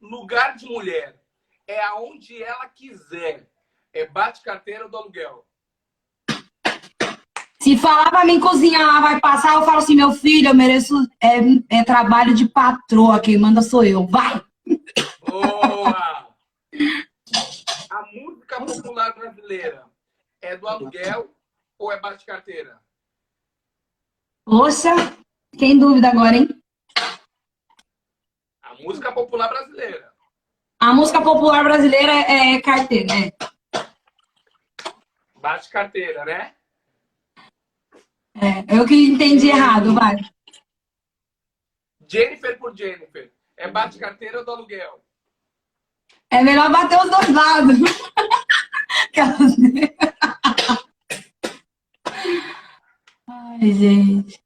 Lugar 0.00 0.56
de 0.56 0.66
mulher 0.66 1.22
é 1.68 1.80
aonde 1.84 2.42
ela 2.42 2.68
quiser. 2.68 3.48
É 3.92 4.04
bate 4.06 4.42
carteira 4.42 4.88
do 4.88 4.96
aluguel. 4.96 5.46
Se 7.62 7.76
falar 7.76 8.08
pra 8.10 8.24
mim 8.24 8.40
cozinhar, 8.40 9.02
vai 9.02 9.20
passar, 9.20 9.54
eu 9.54 9.64
falo 9.64 9.78
assim, 9.78 9.94
meu 9.94 10.12
filho, 10.12 10.48
eu 10.48 10.54
mereço 10.54 10.94
é, 11.22 11.40
é 11.68 11.84
trabalho 11.84 12.34
de 12.34 12.48
patroa, 12.48 13.20
quem 13.20 13.36
manda 13.36 13.60
sou 13.60 13.84
eu. 13.84 14.06
Vai! 14.06 14.42
Boa! 15.28 16.34
A 17.90 18.06
música 18.14 18.64
popular 18.64 19.14
brasileira 19.14 19.84
é 20.40 20.56
do 20.56 20.66
aluguel 20.66 21.34
ou 21.78 21.92
é 21.92 22.00
bate 22.00 22.24
carteira? 22.24 22.80
Poxa, 24.46 24.94
tem 25.58 25.78
dúvida 25.78 26.08
agora, 26.08 26.36
hein? 26.36 26.48
A 28.62 28.74
música 28.80 29.12
popular 29.12 29.48
brasileira. 29.48 30.10
A 30.80 30.94
música 30.94 31.20
popular 31.20 31.62
brasileira 31.62 32.12
é 32.12 32.58
carteira, 32.62 33.12
é. 33.12 33.32
Bate 35.36 35.68
carteira, 35.68 36.24
né? 36.24 36.54
É, 38.40 38.64
eu 38.78 38.86
que 38.86 38.94
entendi 38.94 39.48
errado, 39.48 39.94
vai. 39.94 40.16
Jennifer 42.08 42.58
por 42.58 42.74
Jennifer. 42.76 43.32
É 43.56 43.70
bate 43.70 43.98
carteira 43.98 44.38
ou 44.38 44.44
do 44.44 44.50
aluguel? 44.50 45.04
É 46.30 46.42
melhor 46.42 46.72
bater 46.72 46.98
os 46.98 47.10
dois 47.10 47.28
lados. 47.28 47.78
Ai, 53.28 53.72
gente. 53.72 54.42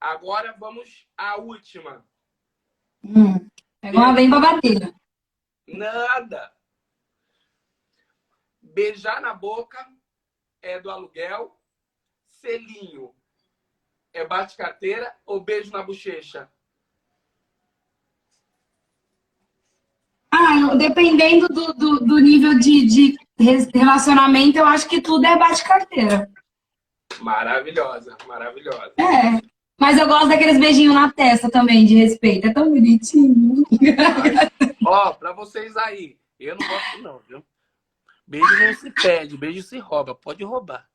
Agora 0.00 0.56
vamos 0.58 1.06
à 1.16 1.36
última. 1.36 2.04
Hum. 3.04 3.48
Pegou 3.80 4.00
uma 4.00 4.12
bem 4.12 4.28
pra 4.28 4.40
bater. 4.40 4.92
Nada. 5.66 6.52
Beijar 8.60 9.20
na 9.20 9.34
boca 9.34 9.86
é 10.62 10.80
do 10.80 10.90
aluguel. 10.90 11.57
Selinho 12.40 13.14
é 14.12 14.26
bate 14.26 14.56
carteira 14.56 15.12
ou 15.26 15.40
beijo 15.40 15.70
na 15.70 15.82
bochecha? 15.82 16.48
Ah, 20.30 20.74
dependendo 20.76 21.48
do, 21.48 21.72
do, 21.72 22.00
do 22.00 22.18
nível 22.18 22.58
de, 22.58 22.86
de, 22.86 23.16
relacionamento, 23.74 24.58
eu 24.58 24.66
acho 24.66 24.88
que 24.88 25.00
tudo 25.00 25.26
é 25.26 25.36
bate-carteira. 25.36 26.30
Maravilhosa, 27.20 28.16
maravilhosa. 28.26 28.92
É. 28.98 29.40
Mas 29.80 29.96
eu 29.96 30.06
gosto 30.06 30.28
daqueles 30.28 30.58
beijinhos 30.58 30.94
na 30.94 31.10
testa 31.12 31.50
também, 31.50 31.86
de 31.86 31.94
respeito. 31.94 32.48
É 32.48 32.52
tão 32.52 32.70
bonitinho. 32.70 33.64
Ó, 34.84 35.12
pra 35.12 35.32
vocês 35.32 35.76
aí, 35.76 36.18
eu 36.38 36.56
não 36.56 36.66
gosto 36.66 37.02
não, 37.02 37.18
viu? 37.20 37.44
Beijo 38.26 38.58
não 38.58 38.74
se 38.74 38.90
pede, 38.90 39.36
beijo 39.36 39.62
se 39.62 39.78
rouba. 39.78 40.14
Pode 40.14 40.44
roubar. 40.44 40.87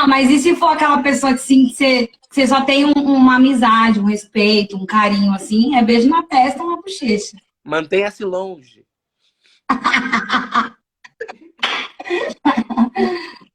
Ah, 0.00 0.06
mas 0.06 0.30
e 0.30 0.38
se 0.38 0.54
for 0.54 0.68
aquela 0.68 1.02
pessoa 1.02 1.32
que, 1.32 1.40
sim, 1.40 1.66
que, 1.66 1.74
você, 1.74 2.06
que 2.06 2.16
você 2.30 2.46
só 2.46 2.64
tem 2.64 2.84
um, 2.84 2.92
uma 2.92 3.34
amizade, 3.34 3.98
um 3.98 4.04
respeito, 4.04 4.76
um 4.76 4.86
carinho, 4.86 5.32
assim, 5.32 5.74
é 5.74 5.82
beijo 5.82 6.08
na 6.08 6.22
testa 6.22 6.62
ou 6.62 6.70
na 6.70 6.76
bochecha. 6.76 7.36
Mantenha-se 7.64 8.24
longe. 8.24 8.86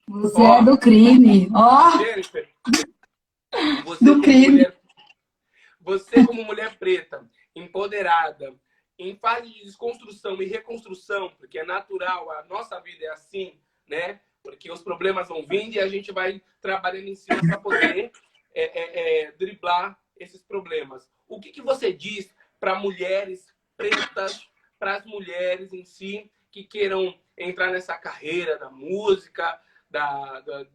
Você 0.10 0.42
oh. 0.42 0.54
é 0.56 0.64
do 0.64 0.78
crime. 0.78 1.50
Ó. 1.56 1.88
Oh. 1.88 1.92
Você 3.86 4.06
do 4.06 4.22
crime. 4.22 4.50
Mulher, 4.50 4.78
você, 5.80 6.26
como 6.26 6.44
mulher 6.44 6.78
preta, 6.78 7.26
empoderada, 7.56 8.54
em 9.00 9.16
fase 9.16 9.50
de 9.50 9.64
desconstrução 9.64 10.42
e 10.42 10.46
reconstrução, 10.46 11.32
porque 11.40 11.60
é 11.60 11.66
natural, 11.66 12.30
a 12.32 12.44
nossa 12.44 12.80
vida 12.82 13.06
é 13.06 13.10
assim, 13.10 13.58
né? 13.88 14.20
Porque 14.44 14.72
os 14.72 14.82
problemas 14.82 15.30
vão 15.30 15.46
vindo 15.48 15.76
e 15.76 15.80
a 15.80 15.88
gente 15.88 16.12
vai 16.12 16.42
trabalhando 16.62 17.08
em 17.08 17.16
cima 17.16 17.40
para 17.40 17.58
poder 17.58 18.12
é, 18.54 18.64
é, 18.64 19.24
é, 19.24 19.32
driblar 19.32 19.98
esses 20.18 20.44
problemas. 20.44 21.10
O 21.28 21.40
que, 21.40 21.52
que 21.52 21.62
você 21.62 21.92
diz 21.92 22.30
para 22.60 22.76
mulheres 22.76 23.54
pretas, 23.76 24.48
para 24.78 24.98
as 24.98 25.06
mulheres 25.06 25.74
em 25.74 25.84
si 25.84 26.30
que 26.52 26.64
queiram 26.64 27.18
entrar 27.38 27.72
nessa 27.72 27.98
carreira 27.98 28.60
da 28.60 28.70
música, 28.70 29.60
da, 29.90 30.42
da 30.42 30.68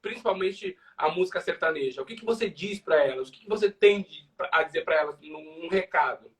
principalmente 0.00 0.76
a 0.96 1.10
música 1.10 1.40
sertaneja? 1.40 2.00
O 2.00 2.06
que, 2.06 2.16
que 2.16 2.24
você 2.24 2.48
diz 2.48 2.78
para 2.78 3.04
elas? 3.04 3.28
O 3.28 3.32
que, 3.32 3.40
que 3.40 3.48
você 3.48 3.70
tem 3.70 4.02
de, 4.02 4.26
a 4.52 4.62
dizer 4.62 4.84
para 4.84 4.96
elas 4.96 5.20
num 5.20 5.64
um 5.64 5.68
recado? 5.68 6.30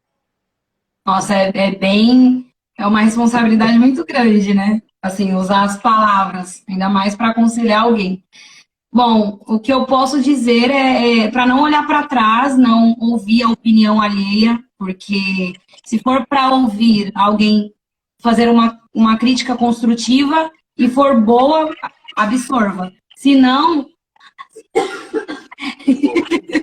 Nossa, 1.04 1.34
é, 1.34 1.48
é, 1.54 1.74
bem. 1.74 2.52
É 2.78 2.86
uma 2.86 3.00
responsabilidade 3.00 3.76
muito 3.76 4.04
grande, 4.04 4.54
né? 4.54 4.80
Assim, 5.02 5.34
usar 5.34 5.64
as 5.64 5.76
palavras, 5.76 6.62
ainda 6.68 6.88
mais 6.88 7.16
para 7.16 7.30
aconselhar 7.30 7.82
alguém. 7.82 8.24
Bom, 8.92 9.40
o 9.46 9.58
que 9.58 9.72
eu 9.72 9.84
posso 9.84 10.22
dizer 10.22 10.70
é, 10.70 11.24
é 11.24 11.30
para 11.30 11.44
não 11.44 11.62
olhar 11.62 11.86
para 11.86 12.06
trás, 12.06 12.56
não 12.56 12.94
ouvir 13.00 13.42
a 13.42 13.50
opinião 13.50 14.00
alheia, 14.00 14.58
porque 14.78 15.52
se 15.84 15.98
for 15.98 16.24
para 16.26 16.54
ouvir 16.54 17.10
alguém 17.14 17.72
fazer 18.22 18.48
uma, 18.48 18.80
uma 18.94 19.18
crítica 19.18 19.56
construtiva 19.56 20.50
e 20.76 20.88
for 20.88 21.20
boa, 21.20 21.74
absorva. 22.16 22.92
Se 23.16 23.34
não. 23.34 23.88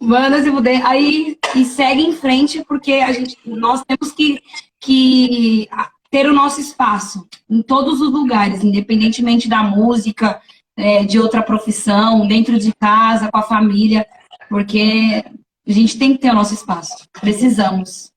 Manda 0.00 0.42
se 0.42 0.50
puder. 0.50 0.84
Aí 0.86 1.38
e 1.54 1.64
segue 1.64 2.02
em 2.02 2.12
frente, 2.12 2.64
porque 2.64 2.92
a 2.94 3.12
gente, 3.12 3.36
nós 3.44 3.82
temos 3.84 4.12
que, 4.12 4.42
que 4.78 5.68
ter 6.10 6.28
o 6.28 6.32
nosso 6.32 6.60
espaço 6.60 7.28
em 7.48 7.62
todos 7.62 8.00
os 8.00 8.12
lugares, 8.12 8.62
independentemente 8.62 9.48
da 9.48 9.62
música, 9.62 10.40
é, 10.76 11.04
de 11.04 11.18
outra 11.18 11.42
profissão, 11.42 12.26
dentro 12.26 12.58
de 12.58 12.72
casa, 12.74 13.30
com 13.30 13.38
a 13.38 13.42
família, 13.42 14.06
porque 14.48 15.24
a 15.66 15.72
gente 15.72 15.98
tem 15.98 16.12
que 16.12 16.20
ter 16.20 16.30
o 16.30 16.34
nosso 16.34 16.54
espaço. 16.54 17.08
Precisamos. 17.20 18.12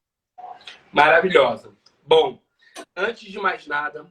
Maravilhosa. 0.93 1.71
Bom, 2.05 2.39
antes 2.95 3.31
de 3.31 3.39
mais 3.39 3.65
nada. 3.65 4.05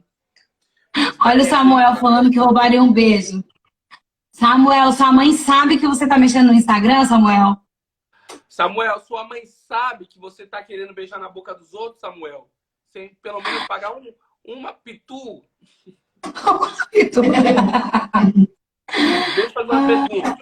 Olha 1.23 1.43
o 1.43 1.45
Samuel 1.45 1.95
falando 1.95 2.29
que 2.29 2.39
roubaria 2.39 2.83
um 2.83 2.91
beijo. 2.91 3.43
Samuel, 4.41 4.91
sua 4.93 5.11
mãe 5.11 5.33
sabe 5.33 5.77
que 5.77 5.85
você 5.85 6.07
tá 6.07 6.17
mexendo 6.17 6.47
no 6.47 6.55
Instagram, 6.55 7.05
Samuel? 7.05 7.57
Samuel, 8.49 8.99
sua 9.01 9.23
mãe 9.23 9.45
sabe 9.45 10.07
que 10.07 10.17
você 10.17 10.47
tá 10.47 10.63
querendo 10.63 10.95
beijar 10.95 11.19
na 11.19 11.29
boca 11.29 11.53
dos 11.53 11.75
outros, 11.75 12.01
Samuel? 12.01 12.49
Sem 12.89 13.13
pelo 13.21 13.39
menos 13.39 13.67
pagar 13.67 13.95
um, 13.95 14.01
uma 14.43 14.73
pitu. 14.73 15.43
pitu. 16.89 17.21
deixa 19.35 19.41
eu 19.41 19.51
fazer 19.51 19.71
uma 19.71 19.87
pergunta. 19.87 20.35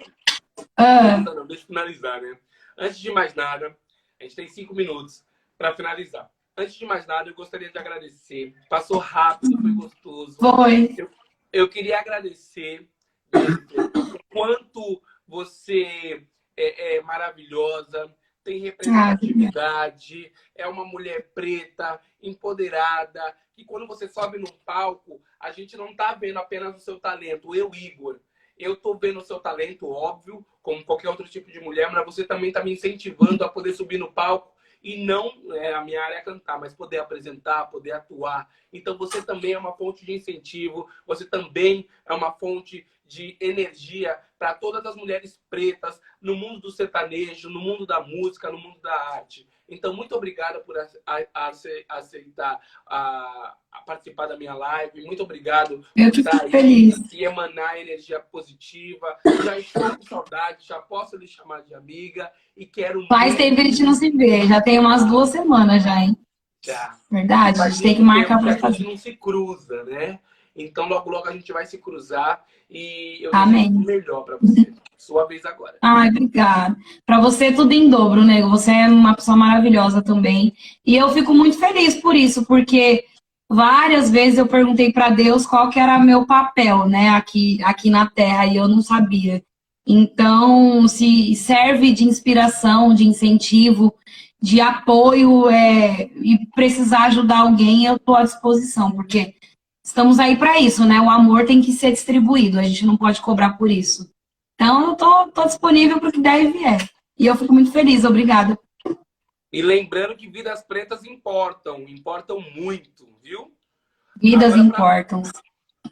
Ah. 0.78 1.18
Não, 1.18 1.34
não, 1.34 1.46
deixa 1.46 1.64
eu 1.64 1.66
finalizar, 1.66 2.22
né? 2.22 2.38
Antes 2.78 2.98
de 2.98 3.12
mais 3.12 3.34
nada, 3.34 3.76
a 4.18 4.22
gente 4.22 4.34
tem 4.34 4.48
cinco 4.48 4.74
minutos 4.74 5.26
para 5.58 5.76
finalizar. 5.76 6.30
Antes 6.56 6.74
de 6.74 6.86
mais 6.86 7.06
nada, 7.06 7.28
eu 7.28 7.34
gostaria 7.34 7.70
de 7.70 7.78
agradecer. 7.78 8.54
Passou 8.66 8.96
rápido, 8.96 9.60
foi 9.60 9.72
gostoso. 9.72 10.38
Foi. 10.38 10.94
Eu, 10.96 11.10
eu 11.52 11.68
queria 11.68 12.00
agradecer 12.00 12.88
quanto 14.30 15.02
você 15.26 16.26
é, 16.56 16.96
é 16.96 17.02
maravilhosa, 17.02 18.14
tem 18.42 18.60
representatividade, 18.60 20.32
é 20.56 20.66
uma 20.66 20.84
mulher 20.84 21.30
preta, 21.34 22.00
empoderada, 22.22 23.22
que 23.54 23.64
quando 23.64 23.86
você 23.86 24.08
sobe 24.08 24.38
num 24.38 24.52
palco, 24.64 25.22
a 25.38 25.52
gente 25.52 25.76
não 25.76 25.94
tá 25.94 26.14
vendo 26.14 26.38
apenas 26.38 26.76
o 26.76 26.80
seu 26.80 26.98
talento. 26.98 27.54
Eu, 27.54 27.70
Igor, 27.74 28.18
eu 28.56 28.76
tô 28.76 28.94
vendo 28.94 29.20
o 29.20 29.24
seu 29.24 29.40
talento, 29.40 29.88
óbvio, 29.88 30.44
como 30.62 30.84
qualquer 30.84 31.08
outro 31.08 31.28
tipo 31.28 31.50
de 31.50 31.60
mulher, 31.60 31.90
mas 31.90 32.04
você 32.04 32.24
também 32.24 32.52
tá 32.52 32.62
me 32.62 32.72
incentivando 32.72 33.44
a 33.44 33.48
poder 33.48 33.72
subir 33.72 33.98
no 33.98 34.12
palco 34.12 34.49
e 34.82 35.04
não 35.04 35.32
é, 35.54 35.74
a 35.74 35.84
minha 35.84 36.02
área 36.02 36.16
é 36.16 36.22
cantar, 36.22 36.58
mas 36.58 36.74
poder 36.74 36.98
apresentar, 36.98 37.66
poder 37.66 37.92
atuar. 37.92 38.48
Então 38.72 38.96
você 38.96 39.22
também 39.22 39.52
é 39.52 39.58
uma 39.58 39.76
fonte 39.76 40.04
de 40.04 40.12
incentivo, 40.12 40.88
você 41.06 41.24
também 41.26 41.88
é 42.06 42.14
uma 42.14 42.32
fonte 42.32 42.86
de 43.06 43.36
energia 43.40 44.18
para 44.38 44.54
todas 44.54 44.86
as 44.86 44.94
mulheres 44.94 45.42
pretas 45.50 46.00
no 46.20 46.36
mundo 46.36 46.60
do 46.60 46.70
sertanejo, 46.70 47.50
no 47.50 47.60
mundo 47.60 47.84
da 47.84 48.00
música, 48.00 48.50
no 48.50 48.58
mundo 48.58 48.80
da 48.80 48.94
arte. 49.14 49.48
Então, 49.70 49.94
muito 49.94 50.14
obrigada 50.14 50.60
por 50.60 50.76
aceitar 51.88 52.60
a, 52.86 53.54
a, 53.72 53.80
participar 53.82 54.26
da 54.26 54.36
minha 54.36 54.54
live. 54.54 55.04
Muito 55.04 55.22
obrigado 55.22 55.84
Eu 55.96 56.10
por 56.10 56.18
estar 56.18 56.42
aí 56.42 56.50
feliz. 56.50 57.12
e 57.12 57.24
emanar 57.24 57.78
energia 57.78 58.18
positiva. 58.20 59.16
Já 59.44 59.58
estou 59.58 59.96
com 59.96 60.02
saudade, 60.02 60.66
já 60.66 60.78
posso 60.80 61.16
lhe 61.16 61.28
chamar 61.28 61.62
de 61.62 61.74
amiga 61.74 62.30
e 62.56 62.66
quero. 62.66 63.06
Faz 63.06 63.36
tempo 63.36 63.56
que 63.56 63.62
a 63.62 63.64
gente 63.64 63.82
não 63.82 63.94
se 63.94 64.10
vê, 64.10 64.46
já 64.46 64.60
tem 64.60 64.78
umas 64.78 65.04
duas 65.06 65.30
semanas 65.30 65.82
já, 65.82 66.00
hein? 66.00 66.16
Já. 66.62 66.98
Verdade, 67.10 67.60
a 67.60 67.70
gente 67.70 67.82
tem 67.82 67.94
que 67.94 68.02
marcar 68.02 68.38
para 68.38 68.56
fazer. 68.58 68.66
A 68.66 68.78
gente 68.78 68.88
não 68.88 68.96
se 68.96 69.16
cruza, 69.16 69.84
né? 69.84 70.18
Então, 70.54 70.88
logo, 70.88 71.08
logo 71.10 71.28
a 71.28 71.32
gente 71.32 71.52
vai 71.52 71.64
se 71.64 71.78
cruzar 71.78 72.44
e 72.68 73.18
eu 73.22 73.30
Amém. 73.32 73.68
o 73.68 73.80
melhor 73.80 74.22
para 74.24 74.36
você. 74.36 74.72
Sua 75.00 75.26
vez 75.26 75.46
agora. 75.46 75.78
Ai, 75.80 76.10
obrigada. 76.10 76.76
Para 77.06 77.18
você, 77.18 77.50
tudo 77.50 77.72
em 77.72 77.88
dobro, 77.88 78.22
nego. 78.22 78.50
Você 78.50 78.70
é 78.70 78.86
uma 78.86 79.14
pessoa 79.14 79.34
maravilhosa 79.34 80.02
também. 80.02 80.52
E 80.84 80.94
eu 80.94 81.08
fico 81.08 81.32
muito 81.32 81.58
feliz 81.58 81.94
por 81.94 82.14
isso, 82.14 82.44
porque 82.44 83.06
várias 83.48 84.10
vezes 84.10 84.38
eu 84.38 84.46
perguntei 84.46 84.92
para 84.92 85.08
Deus 85.08 85.46
qual 85.46 85.70
que 85.70 85.80
era 85.80 85.98
meu 85.98 86.26
papel, 86.26 86.86
né, 86.86 87.08
aqui, 87.08 87.58
aqui 87.64 87.88
na 87.88 88.10
Terra, 88.10 88.44
e 88.44 88.56
eu 88.56 88.68
não 88.68 88.82
sabia. 88.82 89.42
Então, 89.86 90.86
se 90.86 91.34
serve 91.34 91.92
de 91.92 92.04
inspiração, 92.04 92.92
de 92.92 93.08
incentivo, 93.08 93.94
de 94.40 94.60
apoio 94.60 95.48
é, 95.48 96.10
e 96.16 96.46
precisar 96.54 97.04
ajudar 97.04 97.38
alguém, 97.38 97.86
eu 97.86 97.96
estou 97.96 98.16
à 98.16 98.22
disposição, 98.22 98.90
porque 98.92 99.34
estamos 99.82 100.18
aí 100.18 100.36
para 100.36 100.60
isso, 100.60 100.84
né? 100.84 101.00
O 101.00 101.08
amor 101.08 101.46
tem 101.46 101.62
que 101.62 101.72
ser 101.72 101.90
distribuído, 101.90 102.58
a 102.58 102.62
gente 102.62 102.84
não 102.84 102.98
pode 102.98 103.22
cobrar 103.22 103.54
por 103.54 103.70
isso. 103.70 104.10
Então, 104.60 104.90
eu 104.90 104.94
tô, 104.94 105.28
tô 105.28 105.44
disponível 105.46 105.98
para 105.98 106.10
o 106.10 106.12
que 106.12 106.20
der 106.20 106.42
e 106.42 106.52
vier. 106.52 106.90
E 107.18 107.24
eu 107.24 107.34
fico 107.34 107.50
muito 107.50 107.72
feliz, 107.72 108.04
obrigada. 108.04 108.58
E 109.50 109.62
lembrando 109.62 110.14
que 110.14 110.28
vidas 110.28 110.62
pretas 110.62 111.02
importam, 111.02 111.88
importam 111.88 112.38
muito, 112.54 113.08
viu? 113.22 113.50
Vidas 114.20 114.52
Agora, 114.52 114.66
importam. 114.66 115.22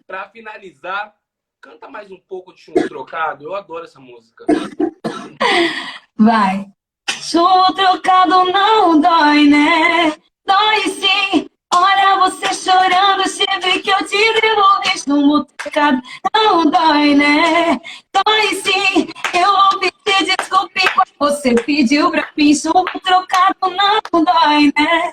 Para 0.06 0.28
finalizar, 0.28 1.14
canta 1.62 1.88
mais 1.88 2.10
um 2.10 2.20
pouco 2.20 2.52
de 2.52 2.60
chumbo 2.60 2.86
trocado. 2.86 3.42
Eu 3.42 3.54
adoro 3.54 3.84
essa 3.84 3.98
música. 3.98 4.44
Vai. 6.14 6.66
Chumbo 7.22 7.72
trocado 7.72 8.52
não 8.52 9.00
dói, 9.00 9.46
né? 9.46 10.10
Dói 10.46 10.80
sim, 10.90 11.48
Olha 11.74 12.16
você 12.18 12.54
chorando, 12.54 13.24
tive 13.24 13.80
que 13.80 13.90
eu 13.90 13.98
te 14.06 14.16
pecado. 15.68 16.02
Não 16.34 16.70
dói, 16.70 17.14
né? 17.14 17.80
Dói 18.12 18.54
sim. 18.54 19.08
Eu 19.34 19.50
ouvi 19.72 19.92
te 20.04 20.24
desculpe 20.24 20.80
quando 20.94 21.18
você 21.18 21.54
pediu 21.54 22.10
pra 22.10 22.28
mim. 22.36 22.54
Chumbo 22.54 23.00
trocado 23.04 23.56
não 23.62 24.24
dói, 24.24 24.72
né? 24.76 25.12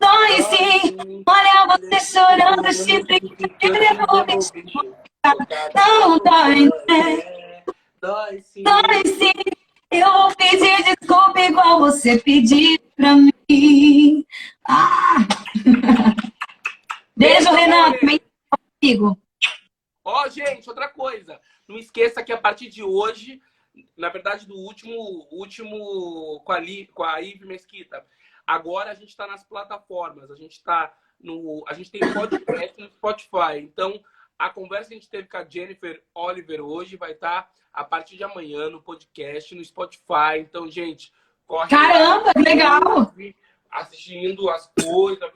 Dói 0.00 0.42
sim. 0.42 1.24
Olha 1.26 1.78
você 1.78 2.00
chorando, 2.00 2.68
tive 2.84 3.20
que 3.20 3.48
pecado. 3.48 5.46
Não 5.74 6.18
dói, 6.18 6.68
né? 6.88 7.22
Dói 8.00 8.40
sim. 8.40 8.62
Dói 8.62 9.06
sim. 9.06 9.32
Eu 9.90 10.10
vou 10.10 10.34
pedir 10.36 10.82
desculpa 10.84 11.40
igual 11.40 11.78
você 11.80 12.18
pediu 12.18 12.78
pra 12.96 13.14
mim. 13.14 14.24
Ah! 14.66 15.18
Beijo, 17.14 17.52
Renan. 17.52 17.92
Também 17.92 18.20
comigo. 18.80 19.18
Ó, 20.04 20.24
oh, 20.24 20.28
gente, 20.28 20.68
outra 20.68 20.88
coisa. 20.88 21.40
Não 21.68 21.78
esqueça 21.78 22.22
que 22.22 22.32
a 22.32 22.38
partir 22.38 22.68
de 22.68 22.82
hoje, 22.82 23.40
na 23.96 24.08
verdade, 24.08 24.46
do 24.46 24.56
último, 24.56 25.28
último 25.30 26.40
com 26.44 26.52
a, 26.52 26.58
Li, 26.58 26.86
com 26.88 27.04
a 27.04 27.20
Ive 27.20 27.46
Mesquita, 27.46 28.04
agora 28.46 28.90
a 28.90 28.94
gente 28.94 29.10
está 29.10 29.26
nas 29.26 29.44
plataformas. 29.44 30.30
A 30.30 30.36
gente 30.36 30.52
está 30.52 30.92
no. 31.20 31.64
A 31.68 31.74
gente 31.74 31.90
tem 31.90 32.00
podcast 32.12 32.80
no 32.80 32.90
Spotify. 32.90 33.58
Então, 33.60 34.02
a 34.38 34.50
conversa 34.50 34.88
que 34.88 34.94
a 34.94 34.98
gente 34.98 35.10
teve 35.10 35.28
com 35.28 35.36
a 35.36 35.48
Jennifer 35.48 36.02
Oliver 36.14 36.60
hoje 36.60 36.96
vai 36.96 37.12
estar 37.12 37.42
tá 37.42 37.50
a 37.72 37.84
partir 37.84 38.16
de 38.16 38.24
amanhã 38.24 38.68
no 38.68 38.82
podcast, 38.82 39.54
no 39.54 39.64
Spotify. 39.64 40.38
Então, 40.40 40.70
gente, 40.70 41.12
corre. 41.46 41.70
Caramba, 41.70 42.32
lá, 42.34 42.42
legal! 42.42 43.14
Assistindo 43.72 44.50
as 44.50 44.70
coisas, 44.82 45.32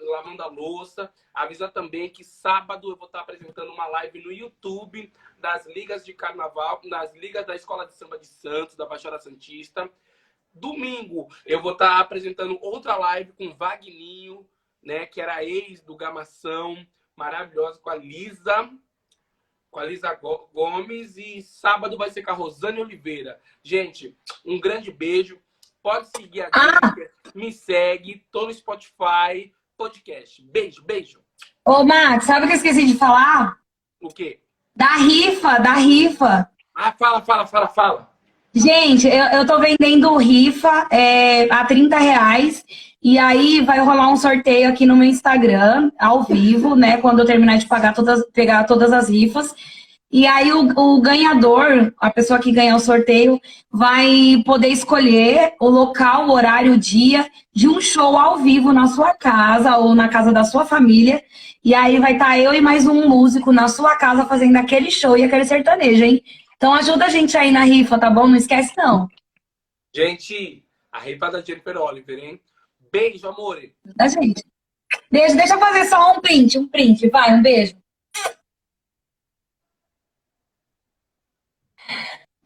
lavando 0.00 0.42
a 0.42 0.46
louça. 0.46 1.10
Avisa 1.32 1.68
também 1.68 2.10
que 2.10 2.24
sábado 2.24 2.90
eu 2.90 2.96
vou 2.96 3.06
estar 3.06 3.20
apresentando 3.20 3.70
uma 3.72 3.86
live 3.86 4.20
no 4.20 4.32
YouTube 4.32 5.12
das 5.38 5.64
ligas 5.66 6.04
de 6.04 6.12
carnaval, 6.12 6.80
nas 6.84 7.14
ligas 7.14 7.46
da 7.46 7.54
Escola 7.54 7.86
de 7.86 7.94
Samba 7.94 8.18
de 8.18 8.26
Santos, 8.26 8.74
da 8.74 8.84
Baixada 8.84 9.20
Santista. 9.20 9.88
Domingo 10.52 11.28
eu 11.46 11.62
vou 11.62 11.72
estar 11.72 12.00
apresentando 12.00 12.58
outra 12.60 12.96
live 12.96 13.32
com 13.32 13.54
Vagninho, 13.54 14.44
né, 14.82 15.06
que 15.06 15.20
era 15.20 15.44
ex 15.44 15.80
do 15.80 15.96
Gamação, 15.96 16.84
maravilhosa, 17.14 17.78
com 17.78 17.90
a 17.90 17.94
Lisa, 17.94 18.70
com 19.70 19.78
a 19.78 19.84
Lisa 19.84 20.12
Gomes. 20.52 21.16
E 21.16 21.42
sábado 21.42 21.96
vai 21.96 22.10
ser 22.10 22.24
com 22.24 22.32
a 22.32 22.34
Rosane 22.34 22.80
Oliveira. 22.80 23.40
Gente, 23.62 24.18
um 24.44 24.58
grande 24.58 24.90
beijo. 24.90 25.40
Pode 25.82 26.08
seguir 26.16 26.42
a 26.42 26.50
ah. 26.52 26.94
me 27.34 27.52
segue, 27.52 28.24
tô 28.30 28.46
no 28.46 28.52
Spotify, 28.52 29.52
podcast. 29.76 30.42
Beijo, 30.42 30.82
beijo. 30.84 31.20
Ô, 31.64 31.84
Max, 31.84 32.24
sabe 32.24 32.44
o 32.44 32.48
que 32.48 32.54
eu 32.54 32.56
esqueci 32.56 32.86
de 32.86 32.94
falar? 32.94 33.56
O 34.00 34.08
quê? 34.08 34.40
Da 34.74 34.96
rifa, 34.96 35.58
da 35.58 35.74
rifa. 35.74 36.50
Ah, 36.74 36.92
fala, 36.92 37.20
fala, 37.22 37.46
fala, 37.46 37.68
fala. 37.68 38.10
Gente, 38.54 39.06
eu, 39.06 39.24
eu 39.26 39.46
tô 39.46 39.58
vendendo 39.58 40.16
rifa 40.16 40.88
é, 40.90 41.52
a 41.52 41.64
30 41.64 41.96
reais. 41.98 42.64
E 43.00 43.18
aí 43.18 43.60
vai 43.60 43.78
rolar 43.78 44.10
um 44.10 44.16
sorteio 44.16 44.68
aqui 44.68 44.84
no 44.84 44.96
meu 44.96 45.08
Instagram, 45.08 45.92
ao 45.98 46.24
vivo, 46.24 46.74
né? 46.74 46.96
Quando 46.96 47.20
eu 47.20 47.26
terminar 47.26 47.58
de 47.58 47.66
pagar 47.66 47.94
todas, 47.94 48.24
pegar 48.32 48.64
todas 48.64 48.92
as 48.92 49.08
rifas. 49.08 49.54
E 50.10 50.26
aí 50.26 50.50
o, 50.52 50.68
o, 50.74 51.00
ganhador, 51.02 51.92
a 51.98 52.10
pessoa 52.10 52.38
que 52.38 52.50
ganhar 52.50 52.76
o 52.76 52.80
sorteio, 52.80 53.38
vai 53.70 54.42
poder 54.44 54.68
escolher 54.68 55.52
o 55.60 55.68
local, 55.68 56.26
o 56.26 56.32
horário, 56.32 56.72
o 56.72 56.78
dia 56.78 57.30
de 57.52 57.68
um 57.68 57.78
show 57.78 58.16
ao 58.16 58.38
vivo 58.38 58.72
na 58.72 58.86
sua 58.86 59.14
casa 59.14 59.76
ou 59.76 59.94
na 59.94 60.08
casa 60.08 60.32
da 60.32 60.44
sua 60.44 60.64
família. 60.64 61.22
E 61.62 61.74
aí 61.74 61.98
vai 61.98 62.14
estar 62.14 62.26
tá 62.26 62.38
eu 62.38 62.54
e 62.54 62.60
mais 62.60 62.86
um 62.86 63.06
músico 63.06 63.52
na 63.52 63.68
sua 63.68 63.96
casa 63.96 64.24
fazendo 64.24 64.56
aquele 64.56 64.90
show 64.90 65.16
e 65.16 65.24
aquele 65.24 65.44
sertanejo, 65.44 66.02
hein? 66.02 66.22
Então 66.56 66.72
ajuda 66.72 67.04
a 67.04 67.10
gente 67.10 67.36
aí 67.36 67.50
na 67.50 67.64
rifa, 67.64 67.98
tá 67.98 68.08
bom? 68.08 68.26
Não 68.26 68.36
esquece 68.36 68.72
não. 68.78 69.08
Gente, 69.94 70.64
a 70.90 71.00
rifa 71.00 71.30
da 71.30 71.42
Jennifer 71.42 71.76
Oliver, 71.76 72.18
hein? 72.18 72.40
Beijo, 72.90 73.28
amor. 73.28 73.60
Da 73.94 74.08
gente. 74.08 74.42
Deixa, 75.10 75.34
deixa 75.34 75.54
eu 75.54 75.60
fazer 75.60 75.84
só 75.84 76.12
um 76.12 76.20
print, 76.20 76.58
um 76.58 76.66
print. 76.66 77.08
Vai, 77.10 77.34
um 77.34 77.42
beijo. 77.42 77.76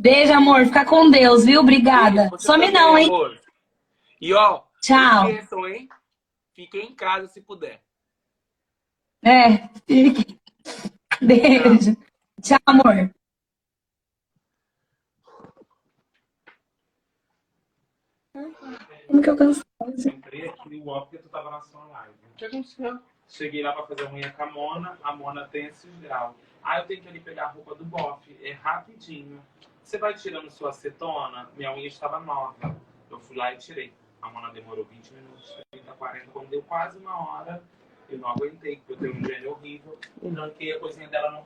Beijo, 0.03 0.33
amor. 0.33 0.65
Fica 0.65 0.85
com 0.85 1.09
Deus, 1.09 1.45
viu? 1.45 1.61
Obrigada. 1.61 2.29
Some 2.37 2.67
também, 2.67 2.73
não, 2.73 2.99
hein? 2.99 3.07
Amor. 3.07 3.41
E 4.21 4.35
ó, 4.35 4.65
tchau. 4.81 5.29
Esqueçam, 5.29 5.69
hein? 5.69 5.89
Fiquem 6.53 6.89
em 6.89 6.95
casa 6.97 7.29
se 7.29 7.41
puder. 7.41 7.81
É, 9.25 9.69
fique. 9.87 10.41
Beijo. 11.23 11.95
Tchau, 12.43 12.59
tchau 12.59 12.59
amor. 12.67 13.15
Como 19.07 19.23
que 19.23 19.31
eu 19.31 19.37
cansei? 19.37 19.63
Entrei 20.05 20.49
aqui 20.49 20.79
no 20.79 20.85
UOL 20.85 21.03
porque 21.03 21.19
tu 21.19 21.29
tava 21.29 21.49
na 21.49 21.61
sua 21.61 21.85
live. 21.85 22.15
O 22.33 22.37
que 22.37 22.45
aconteceu? 22.47 22.99
Cheguei 23.29 23.63
lá 23.63 23.73
pra 23.73 23.87
fazer 23.87 24.09
a 24.09 24.13
unha 24.13 24.33
com 24.33 24.43
a 24.43 24.47
Mona, 24.51 24.99
a 25.01 25.15
Mona 25.15 25.47
tem 25.47 25.67
esse 25.67 25.87
grau. 26.01 26.35
Aí 26.61 26.81
eu 26.81 26.87
tenho 26.89 27.03
que 27.03 27.09
ali 27.09 27.21
pegar 27.21 27.45
a 27.45 27.51
roupa 27.51 27.77
do 27.77 27.85
bofe, 27.85 28.37
é 28.43 28.51
rapidinho. 28.51 29.41
Você 29.83 29.99
vai 29.99 30.15
tirando 30.15 30.51
sua 30.51 30.71
acetona, 30.71 31.51
minha 31.57 31.73
unha 31.73 31.87
estava 31.87 32.19
nova. 32.21 32.77
Eu 33.11 33.19
fui 33.19 33.37
lá 33.37 33.53
e 33.53 33.59
tirei. 33.59 33.93
A 34.23 34.31
Mona 34.31 34.51
demorou 34.51 34.85
20 34.85 35.15
minutos, 35.15 35.57
30, 35.73 35.93
40. 35.93 36.31
Quando 36.31 36.49
deu 36.49 36.63
quase 36.63 36.97
uma 36.99 37.17
hora, 37.19 37.63
eu 38.09 38.19
não 38.19 38.29
aguentei, 38.29 38.77
porque 38.77 38.93
eu 38.93 38.97
tenho 38.99 39.17
um 39.17 39.25
gênio 39.25 39.51
horrível. 39.51 39.99
Não 40.23 40.49
que 40.51 40.73
a 40.73 40.79
coisinha 40.79 41.09
dela 41.09 41.33
não 41.33 41.41